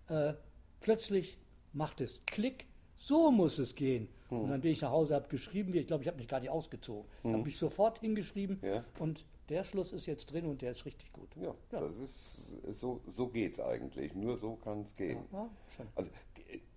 äh, 0.07 0.35
plötzlich 0.79 1.37
macht 1.73 1.99
es 1.99 2.21
Klick, 2.25 2.65
so 2.95 3.29
muss 3.29 3.59
es 3.59 3.75
gehen. 3.75 4.07
Mhm. 4.29 4.39
Und 4.39 4.49
dann 4.51 4.61
bin 4.61 4.71
ich 4.71 4.79
nach 4.79 4.91
Hause, 4.91 5.15
habe 5.15 5.27
geschrieben, 5.27 5.73
wie- 5.73 5.79
ich 5.79 5.87
glaube, 5.87 6.03
ich 6.03 6.07
habe 6.07 6.17
mich 6.17 6.29
gar 6.29 6.39
nicht 6.39 6.49
ausgezogen. 6.51 7.03
Habe 7.25 7.39
mich 7.43 7.57
sofort 7.57 7.99
hingeschrieben 7.99 8.57
Ja. 8.61 8.85
und 8.99 9.25
der 9.49 9.65
Schluss 9.65 9.91
ist 9.91 10.05
jetzt 10.05 10.31
drin 10.31 10.45
und 10.45 10.61
der 10.61 10.71
ist 10.71 10.85
richtig 10.85 11.11
gut. 11.11 11.27
ja, 11.35 11.53
Ja. 11.73 11.81
das 11.81 11.91
ist, 11.97 12.79
so, 12.79 13.01
so 13.05 13.27
geht 13.27 13.51
es 13.55 13.59
eigentlich. 13.59 14.13
Nur 14.15 14.37
so 14.37 14.55
kann 14.55 14.79
es 14.83 14.95
gehen. 14.95 15.25
Ja. 15.33 15.49
Also 15.95 16.09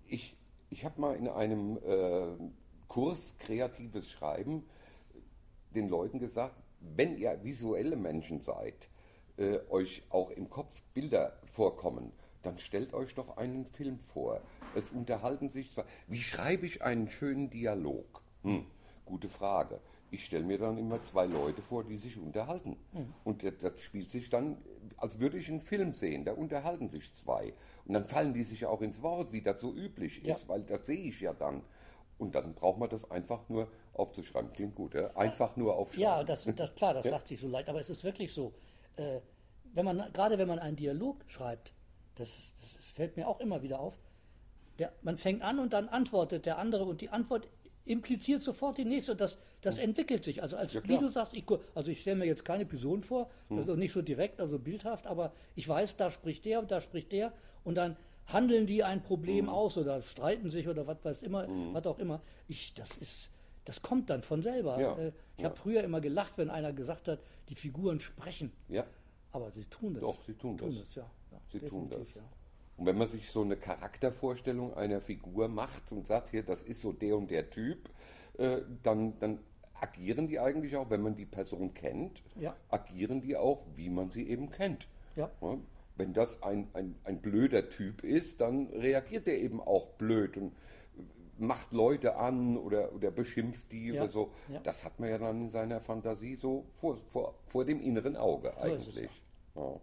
ich, 0.08 0.34
ich 0.70 0.84
habe 0.84 1.00
mal 1.00 1.16
in 1.16 1.28
einem 1.28 1.78
äh, 1.78 2.26
Kurs 2.88 3.34
kreatives 3.38 4.10
Schreiben 4.10 4.64
den 5.74 5.88
Leuten 5.88 6.18
gesagt, 6.18 6.56
wenn 6.80 7.16
ihr 7.16 7.42
visuelle 7.42 7.96
Menschen 7.96 8.40
seid, 8.40 8.88
äh, 9.36 9.58
euch 9.70 10.02
auch 10.10 10.30
im 10.30 10.48
Kopf 10.48 10.82
Bilder 10.94 11.32
vorkommen, 11.46 12.12
dann 12.42 12.58
stellt 12.58 12.94
euch 12.94 13.14
doch 13.14 13.36
einen 13.36 13.66
Film 13.66 13.98
vor. 13.98 14.40
Es 14.74 14.90
unterhalten 14.90 15.50
sich 15.50 15.70
zwar. 15.70 15.84
Wie 16.06 16.22
schreibe 16.22 16.66
ich 16.66 16.82
einen 16.82 17.10
schönen 17.10 17.50
Dialog? 17.50 18.22
Hm, 18.42 18.66
gute 19.04 19.28
Frage. 19.28 19.80
Ich 20.10 20.24
stelle 20.24 20.44
mir 20.44 20.58
dann 20.58 20.78
immer 20.78 21.02
zwei 21.02 21.26
Leute 21.26 21.60
vor, 21.60 21.84
die 21.84 21.98
sich 21.98 22.18
unterhalten. 22.18 22.76
Und 23.24 23.42
das, 23.42 23.58
das 23.60 23.82
spielt 23.82 24.10
sich 24.10 24.30
dann, 24.30 24.56
als 24.96 25.18
würde 25.18 25.36
ich 25.36 25.48
einen 25.50 25.60
Film 25.60 25.92
sehen. 25.92 26.24
Da 26.24 26.32
unterhalten 26.32 26.88
sich 26.88 27.12
zwei. 27.12 27.52
Und 27.88 27.94
dann 27.94 28.04
fallen 28.04 28.34
die 28.34 28.44
sich 28.44 28.66
auch 28.66 28.82
ins 28.82 29.02
Wort, 29.02 29.32
wie 29.32 29.40
das 29.40 29.60
so 29.62 29.72
üblich 29.72 30.18
ist, 30.18 30.42
Ja. 30.42 30.48
weil 30.48 30.62
das 30.62 30.86
sehe 30.86 31.08
ich 31.08 31.20
ja 31.20 31.32
dann. 31.32 31.62
Und 32.18 32.34
dann 32.34 32.54
braucht 32.54 32.78
man 32.78 32.90
das 32.90 33.10
einfach 33.10 33.48
nur 33.48 33.68
aufzuschreiben. 33.94 34.52
Klingt 34.52 34.74
gut, 34.74 34.94
ja? 34.94 35.10
Einfach 35.16 35.56
nur 35.56 35.74
aufschreiben. 35.74 36.02
Ja, 36.02 36.22
das, 36.22 36.44
das 36.56 36.74
klar, 36.74 36.92
das 36.92 37.08
sagt 37.08 37.28
sich 37.28 37.40
so 37.40 37.48
leicht, 37.48 37.68
aber 37.68 37.80
es 37.80 37.88
ist 37.88 38.04
wirklich 38.04 38.32
so. 38.32 38.52
Äh, 38.96 39.20
wenn 39.72 39.86
man, 39.86 40.12
gerade 40.12 40.38
wenn 40.38 40.48
man 40.48 40.58
einen 40.58 40.76
Dialog 40.76 41.24
schreibt, 41.28 41.72
das, 42.16 42.52
das 42.76 42.84
fällt 42.84 43.16
mir 43.16 43.26
auch 43.26 43.40
immer 43.40 43.62
wieder 43.62 43.80
auf, 43.80 43.98
der, 44.78 44.92
man 45.02 45.16
fängt 45.16 45.42
an 45.42 45.58
und 45.58 45.72
dann 45.72 45.88
antwortet 45.88 46.44
der 46.44 46.58
andere 46.58 46.84
und 46.84 47.00
die 47.00 47.08
Antwort 47.08 47.48
impliziert 47.84 48.42
sofort 48.42 48.76
die 48.76 48.84
nächste 48.84 49.12
und 49.12 49.20
das, 49.20 49.38
das 49.62 49.78
entwickelt 49.78 50.24
sich. 50.24 50.42
Also 50.42 50.56
als 50.56 50.74
Ja, 50.74 50.86
wie 50.86 50.98
du 50.98 51.08
sagst, 51.08 51.32
ich, 51.32 51.44
also 51.74 51.90
ich 51.90 52.00
stelle 52.02 52.16
mir 52.16 52.26
jetzt 52.26 52.44
keine 52.44 52.66
Person 52.66 53.02
vor, 53.02 53.30
das 53.48 53.60
ist 53.60 53.70
auch 53.70 53.76
nicht 53.76 53.92
so 53.92 54.02
direkt, 54.02 54.40
also 54.40 54.58
bildhaft, 54.58 55.06
aber 55.06 55.32
ich 55.54 55.66
weiß, 55.66 55.96
da 55.96 56.10
spricht 56.10 56.44
der 56.44 56.60
und 56.60 56.70
da 56.70 56.80
spricht 56.82 57.12
der 57.12 57.32
und 57.64 57.74
dann 57.76 57.96
handeln 58.26 58.66
die 58.66 58.84
ein 58.84 59.02
Problem 59.02 59.48
aus 59.48 59.78
oder 59.78 60.02
streiten 60.02 60.50
sich 60.50 60.68
oder 60.68 60.86
was 60.86 61.02
weiß 61.04 61.22
immer, 61.22 61.46
was 61.72 61.86
auch 61.86 61.98
immer. 61.98 62.20
Ich, 62.46 62.74
das 62.74 62.96
ist, 62.98 63.30
das 63.64 63.80
kommt 63.82 64.10
dann 64.10 64.22
von 64.22 64.42
selber. 64.42 64.80
Ja, 64.80 64.96
Äh, 64.98 65.12
Ich 65.36 65.42
ja. 65.42 65.48
habe 65.50 65.56
früher 65.56 65.82
immer 65.84 66.00
gelacht, 66.00 66.36
wenn 66.36 66.50
einer 66.50 66.72
gesagt 66.72 67.08
hat, 67.08 67.20
die 67.48 67.54
Figuren 67.54 68.00
sprechen. 68.00 68.52
Ja. 68.68 68.84
Aber 69.32 69.50
sie 69.52 69.64
tun 69.64 69.94
das. 69.94 70.02
Doch, 70.02 70.18
sie 70.26 70.34
tun 70.34 70.56
das. 70.56 70.94
ja. 70.94 71.02
ja 71.32 71.38
Sie 71.52 71.60
tun 71.60 71.88
das. 71.90 72.08
Und 72.76 72.86
wenn 72.86 72.96
man 72.98 73.08
sich 73.08 73.30
so 73.30 73.42
eine 73.42 73.56
Charaktervorstellung 73.56 74.74
einer 74.74 75.00
Figur 75.00 75.48
macht 75.48 75.90
und 75.92 76.06
sagt, 76.06 76.28
hier, 76.30 76.42
das 76.42 76.62
ist 76.62 76.82
so 76.82 76.92
der 76.92 77.16
und 77.16 77.30
der 77.30 77.50
Typ, 77.50 77.88
äh, 78.38 78.58
dann, 78.82 79.18
dann 79.18 79.38
agieren 79.80 80.28
die 80.28 80.38
eigentlich 80.38 80.76
auch, 80.76 80.88
wenn 80.90 81.02
man 81.02 81.14
die 81.16 81.24
Person 81.26 81.72
kennt, 81.74 82.22
Ja. 82.36 82.54
agieren 82.70 83.20
die 83.20 83.36
auch, 83.36 83.62
wie 83.76 83.88
man 83.90 84.10
sie 84.10 84.28
eben 84.28 84.50
kennt. 84.50 84.86
Ja. 85.16 85.30
Wenn 85.98 86.14
das 86.14 86.42
ein, 86.42 86.68
ein, 86.72 86.94
ein 87.04 87.20
blöder 87.20 87.68
Typ 87.68 88.02
ist, 88.04 88.40
dann 88.40 88.68
reagiert 88.68 89.28
er 89.28 89.38
eben 89.38 89.60
auch 89.60 89.88
blöd 89.88 90.36
und 90.36 90.52
macht 91.38 91.72
Leute 91.72 92.16
an 92.16 92.56
oder, 92.56 92.92
oder 92.94 93.10
beschimpft 93.10 93.70
die 93.70 93.88
Ja. 93.88 94.02
oder 94.02 94.10
so. 94.10 94.32
Ja. 94.48 94.60
Das 94.60 94.84
hat 94.84 94.98
man 95.00 95.10
ja 95.10 95.18
dann 95.18 95.42
in 95.42 95.50
seiner 95.50 95.80
Fantasie 95.80 96.36
so 96.36 96.66
vor, 96.72 96.96
vor, 96.96 97.34
vor 97.46 97.64
dem 97.64 97.80
inneren 97.80 98.16
Auge 98.16 98.52
So 98.58 98.66
eigentlich. 98.66 99.10
Ja. 99.54 99.80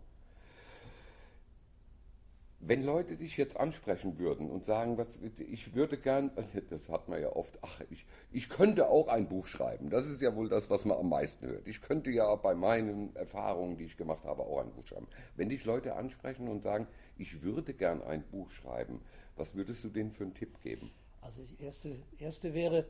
Wenn 2.68 2.84
Leute 2.84 3.16
dich 3.16 3.38
jetzt 3.38 3.60
ansprechen 3.60 4.18
würden 4.18 4.50
und 4.50 4.66
sagen, 4.66 4.98
was, 4.98 5.20
ich 5.22 5.76
würde 5.76 5.98
gern, 5.98 6.32
das 6.72 6.90
hat 6.90 7.08
man 7.08 7.22
ja 7.22 7.30
oft, 7.30 7.60
ach, 7.62 7.82
ich, 7.92 8.08
ich 8.32 8.50
könnte 8.50 8.90
auch 8.90 9.08
ein 9.08 9.30
Buch 9.30 9.46
schreiben. 9.46 9.92
Das 9.92 10.08
ist 10.08 10.20
ja 10.20 10.36
wohl 10.36 10.50
das, 10.50 10.68
was 10.72 10.84
man 10.84 10.98
am 10.98 11.10
meisten 11.10 11.46
hört. 11.46 11.68
Ich 11.68 11.80
könnte 11.80 12.10
ja 12.10 12.34
bei 12.36 12.56
meinen 12.56 13.16
Erfahrungen, 13.16 13.78
die 13.78 13.84
ich 13.84 13.98
gemacht 13.98 14.24
habe, 14.24 14.42
auch 14.42 14.62
ein 14.62 14.72
Buch 14.72 14.88
schreiben. 14.88 15.08
Wenn 15.36 15.50
dich 15.50 15.64
Leute 15.64 15.94
ansprechen 15.94 16.48
und 16.48 16.64
sagen, 16.64 16.88
ich 17.20 17.44
würde 17.44 17.76
gern 17.76 18.02
ein 18.02 18.24
Buch 18.24 18.50
schreiben, 18.50 19.00
was 19.36 19.54
würdest 19.54 19.84
du 19.84 19.90
denen 19.90 20.12
für 20.12 20.24
einen 20.24 20.34
Tipp 20.34 20.60
geben? 20.62 20.90
Also 21.22 21.44
die 21.44 21.64
erste, 21.64 22.00
erste 22.18 22.56
wäre, 22.56 22.88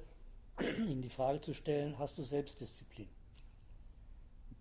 Ihnen 0.87 1.01
die 1.01 1.09
Frage 1.09 1.41
zu 1.41 1.53
stellen, 1.53 1.99
hast 1.99 2.17
du 2.17 2.23
Selbstdisziplin? 2.23 3.09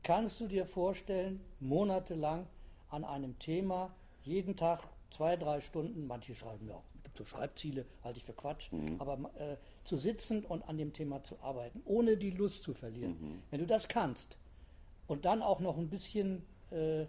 Kannst 0.03 0.41
du 0.41 0.49
dir 0.49 0.67
vorstellen, 0.67 1.41
monatelang 1.61 2.49
an 2.89 3.05
einem 3.05 3.39
Thema, 3.39 3.95
jeden 4.23 4.57
Tag 4.57 4.83
zwei, 5.15 5.37
drei 5.37 5.61
Stunden, 5.61 6.07
manche 6.07 6.35
schreiben 6.35 6.67
ja 6.67 6.75
auch, 6.75 6.83
gibt 7.05 7.17
so 7.17 7.25
Schreibziele, 7.25 7.87
halte 8.03 8.19
ich 8.19 8.25
für 8.25 8.33
Quatsch, 8.33 8.71
aber 8.99 9.31
äh, 9.37 9.57
zu 9.85 9.97
sitzen 9.97 10.45
und 10.45 10.69
an 10.69 10.77
dem 10.77 10.93
Thema 10.93 11.23
zu 11.23 11.39
arbeiten, 11.41 11.81
ohne 11.85 12.17
die 12.17 12.31
Lust 12.31 12.65
zu 12.65 12.75
verlieren. 12.75 13.17
Wenn 13.51 13.61
du 13.61 13.67
das 13.67 13.87
kannst 13.89 14.37
und 15.07 15.25
dann 15.25 15.43
auch 15.43 15.61
noch 15.61 15.79
ein 15.79 15.89
bisschen 15.89 16.43
äh, 16.71 17.07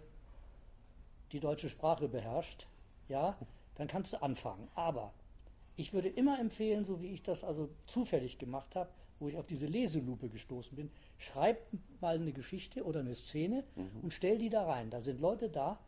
die 1.32 1.40
deutsche 1.40 1.68
Sprache 1.68 2.08
beherrscht, 2.08 2.66
ja, 3.08 3.36
dann 3.74 3.88
kannst 3.88 4.12
du 4.12 4.22
anfangen. 4.22 4.68
Aber 4.74 5.12
ich 5.76 5.92
würde 5.92 6.08
immer 6.08 6.38
empfehlen, 6.38 6.84
so 6.84 7.00
wie 7.02 7.08
ich 7.08 7.22
das 7.22 7.42
also 7.44 7.68
zufällig 7.86 8.38
gemacht 8.38 8.74
habe, 8.76 8.90
wo 9.18 9.28
ich 9.28 9.36
auf 9.36 9.46
diese 9.46 9.66
Leselupe 9.66 10.28
gestoßen 10.28 10.76
bin, 10.76 10.90
schreib 11.18 11.58
mal 12.00 12.16
eine 12.16 12.32
Geschichte 12.32 12.84
oder 12.84 13.00
eine 13.00 13.14
Szene 13.14 13.64
und 14.02 14.12
stell 14.12 14.38
die 14.38 14.50
da 14.50 14.64
rein. 14.64 14.90
Da 14.90 15.00
sind 15.00 15.20
Leute 15.20 15.48
da, 15.48 15.78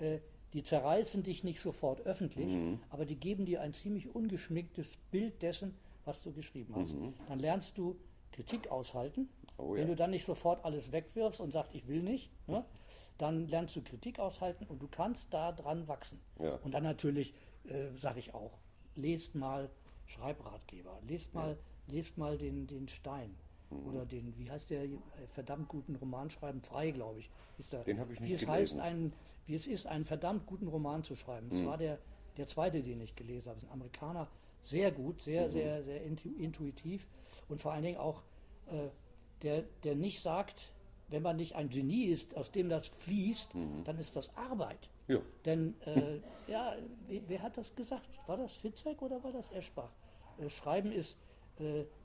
äh, 0.00 0.18
die 0.52 0.62
zerreißen 0.62 1.22
dich 1.22 1.44
nicht 1.44 1.60
sofort 1.60 2.02
öffentlich, 2.02 2.52
aber 2.90 3.04
die 3.04 3.16
geben 3.16 3.46
dir 3.46 3.60
ein 3.60 3.72
ziemlich 3.72 4.14
ungeschminktes 4.14 4.98
Bild 5.10 5.42
dessen, 5.42 5.74
was 6.04 6.22
du 6.22 6.32
geschrieben 6.32 6.74
hast. 6.76 6.96
Dann 7.28 7.38
lernst 7.38 7.78
du 7.78 7.96
Kritik 8.32 8.68
aushalten. 8.70 9.28
Oh 9.58 9.74
Wenn 9.74 9.82
ja. 9.82 9.86
du 9.88 9.96
dann 9.96 10.10
nicht 10.10 10.24
sofort 10.24 10.64
alles 10.64 10.92
wegwirfst 10.92 11.40
und 11.40 11.52
sagst, 11.52 11.74
ich 11.74 11.86
will 11.86 12.02
nicht, 12.02 12.30
ne, 12.48 12.64
dann 13.18 13.46
lernst 13.46 13.76
du 13.76 13.82
Kritik 13.82 14.18
aushalten 14.18 14.64
und 14.66 14.82
du 14.82 14.88
kannst 14.88 15.32
da 15.32 15.52
dran 15.52 15.86
wachsen. 15.86 16.18
Ja. 16.40 16.56
Und 16.56 16.72
dann 16.72 16.82
natürlich, 16.82 17.34
äh, 17.64 17.94
sage 17.94 18.18
ich 18.18 18.34
auch, 18.34 18.58
lest 18.96 19.34
mal 19.34 19.70
Schreibratgeber, 20.06 20.98
lest 21.06 21.34
mal, 21.34 21.58
lest 21.86 22.18
mal 22.18 22.38
den, 22.38 22.66
den 22.66 22.88
Stein. 22.88 23.36
Mhm. 23.80 23.86
Oder 23.88 24.04
den, 24.06 24.34
wie 24.38 24.50
heißt 24.50 24.70
der 24.70 24.84
äh, 24.84 24.88
verdammt 25.30 25.68
guten 25.68 25.96
Roman 25.96 26.30
schreiben? 26.30 26.60
Frei, 26.62 26.90
glaube 26.90 27.20
ich. 27.20 27.30
Ist 27.58 27.72
der, 27.72 27.84
Den 27.84 27.98
habe 28.00 28.12
ich 28.12 28.20
nicht 28.20 28.28
wie 28.30 28.34
es 28.34 28.40
gelesen. 28.46 28.52
heißt, 28.52 28.78
einen, 28.80 29.12
wie 29.46 29.54
es 29.54 29.66
ist, 29.66 29.86
einen 29.86 30.04
verdammt 30.04 30.46
guten 30.46 30.68
Roman 30.68 31.02
zu 31.02 31.14
schreiben. 31.14 31.46
Mhm. 31.46 31.50
Das 31.50 31.64
war 31.66 31.78
der, 31.78 31.98
der 32.36 32.46
zweite, 32.46 32.82
den 32.82 33.00
ich 33.00 33.14
gelesen 33.16 33.48
habe. 33.50 33.56
Das 33.56 33.64
ist 33.64 33.70
ein 33.70 33.72
Amerikaner, 33.74 34.28
sehr 34.62 34.90
gut, 34.92 35.20
sehr, 35.20 35.46
Mhm. 35.46 35.50
sehr, 35.50 35.82
sehr 35.82 36.02
intu 36.04 36.28
intuitiv 36.38 37.06
und 37.48 37.60
vor 37.60 37.72
allen 37.72 37.82
Dingen 37.82 37.98
auch, 37.98 38.22
äh, 38.68 38.88
der, 39.42 39.62
der 39.84 39.96
nicht 39.96 40.22
sagt, 40.22 40.72
wenn 41.08 41.22
man 41.22 41.36
nicht 41.36 41.56
ein 41.56 41.68
Genie 41.68 42.04
ist, 42.06 42.36
aus 42.36 42.52
dem 42.52 42.68
das 42.68 42.88
fließt, 42.88 43.54
Mhm. 43.54 43.84
dann 43.84 43.98
ist 43.98 44.14
das 44.16 44.34
Arbeit. 44.36 44.88
Ja. 45.08 45.18
Denn, 45.44 45.74
äh, 45.86 46.20
ja, 46.46 46.76
wer, 47.08 47.20
wer 47.26 47.42
hat 47.42 47.56
das 47.58 47.74
gesagt? 47.74 48.08
War 48.26 48.36
das 48.36 48.52
Fitzek 48.56 49.02
oder 49.02 49.22
war 49.24 49.32
das 49.32 49.50
Eschbach? 49.52 49.90
Äh, 50.38 50.48
Schreiben 50.48 50.92
ist 50.92 51.18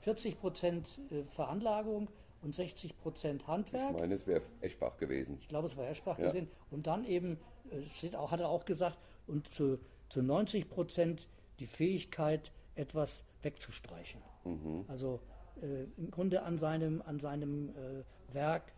40 0.00 0.38
Prozent 0.40 1.00
äh, 1.10 1.24
Veranlagung 1.24 2.08
und 2.42 2.54
60 2.54 2.96
Prozent 2.98 3.46
Handwerk. 3.46 3.90
Ich 3.94 4.00
meine, 4.00 4.14
es 4.14 4.26
wäre 4.26 4.42
Eschbach 4.60 4.96
gewesen. 4.96 5.38
Ich 5.40 5.48
glaube, 5.48 5.66
es 5.66 5.76
war 5.76 5.88
Eschbach 5.88 6.18
Ja. 6.18 6.26
gesehen. 6.26 6.48
Und 6.70 6.86
dann 6.86 7.04
eben, 7.04 7.38
äh, 7.70 7.82
steht 7.94 8.14
auch, 8.14 8.30
hat 8.30 8.40
er 8.40 8.48
auch 8.48 8.64
gesagt, 8.64 8.98
und 9.26 9.52
zu, 9.52 9.78
zu 10.08 10.22
90 10.22 10.68
Prozent 10.68 11.28
die 11.58 11.66
Fähigkeit, 11.66 12.52
etwas 12.76 13.24
wegzustreichen. 13.42 14.20
Mhm. 14.44 14.84
Also 14.86 15.20
äh, 15.60 15.84
im 15.96 16.10
Grunde 16.12 16.42
an 16.42 16.56
seinem, 16.58 17.02
an 17.02 17.18
seinem 17.18 17.70
äh, 17.70 18.04
Werk 18.32 18.72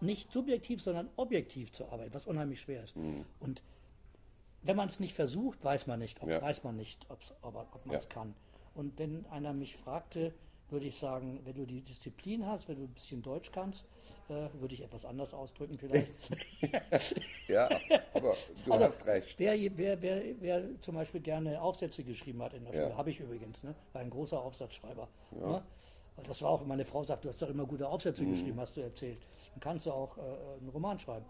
nicht 0.00 0.32
subjektiv, 0.32 0.80
sondern 0.80 1.10
objektiv 1.16 1.72
zu 1.72 1.86
arbeiten, 1.88 2.14
was 2.14 2.26
unheimlich 2.28 2.60
schwer 2.60 2.84
ist. 2.84 2.96
Und 3.40 3.64
wenn 4.62 4.76
man 4.76 4.86
es 4.88 5.00
nicht 5.00 5.14
versucht, 5.14 5.64
weiß 5.64 5.88
man 5.88 5.98
nicht, 5.98 6.22
ob, 6.22 6.28
Ja. 6.28 6.40
weiß 6.40 6.62
man 6.62 6.76
nicht, 6.76 7.04
ob, 7.10 7.18
ob 7.42 7.84
man 7.86 7.96
es 7.96 8.04
Ja. 8.04 8.10
kann. 8.10 8.34
Und 8.78 8.96
wenn 8.96 9.26
einer 9.26 9.52
mich 9.52 9.76
fragte, 9.76 10.32
würde 10.70 10.86
ich 10.86 10.96
sagen, 10.96 11.40
wenn 11.44 11.56
du 11.56 11.66
die 11.66 11.80
Disziplin 11.80 12.46
hast, 12.46 12.68
wenn 12.68 12.76
du 12.76 12.84
ein 12.84 12.94
bisschen 12.94 13.22
Deutsch 13.22 13.50
kannst, 13.50 13.84
äh, 14.28 14.48
würde 14.60 14.74
ich 14.74 14.82
etwas 14.82 15.04
anders 15.04 15.34
ausdrücken 15.34 15.74
vielleicht. 15.76 16.06
Ja, 17.48 17.80
aber 18.14 18.36
du 18.64 18.72
Also, 18.72 18.84
hast 18.84 19.04
recht. 19.06 19.38
Wer, 19.38 19.54
wer, 19.76 20.02
wer, 20.02 20.22
wer 20.40 20.80
zum 20.80 20.94
Beispiel 20.96 21.20
gerne 21.20 21.60
Aufsätze 21.60 22.04
geschrieben 22.04 22.42
hat 22.42 22.52
in 22.54 22.64
der 22.64 22.74
Ja. 22.74 22.82
Schule, 22.82 22.96
habe 22.96 23.10
ich 23.10 23.18
übrigens, 23.20 23.62
ne? 23.64 23.74
war 23.92 24.02
ein 24.02 24.10
großer 24.10 24.38
Aufsatzschreiber. 24.40 25.08
Ne? 25.32 25.62
Das 26.24 26.42
war 26.42 26.50
auch, 26.50 26.64
meine 26.66 26.84
Frau 26.84 27.02
sagt, 27.02 27.24
du 27.24 27.28
hast 27.30 27.40
doch 27.40 27.48
immer 27.48 27.64
gute 27.64 27.88
Aufsätze 27.88 28.24
Mhm. 28.24 28.30
geschrieben, 28.30 28.60
hast 28.60 28.76
du 28.76 28.82
erzählt. 28.82 29.18
Dann 29.54 29.60
kannst 29.60 29.86
du 29.86 29.92
auch 29.92 30.18
äh, 30.18 30.20
einen 30.60 30.68
Roman 30.68 30.98
schreiben. 30.98 31.24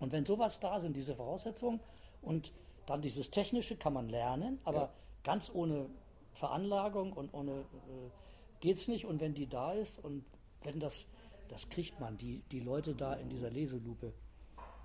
Und 0.00 0.12
wenn 0.12 0.24
sowas 0.24 0.60
da 0.60 0.78
sind, 0.80 0.96
diese 0.96 1.14
Voraussetzungen 1.16 1.80
und 2.22 2.52
dann 2.86 3.02
dieses 3.02 3.30
Technische 3.30 3.76
kann 3.76 3.92
man 3.92 4.08
lernen, 4.08 4.58
aber 4.64 4.80
Ja. 4.80 4.92
ganz 5.24 5.50
ohne 5.52 5.86
Veranlagung 6.32 7.12
und 7.12 7.32
ohne 7.34 7.52
äh, 7.52 8.10
geht's 8.60 8.88
nicht. 8.88 9.04
Und 9.04 9.20
wenn 9.20 9.34
die 9.34 9.46
da 9.46 9.72
ist 9.72 9.98
und 10.02 10.24
wenn 10.62 10.80
das, 10.80 11.06
das 11.48 11.68
kriegt 11.68 12.00
man, 12.00 12.16
die, 12.18 12.42
die 12.50 12.60
Leute 12.60 12.94
da 12.94 13.14
in 13.14 13.28
dieser 13.28 13.50
Leselupe 13.50 14.12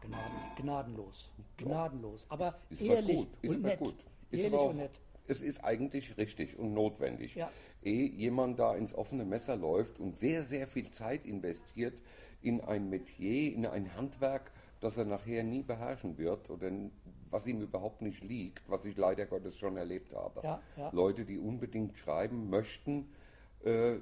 gnaden, 0.02 0.38
gnadenlos. 0.58 1.30
Gnadenlos. 1.58 2.26
Aber 2.30 2.56
Ist 2.70 2.82
aber 2.82 2.96
ehrlich 2.96 3.18
gut. 3.18 3.28
Ist 3.42 3.56
und 3.56 3.62
nett. 3.62 3.80
gut. 3.80 3.96
Ist 4.32 4.44
ehrlich 4.44 4.60
und 4.60 4.78
nett. 4.78 5.02
es 5.28 5.42
ist 5.42 5.64
eigentlich 5.64 6.18
richtig 6.18 6.58
und 6.58 6.74
notwendig. 6.74 7.36
Ja. 7.36 7.52
Ehe 7.84 8.10
jemand 8.10 8.60
da 8.60 8.76
ins 8.76 8.94
offene 8.94 9.26
Messer 9.26 9.56
läuft 9.56 10.00
und 10.00 10.16
sehr, 10.16 10.44
sehr 10.44 10.68
viel 10.68 10.92
Zeit 10.92 11.26
investiert 11.26 12.02
in 12.42 12.62
ein 12.62 12.90
Metier, 12.90 13.54
in 13.54 13.66
ein 13.66 13.96
Handwerk, 13.96 14.52
das 14.80 14.98
er 14.98 15.06
nachher 15.06 15.44
nie 15.44 15.64
beherrschen 15.64 16.18
wird 16.18 16.50
oder 16.50 16.72
was 17.30 17.48
ihm 17.48 17.62
überhaupt 17.62 18.02
nicht 18.02 18.24
liegt, 18.24 18.70
was 18.70 18.86
ich 18.86 18.96
leider 18.98 19.26
Gottes 19.26 19.58
schon 19.58 19.78
erlebt 19.78 20.14
habe. 20.14 20.42
Ja, 20.44 20.62
ja. 20.78 20.90
Leute, 20.94 21.26
die 21.26 21.38
unbedingt 21.40 21.98
schreiben 21.98 22.50
möchten 22.50 23.10
äh, 23.64 23.96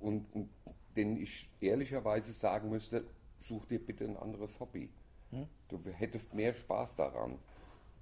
und, 0.00 0.26
und 0.34 0.48
denen 0.96 1.16
ich 1.16 1.48
ehrlicherweise 1.60 2.32
sagen 2.32 2.70
müsste, 2.70 3.04
such 3.38 3.66
dir 3.66 3.78
bitte 3.78 4.04
ein 4.04 4.16
anderes 4.16 4.58
Hobby. 4.60 4.88
Hm? 5.30 5.46
Du 5.68 5.78
hättest 5.90 6.34
mehr 6.34 6.54
Spaß 6.54 6.96
daran. 6.96 7.38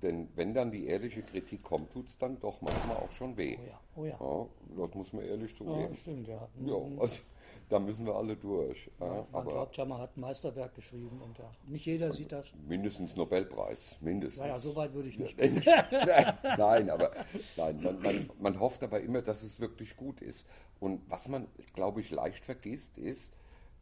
Denn 0.02 0.28
wenn 0.34 0.52
dann 0.52 0.70
die 0.70 0.86
ehrliche 0.86 1.22
Kritik 1.22 1.62
kommt, 1.62 1.92
tut 1.92 2.08
es 2.08 2.18
dann 2.18 2.38
doch 2.38 2.60
manchmal 2.60 2.98
auch 2.98 3.10
schon 3.10 3.36
weh. 3.36 3.58
Oh 3.96 4.04
ja, 4.04 4.10
oh 4.20 4.46
ja. 4.76 4.76
Ja, 4.76 4.86
das 4.86 4.94
muss 4.94 5.12
man 5.12 5.24
ehrlich 5.24 5.50
Ja, 5.52 5.56
zugeben. 5.56 5.94
stimmt, 5.94 6.28
ja. 6.28 6.48
Ja, 6.66 6.74
also, 6.98 7.20
da 7.68 7.78
müssen 7.78 8.06
wir 8.06 8.14
alle 8.14 8.36
durch. 8.36 8.90
Ja, 9.00 9.06
Man 9.06 9.26
aber 9.32 9.50
glaubt 9.52 9.76
ja, 9.76 9.84
man 9.84 10.00
hat 10.00 10.16
ein 10.16 10.20
Meisterwerk 10.20 10.74
geschrieben 10.74 11.20
und 11.22 11.38
ja, 11.38 11.50
nicht 11.66 11.86
jeder 11.86 12.12
sieht 12.12 12.32
das. 12.32 12.52
mindestens 12.66 13.16
Nobelpreis, 13.16 13.98
mindestens. 14.00 14.40
Naja, 14.40 14.54
so 14.56 14.74
weit 14.76 14.92
würde 14.92 15.08
ich 15.08 15.18
nicht. 15.18 15.36
nein, 16.58 16.90
aber 16.90 17.10
nein, 17.56 17.80
man, 17.82 18.00
man, 18.02 18.30
man 18.38 18.60
hofft 18.60 18.82
aber 18.82 19.00
immer, 19.00 19.22
dass 19.22 19.42
es 19.42 19.60
wirklich 19.60 19.96
gut 19.96 20.20
ist. 20.20 20.46
Und 20.80 21.02
was 21.10 21.28
man, 21.28 21.46
glaube 21.74 22.00
ich, 22.00 22.10
leicht 22.10 22.44
vergisst, 22.44 22.98
ist, 22.98 23.32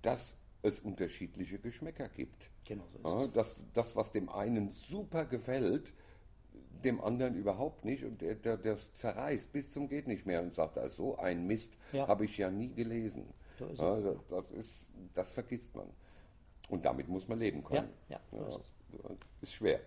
dass 0.03 0.37
es 0.63 0.81
unterschiedliche 0.81 1.59
Geschmäcker 1.59 2.09
gibt. 2.09 2.51
Genau 2.65 2.85
so 2.93 2.99
ist 2.99 3.05
Ja, 3.05 3.27
dass 3.29 3.57
das, 3.73 3.97
was 3.97 4.13
dem 4.13 4.29
einen 4.29 4.71
super 4.71 5.25
gefällt, 5.25 5.93
dem 6.85 7.01
anderen 7.01 7.35
überhaupt 7.35 7.85
nicht 7.85 8.05
und 8.05 8.21
der, 8.23 8.35
der 8.35 8.57
das 8.57 8.93
zerreißt 8.95 9.53
bis 9.53 9.71
zum 9.73 9.89
geht 9.89 10.09
nicht 10.09 10.27
mehr 10.27 10.43
und 10.43 10.55
sagt, 10.55 10.79
ah, 10.79 10.89
so 10.89 11.17
ein 11.17 11.47
Mist 11.47 11.73
Ja. 11.93 12.09
habe 12.09 12.25
ich 12.25 12.39
ja 12.39 12.51
nie 12.51 12.73
gelesen. 12.73 13.33
So 13.63 13.73
ist 13.73 13.81
Ja, 13.81 14.01
das- 14.01 14.27
das 14.29 14.51
ist, 14.53 14.91
das 15.15 15.33
vergisst 15.33 15.75
man. 15.75 15.89
Und 16.69 16.85
damit 16.85 17.09
muss 17.09 17.29
man 17.29 17.39
leben 17.39 17.63
können. 17.65 17.89
Ja, 18.09 18.21
ja, 18.33 18.39
so 18.39 18.47
ist 18.47 18.61
ist 19.41 19.55
schwer. 19.55 19.81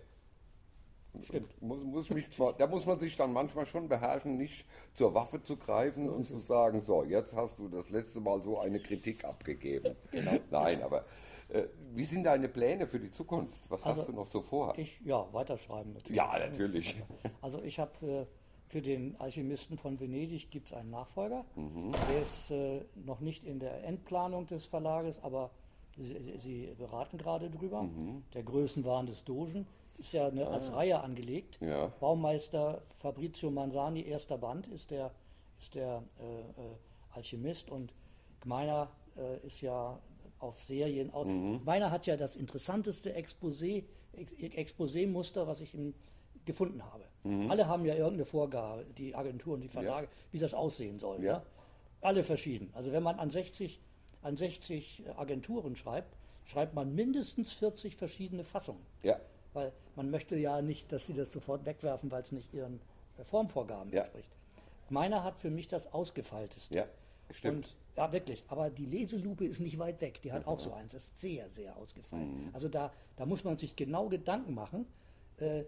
Stimmt. 1.22 1.62
Muss, 1.62 1.82
muss 1.82 2.10
mich, 2.10 2.26
da 2.58 2.66
muss 2.66 2.84
man 2.84 2.98
sich 2.98 3.16
dann 3.16 3.32
manchmal 3.32 3.64
schon 3.64 3.88
beherrschen, 3.88 4.36
nicht 4.36 4.66
zur 4.92 5.14
Waffe 5.14 5.42
zu 5.42 5.56
greifen 5.56 6.10
und 6.10 6.24
zu 6.24 6.38
sagen, 6.38 6.82
so, 6.82 7.04
jetzt 7.04 7.34
hast 7.34 7.58
du 7.58 7.68
das 7.68 7.88
letzte 7.88 8.20
Mal 8.20 8.42
so 8.42 8.58
eine 8.58 8.78
Kritik 8.80 9.24
abgegeben. 9.24 9.96
Genau. 10.10 10.32
Nein, 10.50 10.82
aber 10.82 11.06
äh, 11.48 11.64
wie 11.94 12.04
sind 12.04 12.24
deine 12.24 12.48
Pläne 12.50 12.86
für 12.86 13.00
die 13.00 13.10
Zukunft? 13.10 13.58
Was 13.70 13.84
Also, 13.84 14.00
hast 14.02 14.08
du 14.08 14.12
noch 14.12 14.26
so 14.26 14.42
vor? 14.42 14.76
Ich, 14.76 15.00
ja, 15.00 15.26
weiterschreiben 15.32 15.94
natürlich. 15.94 16.16
ja, 16.16 16.38
natürlich. 16.38 17.02
Also 17.40 17.62
ich 17.62 17.78
habe 17.78 18.06
äh, 18.06 18.26
für 18.68 18.82
den 18.82 19.16
Alchemisten 19.20 19.78
von 19.78 20.00
Venedig 20.00 20.50
gibt 20.50 20.66
es 20.66 20.72
einen 20.72 20.90
Nachfolger. 20.90 21.44
Mhm. 21.54 21.92
Der 22.10 22.22
ist 22.22 22.50
äh, 22.50 22.80
noch 22.94 23.20
nicht 23.20 23.44
in 23.44 23.60
der 23.60 23.84
Endplanung 23.84 24.46
des 24.46 24.66
Verlages, 24.66 25.22
aber 25.22 25.50
sie, 25.96 26.36
sie 26.36 26.74
beraten 26.76 27.18
gerade 27.18 27.48
drüber. 27.48 27.84
Mhm. 27.84 28.24
Der 28.34 28.42
Größenwahn 28.42 29.06
des 29.06 29.24
Dogen 29.24 29.66
ist 29.98 30.12
ja 30.12 30.26
eine, 30.28 30.48
als 30.48 30.72
Reihe 30.72 31.00
angelegt. 31.00 31.58
Ah. 31.62 31.66
Ja. 31.66 31.86
Baumeister 32.00 32.82
Fabrizio 32.96 33.50
Manzani, 33.50 34.02
erster 34.02 34.36
Band, 34.38 34.66
ist 34.68 34.90
der, 34.90 35.12
ist 35.60 35.74
der 35.74 36.02
äh, 36.20 36.40
äh, 36.40 36.74
Alchemist 37.14 37.70
und 37.70 37.92
Gmeiner 38.40 38.88
äh, 39.16 39.46
ist 39.46 39.60
ja 39.60 39.98
auf 40.38 40.60
Serien. 40.60 41.12
Mhm. 41.14 41.60
Gmeiner 41.62 41.90
hat 41.90 42.06
ja 42.06 42.16
das 42.16 42.36
interessanteste 42.36 43.16
Exposé, 43.16 43.84
Ex 44.12 44.32
Exposé-Muster, 44.34 45.46
was 45.46 45.60
ich 45.60 45.74
im, 45.74 45.94
gefunden 46.46 46.82
habe. 46.84 47.04
Mhm. 47.24 47.50
Alle 47.50 47.66
haben 47.66 47.84
ja 47.84 47.94
irgendeine 47.94 48.24
Vorgabe, 48.24 48.86
die 48.96 49.14
Agenturen, 49.14 49.60
die 49.60 49.68
Verlage, 49.68 50.08
wie 50.32 50.38
das 50.38 50.54
aussehen 50.54 50.98
soll. 50.98 51.22
Ja. 51.22 51.32
Ja? 51.34 51.42
Alle 52.00 52.22
verschieden. 52.24 52.70
Also 52.72 52.92
wenn 52.92 53.02
man 53.02 53.18
an 53.18 53.30
60, 53.30 53.80
an 54.22 54.36
60 54.36 55.04
Agenturen 55.16 55.76
schreibt, 55.76 56.16
schreibt 56.44 56.74
man 56.74 56.94
mindestens 56.94 57.52
40 57.52 57.96
verschiedene 57.96 58.44
Fassungen. 58.44 58.80
Ja, 59.02 59.18
Weil 59.52 59.72
man 59.96 60.10
möchte 60.10 60.36
ja 60.36 60.62
nicht, 60.62 60.92
dass 60.92 61.06
sie 61.06 61.14
das 61.14 61.32
sofort 61.32 61.66
wegwerfen, 61.66 62.10
weil 62.10 62.22
es 62.22 62.30
nicht 62.32 62.52
ihren 62.54 62.80
Formvorgaben 63.22 63.92
Ja. 63.92 64.00
entspricht. 64.00 64.30
Meiner 64.88 65.24
hat 65.24 65.38
für 65.40 65.50
mich 65.50 65.66
das 65.68 65.92
ausgefeilteste. 65.92 66.74
ja, 66.74 66.86
stimmt. 67.32 67.56
Und, 67.56 67.76
ja, 67.96 68.12
wirklich. 68.12 68.44
Aber 68.48 68.70
die 68.70 68.84
Leselupe 68.86 69.44
ist 69.46 69.58
nicht 69.58 69.78
weit 69.78 70.00
weg. 70.00 70.20
Die 70.22 70.30
hat 70.32 70.46
auch 70.46 70.60
so 70.60 70.72
eins. 70.72 70.92
Das 70.92 71.04
ist 71.04 71.18
sehr, 71.20 71.48
sehr 71.50 71.76
ausgefallen. 71.76 72.44
Mhm. 72.44 72.50
Also 72.52 72.68
da, 72.68 72.92
da 73.16 73.26
muss 73.26 73.42
man 73.42 73.58
sich 73.58 73.74
genau 73.74 74.08
Gedanken 74.08 74.54
machen, 74.54 74.86
äh, 75.38 75.64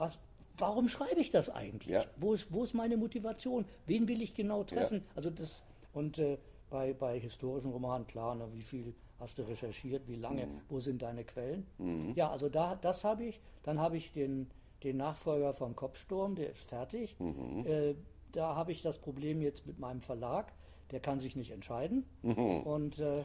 was, 0.00 0.18
warum 0.56 0.88
schreibe 0.88 1.20
ich 1.20 1.30
das 1.30 1.50
eigentlich? 1.50 1.94
Ja. 1.94 2.04
Wo, 2.16 2.32
ist, 2.32 2.52
wo 2.52 2.62
ist 2.64 2.74
meine 2.74 2.96
Motivation? 2.96 3.64
Wen 3.86 4.08
will 4.08 4.22
ich 4.22 4.34
genau 4.34 4.64
treffen? 4.64 5.04
Also 5.14 5.30
das, 5.30 5.62
und 5.92 6.18
äh, 6.18 6.38
bei, 6.70 6.92
bei 6.92 7.18
historischen 7.18 7.70
Romanen, 7.70 8.06
klar, 8.06 8.34
ne, 8.34 8.46
wie 8.52 8.62
viel 8.62 8.94
hast 9.18 9.38
du 9.38 9.42
recherchiert, 9.42 10.06
wie 10.06 10.16
lange, 10.16 10.46
Mhm. 10.46 10.60
wo 10.68 10.78
sind 10.80 11.02
deine 11.02 11.24
Quellen? 11.24 11.66
Ja, 12.14 12.30
also 12.30 12.48
da, 12.48 12.76
das 12.76 13.02
habe 13.04 13.24
ich. 13.24 13.40
Dann 13.64 13.78
habe 13.80 13.96
ich 13.96 14.12
den, 14.12 14.48
den 14.84 14.96
Nachfolger 14.98 15.52
vom 15.52 15.74
Kopfsturm, 15.74 16.34
der 16.36 16.50
ist 16.50 16.68
fertig. 16.68 17.16
Mhm. 17.18 17.64
Äh, 17.66 17.94
da 18.32 18.54
habe 18.54 18.70
ich 18.72 18.82
das 18.82 18.98
Problem 18.98 19.40
jetzt 19.42 19.66
mit 19.66 19.78
meinem 19.78 20.00
Verlag, 20.00 20.52
der 20.92 21.00
kann 21.00 21.18
sich 21.18 21.34
nicht 21.34 21.50
entscheiden. 21.50 22.04
Mhm. 22.22 22.60
Und 22.62 22.98
äh, 23.00 23.24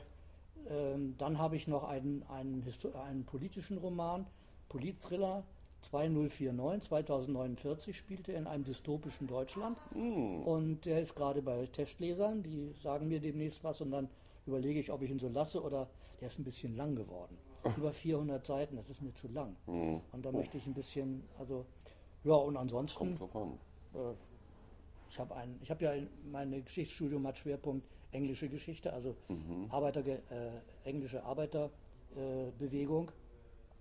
ähm, 0.70 1.16
dann 1.18 1.38
habe 1.38 1.58
ich 1.58 1.68
noch 1.68 1.84
einen, 1.84 2.24
einen, 2.24 2.64
einen 3.06 3.26
politischen 3.26 3.78
Roman, 3.78 4.26
Politthriller 4.70 5.44
2049, 5.84 6.90
2049 6.90 7.98
spielte 7.98 8.32
er 8.32 8.40
in 8.40 8.48
einem 8.48 8.64
dystopischen 8.64 9.28
Deutschland. 9.28 9.78
Und 10.46 10.86
der 10.86 11.02
ist 11.02 11.16
gerade 11.16 11.42
bei 11.42 11.68
Testlesern, 11.68 12.42
die 12.44 12.74
sagen 12.82 13.08
mir 13.08 13.20
demnächst 13.20 13.64
was 13.64 13.82
und 13.82 13.92
dann 13.92 14.10
überlege 14.46 14.80
ich, 14.80 14.92
ob 14.92 15.02
ich 15.02 15.10
ihn 15.10 15.20
so 15.20 15.30
lasse 15.30 15.62
oder 15.62 15.88
der 16.20 16.28
ist 16.28 16.40
ein 16.40 16.44
bisschen 16.44 16.76
lang 16.76 16.96
geworden. 16.96 17.38
Über 17.78 17.94
400 17.94 18.46
Seiten, 18.46 18.76
das 18.76 18.90
ist 18.90 19.02
mir 19.02 19.14
zu 19.14 19.28
lang. 19.30 19.56
Und 20.12 20.26
da 20.26 20.32
möchte 20.32 20.58
ich 20.58 20.66
ein 20.68 20.74
bisschen, 20.74 21.24
also, 21.40 21.66
ja, 22.24 22.34
und 22.34 22.58
ansonsten. 22.58 23.16
Äh, 23.94 24.14
ich 25.10 25.20
habe 25.20 25.36
ein, 25.36 25.60
ich 25.62 25.70
habe 25.70 25.84
ja 25.84 25.94
in, 25.94 26.10
mein 26.32 26.52
Geschichtsstudium 26.66 27.26
hat 27.28 27.38
Schwerpunkt 27.38 27.86
englische 28.12 28.50
Geschichte, 28.50 28.92
also 28.92 29.16
Arbeiter, 29.70 30.06
äh, 30.06 30.20
englische 30.84 31.24
Arbeiterbewegung. 31.24 33.10
Äh, 33.10 33.12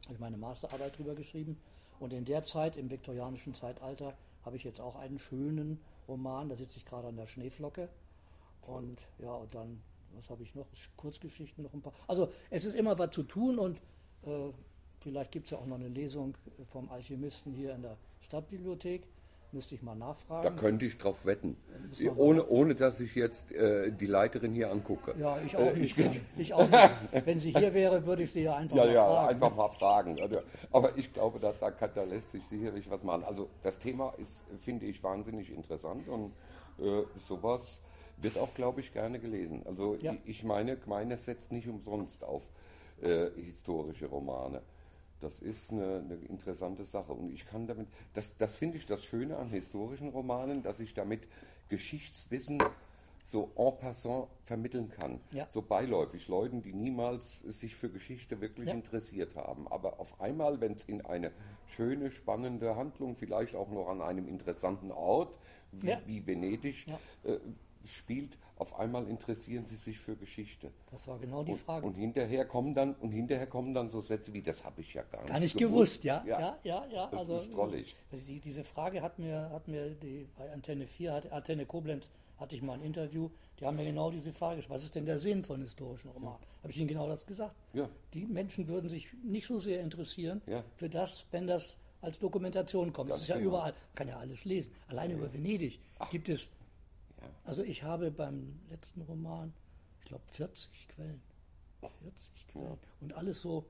habe 0.05 0.15
ich 0.15 0.21
meine 0.21 0.37
Masterarbeit 0.37 0.99
drüber 0.99 1.15
geschrieben. 1.15 1.57
Und 2.03 2.13
in 2.13 2.25
der 2.25 2.43
Zeit, 2.43 2.77
im 2.77 2.91
viktorianischen 2.91 3.55
Zeitalter, 3.55 4.15
habe 4.45 4.57
ich 4.57 4.65
jetzt 4.65 4.81
auch 4.81 4.97
einen 4.97 5.21
schönen 5.21 5.81
Roman. 6.09 6.49
Da 6.49 6.57
sitze 6.57 6.79
ich 6.79 6.85
gerade 6.85 7.07
an 7.07 7.15
der 7.15 7.27
Schneeflocke. 7.27 7.89
Und 8.63 9.07
ja, 9.21 9.33
und 9.33 9.55
dann, 9.55 9.81
was 10.17 10.29
habe 10.29 10.43
ich 10.43 10.53
noch? 10.57 10.67
Kurzgeschichten 10.97 11.63
noch 11.63 11.73
ein 11.73 11.81
paar. 11.81 11.93
Also 12.09 12.33
es 12.51 12.65
ist 12.65 12.75
immer 12.75 12.99
was 12.99 13.13
zu 13.13 13.23
tun 13.23 13.57
und 13.57 13.79
äh, 14.25 14.51
vielleicht 14.99 15.31
gibt 15.31 15.45
es 15.47 15.53
ja 15.53 15.59
auch 15.59 15.67
noch 15.67 15.77
eine 15.77 15.87
Lesung 15.87 16.37
vom 16.67 16.91
Alchemisten 16.91 17.55
hier 17.55 17.73
in 17.73 17.83
der 17.83 17.97
Stadtbibliothek. 18.21 19.07
Müsste 19.53 19.75
ich 19.75 19.83
mal 19.83 19.93
Da 19.95 20.07
nachfragen. 20.07 20.57
könnte 20.57 20.87
ich 20.87 20.97
drauf 20.97 21.27
wetten. 21.27 21.57
Ohne, 22.17 22.47
ohne 22.49 22.75
dass 22.75 23.01
ich 23.01 23.15
jetzt 23.15 23.53
äh, 23.53 23.93
die 23.93 24.07
Leiterin 24.07 24.55
hier 24.55 24.71
angucke. 24.71 25.15
ja, 25.19 25.39
ich 25.45 25.53
Äh, 25.53 25.57
auch 25.59 25.75
nicht. 25.75 25.97
Ich 26.39 26.55
auch 26.55 26.67
nicht. 26.69 26.91
Wenn 27.27 27.39
sie 27.39 27.53
hier 27.53 27.75
wäre, 27.75 28.07
würde 28.07 28.23
ich 28.23 28.33
sie 28.33 28.43
ja 28.45 28.57
einfach 28.57 28.77
Ja, 28.79 28.85
mal 28.87 28.95
ja, 28.95 29.05
fragen. 29.05 29.29
einfach 29.29 29.55
mal 29.57 29.69
fragen. 29.69 30.19
Aber 30.71 30.97
ich 30.97 31.13
glaube, 31.13 31.39
da, 31.39 31.53
da, 31.61 31.71
kann, 31.71 31.91
da 31.95 32.05
lässt 32.05 32.31
sich 32.31 32.43
sicherlich 32.47 32.89
was 32.91 33.03
machen. 33.03 33.25
Also 33.25 33.51
das 33.63 33.79
Thema 33.79 34.15
ist, 34.17 34.43
finde 34.59 34.87
ich, 34.87 35.03
wahnsinnig 35.03 35.51
interessant 35.55 36.09
und 36.09 36.33
äh, 36.79 37.03
sowas 37.19 37.83
wird 38.17 38.39
auch, 38.39 38.55
glaube 38.55 38.81
ich, 38.81 38.93
gerne 38.95 39.19
gelesen. 39.19 39.63
Also 39.67 39.97
Ja. 40.01 40.13
ich, 40.25 40.39
ich 40.39 40.45
meine, 40.45 40.79
Gemeine 40.79 41.19
setzt 41.19 41.53
nicht 41.53 41.69
umsonst 41.69 42.25
auf 42.25 42.43
äh, 43.03 43.27
historische 43.37 44.07
Romane. 44.07 44.63
Das 45.23 45.41
ist 45.41 45.71
eine, 45.73 45.99
eine 46.05 46.15
interessante 46.29 46.85
Sache 46.85 47.13
und 47.13 47.33
ich 47.33 47.47
kann 47.47 47.67
damit, 47.67 47.89
das, 48.15 48.37
das 48.37 48.57
finde 48.57 48.77
ich 48.77 48.87
das 48.87 49.05
Schöne 49.05 49.37
an 49.37 49.49
historischen 49.49 50.09
Romanen, 50.09 50.63
dass 50.63 50.81
ich 50.81 50.95
damit 50.95 51.23
Geschichtswissen 51.69 52.63
so 53.25 53.53
en 53.57 53.79
passant 53.79 54.27
vermitteln 54.45 54.91
kann. 54.91 55.21
Ja. 55.31 55.47
So 55.51 55.63
beiläufig, 55.63 56.27
Leuten, 56.27 56.61
die 56.61 56.73
niemals 56.73 57.39
sich 57.39 57.77
für 57.77 57.89
Geschichte 57.89 58.41
wirklich 58.41 58.67
Ja. 58.69 58.75
interessiert 58.75 59.37
haben. 59.37 59.69
Aber 59.69 60.01
auf 60.01 60.21
einmal, 60.21 60.61
wenn 60.61 60.73
es 60.73 60.85
in 60.85 61.07
eine 61.07 61.31
schöne, 61.69 62.11
spannende 62.11 62.75
Handlung, 62.75 63.15
vielleicht 63.15 63.55
auch 63.55 63.71
noch 63.71 63.89
an 63.89 64.03
einem 64.03 64.27
interessanten 64.27 64.91
Ort, 64.91 65.39
wie, 65.71 65.87
Ja. 65.89 66.01
wie 66.05 66.27
Venedig, 66.27 66.87
äh, 67.23 67.39
spielt, 67.91 68.39
auf 68.57 68.79
einmal 68.79 69.09
interessieren 69.09 69.67
sie 69.67 69.77
sich 69.77 69.99
für 69.99 70.15
Geschichte. 70.17 70.71
Das 70.91 71.09
war 71.09 71.19
genau 71.19 71.43
die 71.43 71.53
Und, 71.53 71.59
Frage. 71.59 71.87
und 71.87 71.95
hinterher 71.95 72.45
kommen 72.45 72.75
dann 72.75 72.95
und 72.95 73.11
hinterher 73.13 73.47
kommen 73.47 73.75
dann 73.75 73.91
so 73.91 74.01
Sätze 74.01 74.33
wie 74.33 74.43
das 74.43 74.65
habe 74.65 74.81
ich 74.81 74.95
ja 74.95 75.03
gar, 75.03 75.25
Gar 75.27 75.41
nicht 75.41 75.57
gewusst, 75.57 76.05
ja. 76.05 76.23
Ja. 76.27 76.39
Ja, 76.41 76.59
ja, 76.63 76.87
ja. 76.93 77.07
Das 77.09 77.21
also, 77.21 77.37
ist 77.37 77.55
drollig. 77.55 77.97
das- 78.11 78.25
Die, 78.27 78.39
diese 78.41 78.63
Frage 78.65 79.03
hat 79.03 79.19
mir, 79.19 79.51
hat 79.51 79.67
mir 79.69 79.91
die, 79.91 80.29
bei 80.37 80.51
Antenne 80.53 80.87
4, 80.87 81.13
hat, 81.13 81.33
Antenne 81.33 81.67
Koblenz, 81.67 82.11
hatte 82.39 82.57
ich 82.57 82.63
mal 82.63 82.75
ein 82.75 82.83
Interview, 82.83 83.31
die 83.61 83.67
haben 83.67 83.77
mir 83.77 83.85
genau 83.85 84.11
diese 84.11 84.33
Frage 84.33 84.57
gestellt. 84.57 84.75
Was 84.75 84.83
ist 84.85 84.95
denn 84.97 85.07
der 85.07 85.19
Sinn 85.19 85.45
von 85.45 85.61
historischen 85.61 86.11
Romanen? 86.11 86.39
Habe 86.63 86.71
ich 86.73 86.77
ihnen 86.79 86.89
genau 86.89 87.07
das 87.09 87.25
gesagt. 87.27 87.55
Ja. 87.73 87.89
Die 88.15 88.27
Menschen 88.27 88.67
würden 88.69 88.89
sich 88.89 89.09
nicht 89.23 89.47
so 89.47 89.61
sehr 89.61 89.81
interessieren 89.81 90.43
Ja. 90.47 90.65
für 90.77 90.89
das, 90.89 91.27
wenn 91.31 91.47
das 91.47 91.77
als 92.01 92.19
Dokumentation 92.19 92.93
kommt. 92.93 93.11
Das 93.11 93.19
Ganz 93.19 93.23
ist 93.23 93.29
ja 93.29 93.37
genau. 93.37 93.49
überall, 93.51 93.73
man 93.73 93.95
kann 93.95 94.09
ja 94.09 94.19
alles 94.19 94.45
lesen. 94.45 94.73
Alleine 94.89 95.15
über 95.15 95.33
Venedig 95.33 95.79
gibt 96.11 96.29
es, 96.29 96.49
also 97.45 97.63
ich 97.63 97.83
habe 97.83 98.11
beim 98.11 98.61
letzten 98.69 99.03
Roman, 99.03 99.53
ich 100.01 100.07
glaube 100.07 100.25
40 100.33 100.89
Quellen. 100.89 101.23
40 102.03 102.49
Quellen. 102.49 102.79
Und 103.01 103.15
alles 103.15 103.43
so 103.43 103.67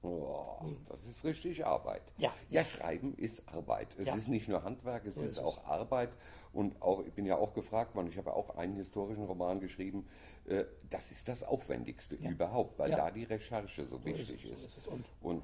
Oh, 0.00 0.76
das 0.88 1.04
ist 1.06 1.24
richtig 1.24 1.66
Arbeit. 1.66 2.02
Ja. 2.18 2.32
ja, 2.50 2.64
Schreiben 2.64 3.14
ist 3.16 3.48
Arbeit. 3.48 3.88
Es 3.98 4.06
Ja. 4.06 4.14
ist 4.14 4.28
nicht 4.28 4.46
nur 4.48 4.62
Handwerk, 4.62 5.04
es 5.06 5.16
So 5.16 5.22
ist, 5.24 5.32
ist 5.32 5.38
auch 5.40 5.64
Arbeit. 5.64 6.10
Und 6.52 6.80
auch, 6.80 7.04
ich 7.04 7.12
bin 7.14 7.26
ja 7.26 7.36
auch 7.36 7.52
gefragt 7.52 7.96
worden, 7.96 8.06
ich 8.06 8.16
habe 8.16 8.32
auch 8.32 8.50
einen 8.56 8.76
historischen 8.76 9.24
Roman 9.24 9.58
geschrieben. 9.58 10.06
äh, 10.46 10.64
Das 10.88 11.10
ist 11.10 11.26
das 11.28 11.42
Aufwendigste 11.42 12.14
überhaupt, 12.14 12.78
weil 12.78 12.90
Ja. 12.92 12.96
da 12.96 13.10
die 13.10 13.24
Recherche 13.24 13.86
so, 13.86 14.02
wichtig 14.04 14.40
so 14.46 14.52
ist. 14.52 14.64
ist 14.66 14.78
es. 14.78 14.86
Und- 14.86 15.04
Und 15.20 15.42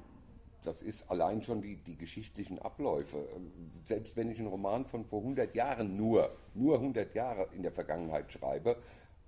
das 0.65 0.81
ist 0.81 1.09
allein 1.09 1.41
schon 1.41 1.61
die, 1.61 1.77
die 1.77 1.95
geschichtlichen 1.97 2.59
Abläufe. 2.59 3.27
Ähm, 3.35 3.51
Selbst 3.83 4.15
wenn 4.15 4.29
ich 4.29 4.39
einen 4.39 4.47
Roman 4.47 4.85
von 4.85 5.05
vor 5.05 5.19
100 5.19 5.55
Jahren 5.55 5.95
nur, 5.95 6.35
nur 6.53 6.75
100 6.75 7.13
Jahre 7.15 7.47
in 7.55 7.63
der 7.63 7.71
Vergangenheit 7.71 8.31
schreibe, 8.31 8.77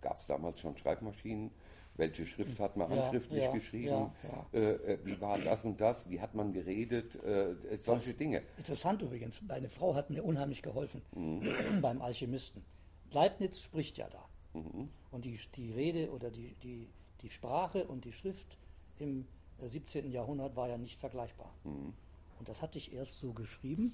gab 0.02 0.18
es 0.18 0.28
damals 0.28 0.60
schon 0.60 0.78
Schreibmaschinen. 0.78 1.52
Welche 1.96 2.28
Schrift 2.28 2.60
hat 2.60 2.78
man 2.78 2.90
handschriftlich 2.90 3.44
ja, 3.44 3.52
geschrieben? 3.52 4.12
ja. 4.24 4.46
Äh, 4.54 4.72
äh, 4.74 4.98
wie 5.04 5.20
war 5.20 5.40
das 5.40 5.66
und 5.66 5.82
das? 5.82 6.08
Wie 6.10 6.22
hat 6.22 6.36
man 6.36 6.54
geredet? 6.54 7.16
Äh, 7.24 7.54
äh, 7.54 7.78
solche 7.80 8.14
Dinge. 8.14 8.44
Interessant 8.58 9.02
übrigens, 9.02 9.42
meine 9.42 9.68
Frau 9.68 9.96
hat 9.96 10.12
mir 10.12 10.24
unheimlich 10.24 10.62
geholfen 10.62 11.02
Mhm. 11.16 11.42
beim 11.82 12.02
Alchemisten. 12.02 12.64
Leibniz 13.12 13.62
spricht 13.62 13.98
ja 13.98 14.08
da. 14.10 14.24
Mhm. 14.54 14.90
Und 15.10 15.26
die, 15.26 15.40
die 15.56 15.72
Rede 15.72 16.12
oder 16.12 16.30
die, 16.30 16.54
die, 16.62 16.88
die 17.22 17.30
Sprache 17.30 17.86
und 17.86 18.06
die 18.06 18.12
Schrift 18.12 18.60
im 19.00 19.26
17. 19.64 20.12
Jahrhundert 20.12 20.56
war 20.56 20.68
ja 20.68 20.78
nicht 20.78 20.98
vergleichbar. 20.98 21.54
Mhm. 21.64 21.94
Und 22.40 22.50
das 22.50 22.62
hatte 22.62 22.78
ich 22.78 22.94
erst 22.94 23.20
so 23.20 23.34
geschrieben 23.34 23.94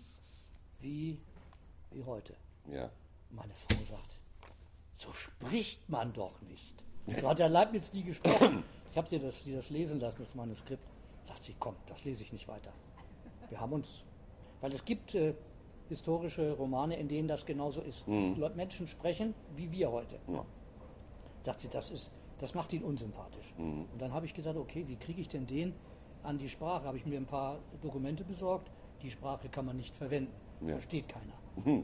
wie, 0.80 1.20
wie 1.92 2.04
heute. 2.04 2.36
Ja. 2.72 2.90
Meine 3.30 3.54
Frau 3.56 3.82
sagt, 3.84 4.18
so 4.94 5.12
spricht 5.14 5.90
man 5.90 6.14
doch 6.14 6.42
nicht. 6.42 6.84
So 7.08 7.28
hat 7.28 7.40
der 7.40 7.50
Leibniz 7.50 7.92
nie 7.94 8.04
gesprochen. 8.04 8.64
Ich 8.92 8.98
habe 8.98 9.08
sie 9.08 9.20
das, 9.20 9.44
sie 9.44 9.54
das 9.54 9.70
lesen 9.70 10.00
lassen, 10.00 10.20
das 10.20 10.36
Manuskript. 10.36 10.84
Sagt 11.24 11.44
sie, 11.44 11.56
komm, 11.58 11.76
das 11.88 12.04
lese 12.04 12.24
ich 12.24 12.32
nicht 12.32 12.48
weiter. 12.48 12.72
Wir 13.50 13.60
haben 13.60 13.74
uns, 13.74 14.04
weil 14.62 14.72
es 14.72 14.84
gibt 14.86 15.16
äh, 15.16 15.34
historische 15.90 16.52
Romane, 16.52 16.98
in 16.98 17.08
denen 17.08 17.28
das 17.28 17.46
genauso 17.46 17.82
ist. 17.82 18.06
Die 18.36 18.40
Leute, 18.40 18.56
Menschen 18.56 18.88
sprechen 18.88 19.34
wie 19.56 19.72
wir 19.72 19.92
heute. 19.92 20.20
Sagt 21.42 21.60
sie, 21.62 21.70
das 21.70 21.90
ist, 21.92 22.12
das 22.40 22.54
macht 22.56 22.74
ihn 22.74 22.84
unsympathisch. 22.84 23.54
Und 23.58 23.88
dann 24.00 24.14
habe 24.14 24.26
ich 24.26 24.34
gesagt, 24.34 24.58
okay, 24.58 24.84
wie 24.88 24.96
kriege 24.96 25.22
ich 25.22 25.28
denn 25.30 25.46
den 25.48 25.74
an 26.24 26.38
die 26.38 26.50
Sprache? 26.50 26.86
Habe 26.86 26.98
ich 26.98 27.06
mir 27.06 27.18
ein 27.18 27.26
paar 27.26 27.60
Dokumente 27.82 28.24
besorgt. 28.24 28.70
Die 29.02 29.12
Sprache 29.12 29.50
kann 29.50 29.66
man 29.66 29.76
nicht 29.78 29.96
verwenden. 29.96 30.32
Versteht 30.66 31.10
keiner. 31.10 31.34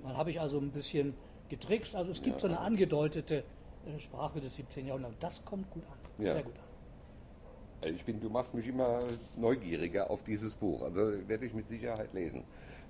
Dann 0.04 0.18
habe 0.18 0.32
ich 0.32 0.40
also 0.40 0.58
ein 0.58 0.72
bisschen 0.72 1.14
getrickst. 1.50 1.96
Also 1.96 2.12
es 2.12 2.22
gibt 2.22 2.40
so 2.40 2.48
eine 2.48 2.60
angedeutete 2.60 3.44
äh, 3.86 4.00
Sprache 4.00 4.40
des 4.40 4.56
17. 4.56 4.88
Jahrhunderts. 4.88 5.16
Das 5.20 5.44
kommt 5.46 5.70
gut 5.72 5.84
an. 5.86 6.24
Ja. 6.26 6.34
Sehr 6.34 6.44
gut 6.44 6.56
an. 6.56 7.90
Äh, 7.90 7.92
Ich 7.94 8.06
bin, 8.06 8.20
du 8.20 8.30
machst 8.30 8.54
mich 8.54 8.68
immer 8.68 9.04
neugieriger 9.38 10.10
auf 10.10 10.24
dieses 10.24 10.56
Buch. 10.56 10.82
Also 10.84 11.28
werde 11.28 11.46
ich 11.46 11.54
mit 11.54 11.68
Sicherheit 11.68 12.14
lesen. 12.14 12.44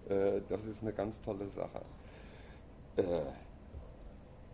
Äh, 0.07 0.41
Das 0.47 0.63
ist 0.65 0.81
eine 0.81 0.93
ganz 0.93 1.19
tolle 1.21 1.47
Sache. 1.49 1.81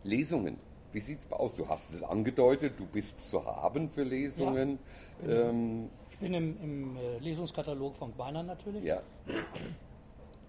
Lesungen. 0.03 0.57
Wie 0.95 1.01
sieht 1.01 1.19
es 1.25 1.31
aus? 1.33 1.57
Du 1.57 1.67
hast 1.67 1.93
es 1.93 2.01
angedeutet, 2.03 2.79
du 2.79 2.85
bist 2.85 3.19
zu 3.19 3.45
haben 3.45 3.89
für 3.89 4.03
Lesungen. 4.03 4.79
Ähm, 5.27 5.89
Ich 6.09 6.17
bin 6.19 6.33
im, 6.33 6.57
im 6.63 6.95
äh, 6.95 7.17
Lesungskatalog 7.19 7.97
von 7.97 8.13
Beiner 8.13 8.43
natürlich 8.43 8.81
ja, 8.85 9.01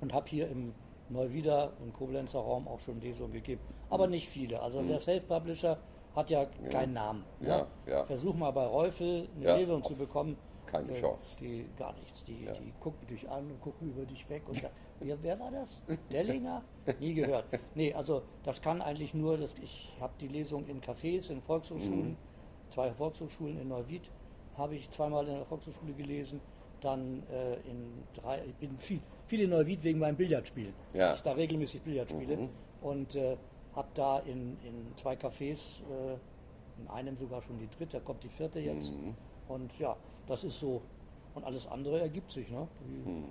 und 0.01 0.15
habe 0.15 0.29
hier 0.29 0.49
im 0.49 0.73
Neuwieder 1.09 1.73
und 1.83 1.93
Koblenzer 1.93 2.39
Raum 2.39 2.69
auch 2.69 2.79
schon 2.79 3.01
Lesungen 3.01 3.33
gegeben. 3.33 3.61
Aber 3.91 4.07
nicht 4.07 4.29
viele. 4.29 4.61
Also 4.63 4.83
der 4.83 5.01
Self-Publisher 5.01 5.79
hat 6.15 6.31
ja 6.31 6.45
keinen 6.71 6.93
Namen. 6.93 7.25
Ja, 7.41 7.59
ne? 7.59 7.67
ja. 7.87 8.05
Versuch 8.05 8.35
mal 8.37 8.53
bei 8.53 8.67
Reufel 8.67 9.29
eine 9.35 9.45
Ja, 9.45 9.57
Lesung 9.57 9.83
zu 9.83 9.95
bekommen. 9.95 10.37
keine 10.67 10.93
Äh, 10.93 11.01
Chance. 11.01 11.37
Die 11.41 11.67
gar 11.77 11.93
nichts. 11.95 12.25
Die, 12.25 12.35
die 12.47 12.73
gucken 12.79 13.05
dich 13.09 13.29
an 13.29 13.51
und 13.51 13.61
gucken 13.61 13.89
über 13.91 14.05
dich 14.07 14.29
weg 14.31 14.43
und 14.47 14.55
sagen, 14.55 14.75
wer, 15.01 15.23
wer 15.23 15.39
war 15.41 15.51
das? 15.51 15.83
Dellinger? 16.11 16.63
Nie 17.01 17.15
gehört. 17.15 17.45
Nee, 17.75 17.93
also 17.95 18.23
das 18.43 18.61
kann 18.61 18.81
eigentlich 18.83 19.15
nur, 19.15 19.37
das, 19.39 19.55
ich 19.63 19.93
habe 20.01 20.13
die 20.21 20.29
Lesung 20.29 20.67
in 20.67 20.81
Cafés, 20.81 21.31
in 21.31 21.41
Volkshochschulen, 21.41 22.11
Mhm. 22.11 22.17
zwei 22.71 22.93
Volkshochschulen 22.93 23.59
in 23.61 23.69
Neuwied 23.69 24.11
habe 24.57 24.75
ich 24.77 24.89
zweimal 24.91 25.27
in 25.29 25.35
der 25.35 25.45
Volkshochschule 25.45 25.93
gelesen. 25.93 26.41
Dann 26.81 27.23
äh, 27.31 27.55
in 27.69 28.03
drei, 28.15 28.43
ich 28.47 28.55
bin 28.55 28.77
viel, 28.79 29.01
viel 29.27 29.41
in 29.43 29.51
Neuwied 29.51 29.83
wegen 29.85 29.99
meinem 29.99 30.17
Billardspielen. 30.17 30.73
Ja. 30.95 31.15
Ich 31.15 31.23
da 31.23 31.33
regelmäßig 31.33 31.83
Billard 31.83 32.11
spiele 32.11 32.37
Mhm. 32.37 32.49
und 32.83 33.15
äh, 33.17 33.37
habe 33.75 33.89
da 33.95 34.19
in, 34.21 34.57
in 34.65 34.93
zwei 34.97 35.15
Cafés, 35.15 35.81
äh, 35.91 36.17
in 36.81 36.89
einem 36.89 37.17
sogar 37.17 37.41
schon 37.43 37.59
die 37.59 37.69
dritte, 37.69 37.99
da 37.99 38.05
kommt 38.05 38.23
die 38.25 38.29
vierte 38.29 38.61
jetzt. 38.61 38.93
Mhm. 38.93 39.15
Und 39.49 39.79
ja, 39.79 39.97
das 40.27 40.45
ist 40.45 40.59
so. 40.61 40.83
Und 41.35 41.45
alles 41.45 41.67
andere 41.67 42.01
ergibt 42.01 42.31
sich. 42.31 42.51
Ne? 42.51 42.67
Die, 42.81 43.11
Mhm. 43.11 43.25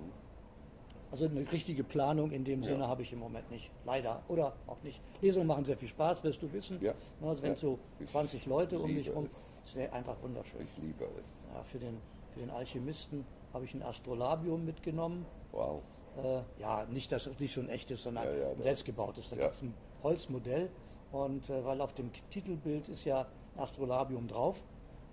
Also 1.10 1.26
eine 1.26 1.50
richtige 1.52 1.84
Planung 1.84 2.30
in 2.32 2.44
dem 2.44 2.62
Sinne 2.62 2.88
habe 2.88 3.02
ich 3.02 3.12
im 3.12 3.20
Moment 3.20 3.50
nicht. 3.50 3.70
Leider. 3.84 4.22
Oder 4.28 4.54
auch 4.66 4.82
nicht. 4.82 5.00
Lesungen 5.22 5.46
machen 5.46 5.64
sehr 5.64 5.76
viel 5.76 5.88
Spaß, 5.88 6.24
wirst 6.24 6.42
du 6.42 6.52
wissen. 6.52 6.78
Ja. 6.82 6.94
Also 7.22 7.42
wenn 7.42 7.50
Ja. 7.52 7.56
so 7.56 7.78
20 8.06 8.46
Leute 8.46 8.78
um 8.78 8.92
mich 8.92 9.12
rum, 9.14 9.26
ist 9.26 9.66
sehr 9.66 9.92
einfach 9.92 10.20
wunderschön. 10.22 10.60
ich 10.62 10.82
liebe 10.82 11.04
es. 11.20 11.46
Ja, 11.54 11.62
für, 11.62 11.78
den, 11.78 11.98
für 12.30 12.40
den 12.40 12.50
Alchemisten 12.50 13.24
habe 13.54 13.64
ich 13.64 13.74
ein 13.74 13.82
Astrolabium 13.82 14.64
mitgenommen. 14.64 15.24
Wow. 15.52 15.80
Äh, 16.22 16.40
ja, 16.60 16.84
nicht, 16.86 17.12
dass 17.12 17.26
es 17.26 17.38
nicht 17.38 17.52
schon 17.52 17.68
echt 17.68 17.90
ist, 17.90 18.02
sondern 18.02 18.24
Ja, 18.24 18.32
ja, 18.34 18.50
ein 18.50 18.62
selbstgebautes. 18.62 19.30
Da 19.30 19.36
ja. 19.36 19.42
gibt 19.44 19.56
es 19.56 19.62
ein 19.62 19.74
Holzmodell. 20.02 20.68
Und 21.12 21.48
äh, 21.50 21.64
weil 21.64 21.80
auf 21.80 21.94
dem 21.94 22.10
Titelbild 22.30 22.88
ist 22.88 23.04
ja 23.04 23.26
ein 23.54 23.60
Astrolabium 23.62 24.26
drauf. 24.26 24.64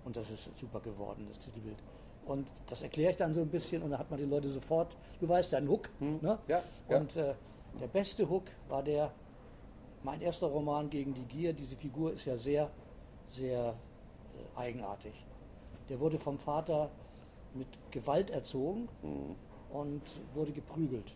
Und 0.04 0.16
das 0.16 0.30
ist 0.30 0.50
super 0.58 0.80
geworden, 0.80 1.24
das 1.28 1.38
Titelbild. 1.38 1.76
Und 2.26 2.50
das 2.66 2.82
erkläre 2.82 3.10
ich 3.10 3.16
dann 3.16 3.34
so 3.34 3.40
ein 3.42 3.48
bisschen 3.48 3.82
und 3.82 3.90
dann 3.90 3.98
hat 3.98 4.10
man 4.10 4.18
die 4.18 4.24
Leute 4.24 4.48
sofort, 4.48 4.96
du 5.20 5.28
weißt, 5.28 5.54
ein 5.54 5.68
Hook. 5.68 5.90
Ne? 6.00 6.32
Hm. 6.32 6.38
Ja, 6.48 6.62
ja. 6.88 6.96
Und 6.98 7.16
äh, 7.16 7.34
der 7.80 7.88
beste 7.88 8.28
Hook 8.28 8.44
war 8.68 8.82
der, 8.82 9.12
mein 10.02 10.20
erster 10.20 10.46
Roman 10.46 10.88
gegen 10.90 11.12
die 11.14 11.24
Gier. 11.24 11.52
Diese 11.52 11.76
Figur 11.76 12.12
ist 12.12 12.24
ja 12.24 12.36
sehr, 12.36 12.70
sehr 13.28 13.74
äh, 14.56 14.58
eigenartig. 14.58 15.12
Der 15.88 16.00
wurde 16.00 16.18
vom 16.18 16.38
Vater 16.38 16.90
mit 17.52 17.68
Gewalt 17.90 18.30
erzogen 18.30 18.88
und 19.70 20.02
wurde 20.34 20.52
geprügelt. 20.52 21.14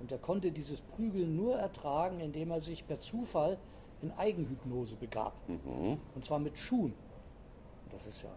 Und 0.00 0.12
er 0.12 0.18
konnte 0.18 0.50
dieses 0.50 0.80
Prügeln 0.80 1.36
nur 1.36 1.56
ertragen, 1.56 2.20
indem 2.20 2.50
er 2.50 2.60
sich 2.60 2.86
per 2.86 2.98
Zufall 2.98 3.58
in 4.02 4.12
Eigenhypnose 4.12 4.96
begab. 4.96 5.34
Und 6.14 6.24
zwar 6.24 6.38
mit 6.40 6.58
Schuhen. 6.58 6.94
Und 7.84 7.92
das 7.92 8.06
ist 8.06 8.22
ja. 8.22 8.28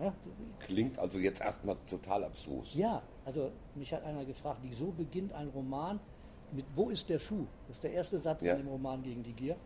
Ne? 0.00 0.12
Klingt 0.60 0.98
also 0.98 1.18
jetzt 1.18 1.40
erstmal 1.40 1.76
total 1.88 2.24
abstrus. 2.24 2.74
Ja, 2.74 3.02
also 3.24 3.52
mich 3.74 3.92
hat 3.92 4.02
einer 4.04 4.24
gefragt, 4.24 4.60
wieso 4.62 4.86
beginnt 4.92 5.32
ein 5.34 5.48
Roman 5.48 6.00
mit 6.52 6.64
Wo 6.74 6.88
ist 6.88 7.08
der 7.10 7.18
Schuh? 7.18 7.46
Das 7.68 7.76
ist 7.76 7.84
der 7.84 7.92
erste 7.92 8.18
Satz 8.18 8.42
Ja. 8.42 8.52
in 8.54 8.60
dem 8.60 8.68
Roman 8.68 9.02
gegen 9.02 9.22
die 9.22 9.32
Gier. 9.34 9.56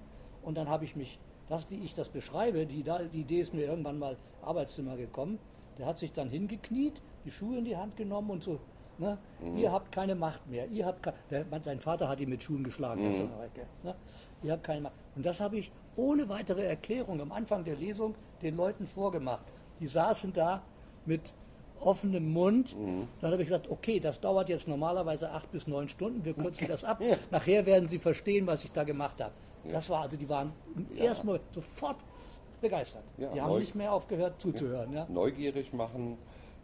Und 0.43 0.59
dann 0.59 0.69
habe 0.69 0.85
ich 0.85 0.97
mich, 0.97 1.19
das 1.49 1.71
wie 1.71 1.77
ich 1.85 1.95
das 1.95 2.09
beschreibe, 2.09 2.67
die, 2.67 2.83
die 3.13 3.21
Idee 3.21 3.41
ist 3.41 3.55
mir 3.55 3.63
irgendwann 3.65 3.99
mal 3.99 4.17
im 4.43 4.49
Arbeitszimmer 4.49 4.97
gekommen. 4.97 5.39
Der 5.79 5.87
hat 5.87 5.99
sich 5.99 6.13
dann 6.13 6.29
hingekniet, 6.29 7.01
die 7.25 7.31
Schuhe 7.31 7.57
in 7.59 7.65
die 7.65 7.77
Hand 7.77 7.97
genommen 7.97 8.31
und 8.31 8.43
so, 8.43 8.59
ne, 8.99 9.19
ihr 9.57 9.73
habt 9.73 9.91
keine 9.93 10.15
Macht 10.15 10.47
mehr. 10.49 10.69
Ihr 10.69 10.85
habt 10.87 11.11
der, 11.31 11.47
sein 11.63 11.81
Vater 11.81 12.09
hat 12.09 12.21
ihn 12.21 12.29
mit 12.29 12.43
Schuhen 12.43 12.63
geschlagen. 12.65 13.03
Reike, 13.39 13.67
Ne? 13.83 13.95
Ihr 14.43 14.53
habt 14.53 14.65
keine 14.65 14.83
Macht. 14.83 14.95
Und 15.17 15.25
das 15.25 15.41
habe 15.41 15.57
ich 15.59 15.73
ohne 15.97 16.29
weitere 16.29 16.65
Erklärung 16.65 17.21
am 17.21 17.33
Anfang 17.33 17.65
der 17.65 17.77
Lesung 17.77 18.15
den 18.43 18.57
Leuten 18.57 18.87
vorgemacht. 18.87 19.45
Die 19.81 19.87
saßen 19.87 20.33
da 20.33 20.63
mit 21.07 21.35
offenem 21.81 22.33
Mund. 22.33 22.75
Dann 23.21 23.31
habe 23.33 23.43
ich 23.43 23.49
gesagt, 23.49 23.71
okay, 23.71 24.01
das 24.01 24.21
dauert 24.21 24.49
jetzt 24.49 24.67
normalerweise 24.69 25.31
acht 25.31 25.51
bis 25.51 25.67
neun 25.67 25.89
Stunden, 25.89 26.25
wir 26.25 26.35
kürzen 26.35 26.69
das 26.69 26.85
ab. 26.85 27.03
Nachher 27.31 27.67
werden 27.67 27.89
Sie 27.89 27.99
verstehen, 27.99 28.47
was 28.47 28.65
ich 28.65 28.73
da 28.73 28.85
gemacht 28.85 29.21
habe. 29.21 29.35
Das 29.71 29.89
war 29.91 30.03
also, 30.03 30.17
die 30.17 30.29
waren 30.29 30.53
ersten 30.97 31.27
Moment 31.27 31.45
sofort 31.53 32.05
begeistert. 32.61 33.05
Ja, 33.19 33.31
die 33.33 33.41
haben 33.41 33.59
nicht 33.59 33.75
mehr 33.75 33.93
aufgehört 33.93 34.41
zuzuhören. 34.41 34.93
Ja. 34.93 35.07
Neugierig 35.09 35.73
machen, 35.73 36.17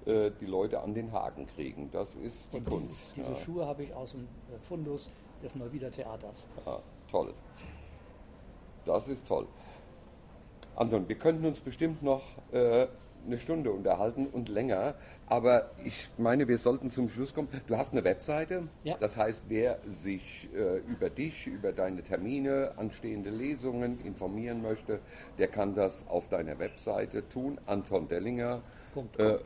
äh, 0.07 0.31
die 0.41 0.47
Leute 0.47 0.81
an 0.81 0.95
den 0.95 1.13
Haken 1.13 1.47
kriegen. 1.47 1.91
Das 1.93 2.15
ist 2.15 2.53
die 2.53 2.59
Und 2.59 2.65
Kunst. 2.65 3.13
diese 3.17 3.33
ja. 3.33 3.37
Schuhe 3.37 3.67
habe 3.67 3.83
ich 3.83 3.93
aus 3.95 4.13
dem 4.13 4.23
äh, 4.25 4.59
Fundus 4.59 5.11
des 5.43 5.55
Neuwieder 5.55 5.91
Theaters. 5.91 6.47
Ja, 6.65 6.79
toll. 7.11 7.35
Das 8.87 9.09
ist 9.09 9.27
toll. 9.27 9.47
Anton, 10.81 11.07
wir 11.11 11.17
könnten 11.17 11.45
uns 11.45 11.61
bestimmt 11.61 12.03
noch 12.03 12.23
äh, 12.53 12.87
eine 13.27 13.37
Stunde 13.37 13.71
unterhalten 13.71 14.27
und 14.27 14.49
länger, 14.49 14.95
aber 15.27 15.71
ich 15.85 16.09
meine, 16.17 16.49
wir 16.49 16.57
sollten 16.57 16.91
zum 16.91 17.11
Schluss 17.11 17.35
kommen. 17.35 17.49
Du 17.67 17.77
hast 17.77 17.93
eine 17.93 18.03
Webseite, 18.03 18.63
Ja. 18.83 18.97
das 18.99 19.19
heißt, 19.19 19.45
wer 19.49 19.79
sich 19.87 20.49
äh, 20.57 20.79
über 20.91 21.11
dich, 21.11 21.47
über 21.47 21.73
deine 21.73 22.03
Termine, 22.03 22.73
anstehende 22.79 23.29
Lesungen 23.29 24.01
informieren 24.07 24.63
möchte, 24.63 25.01
der 25.39 25.49
kann 25.49 25.75
das 25.75 26.07
auf 26.09 26.29
deiner 26.31 26.59
Webseite 26.59 27.29
tun, 27.29 27.61
Anton 27.67 28.09
Dellinger. 28.09 28.63
Punkt. 28.95 29.21
Äh, 29.21 29.37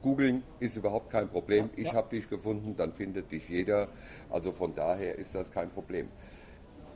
Googeln 0.00 0.42
ist 0.60 0.76
überhaupt 0.78 1.10
kein 1.10 1.28
Problem. 1.28 1.68
Ich 1.76 1.88
Ja. 1.88 1.92
habe 1.92 2.08
dich 2.16 2.30
gefunden, 2.30 2.74
dann 2.74 2.94
findet 2.94 3.30
dich 3.32 3.46
jeder. 3.50 3.88
Also 4.30 4.52
von 4.52 4.74
daher 4.74 5.16
ist 5.18 5.34
das 5.34 5.50
kein 5.50 5.68
Problem. 5.68 6.08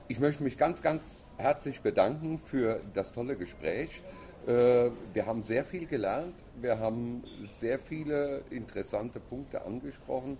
Ich 0.08 0.20
möchte 0.20 0.42
mich 0.42 0.56
ganz, 0.56 0.80
ganz 0.80 1.22
herzlich 1.41 1.80
bedanken 1.80 2.38
für 2.38 2.80
das 2.95 3.12
tolle 3.12 3.36
Gespräch. 3.36 4.03
Äh, 4.47 4.91
Wir 5.14 5.26
haben 5.26 5.43
sehr 5.43 5.64
viel 5.64 5.86
gelernt. 5.86 6.34
Wir 6.61 6.78
haben 6.78 7.24
sehr 7.57 7.78
viele 7.78 8.43
interessante 8.51 9.20
Punkte 9.20 9.64
angesprochen. 9.64 10.38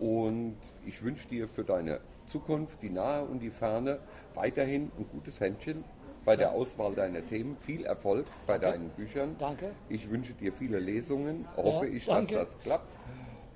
Und 0.00 0.56
ich 0.84 1.02
wünsche 1.02 1.28
dir 1.28 1.48
für 1.48 1.64
deine 1.64 2.00
Zukunft, 2.26 2.82
die 2.82 2.90
nahe 2.90 3.24
und 3.24 3.40
die 3.40 3.50
ferne, 3.50 3.98
weiterhin 4.34 4.90
ein 4.98 5.06
gutes 5.10 5.40
Händchen 5.40 5.84
bei 6.24 6.36
der 6.36 6.52
Auswahl 6.52 6.94
deiner 6.94 7.24
Themen. 7.24 7.56
Viel 7.60 7.84
Erfolg 7.84 8.26
bei 8.46 8.58
deinen 8.58 8.88
Büchern. 8.90 9.36
Danke. 9.38 9.70
Ich 9.88 10.10
wünsche 10.10 10.32
dir 10.34 10.52
viele 10.52 10.78
Lesungen. 10.78 11.46
Hoffe 11.56 11.86
ich, 11.86 12.06
dass 12.06 12.16
danke. 12.16 12.34
das 12.34 12.58
klappt. 12.58 12.96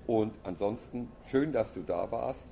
Und 0.07 0.34
ansonsten 0.45 1.11
schön, 1.30 1.53
dass 1.53 1.74
du 1.74 1.82
da 1.82 2.11
warst. 2.11 2.49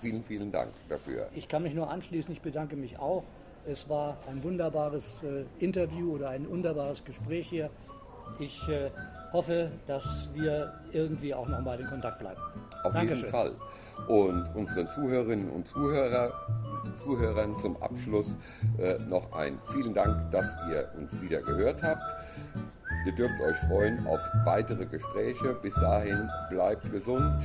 Vielen, 0.00 0.22
vielen 0.24 0.52
Dank 0.52 0.72
dafür. 0.88 1.28
Ich 1.34 1.48
kann 1.48 1.62
mich 1.62 1.74
nur 1.74 1.90
anschließen, 1.90 2.32
ich 2.32 2.40
bedanke 2.40 2.76
mich 2.76 2.98
auch. 2.98 3.24
Es 3.68 3.86
war 3.86 4.16
ein 4.26 4.42
wunderbares 4.42 5.22
äh, 5.22 5.44
Interview 5.62 6.14
oder 6.14 6.30
ein 6.30 6.48
wunderbares 6.48 7.04
Gespräch 7.04 7.48
hier. 7.48 7.68
Ich 8.38 8.66
äh, 8.68 8.90
hoffe, 9.32 9.70
dass 9.86 10.30
wir 10.32 10.72
irgendwie 10.92 11.34
auch 11.34 11.46
nochmal 11.46 11.78
in 11.78 11.86
Kontakt 11.86 12.18
bleiben. 12.18 12.40
Auf 12.82 12.94
Dankeschön. 12.94 13.24
jeden 13.24 13.30
Fall. 13.30 13.52
Und 14.06 14.48
unseren 14.54 14.88
Zuhörerinnen 14.88 15.50
und 15.50 15.68
Zuhörer, 15.68 16.32
Zuhörern 16.96 17.58
zum 17.58 17.76
Abschluss 17.82 18.38
äh, 18.78 18.98
noch 19.10 19.32
ein 19.32 19.58
vielen 19.70 19.92
Dank, 19.92 20.30
dass 20.30 20.46
ihr 20.70 20.88
uns 20.98 21.20
wieder 21.20 21.42
gehört 21.42 21.82
habt. 21.82 22.16
Ihr 23.04 23.14
dürft 23.16 23.38
euch 23.42 23.56
freuen 23.68 24.06
auf 24.06 24.20
weitere 24.44 24.86
Gespräche. 24.86 25.54
Bis 25.60 25.74
dahin 25.74 26.30
bleibt 26.48 26.90
gesund, 26.90 27.42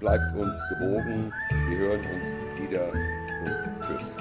bleibt 0.00 0.34
uns 0.36 0.60
gewogen. 0.70 1.32
Wir 1.68 1.78
hören 1.78 2.00
uns 2.00 2.60
wieder 2.60 2.88
und 2.92 3.82
tschüss. 3.82 4.16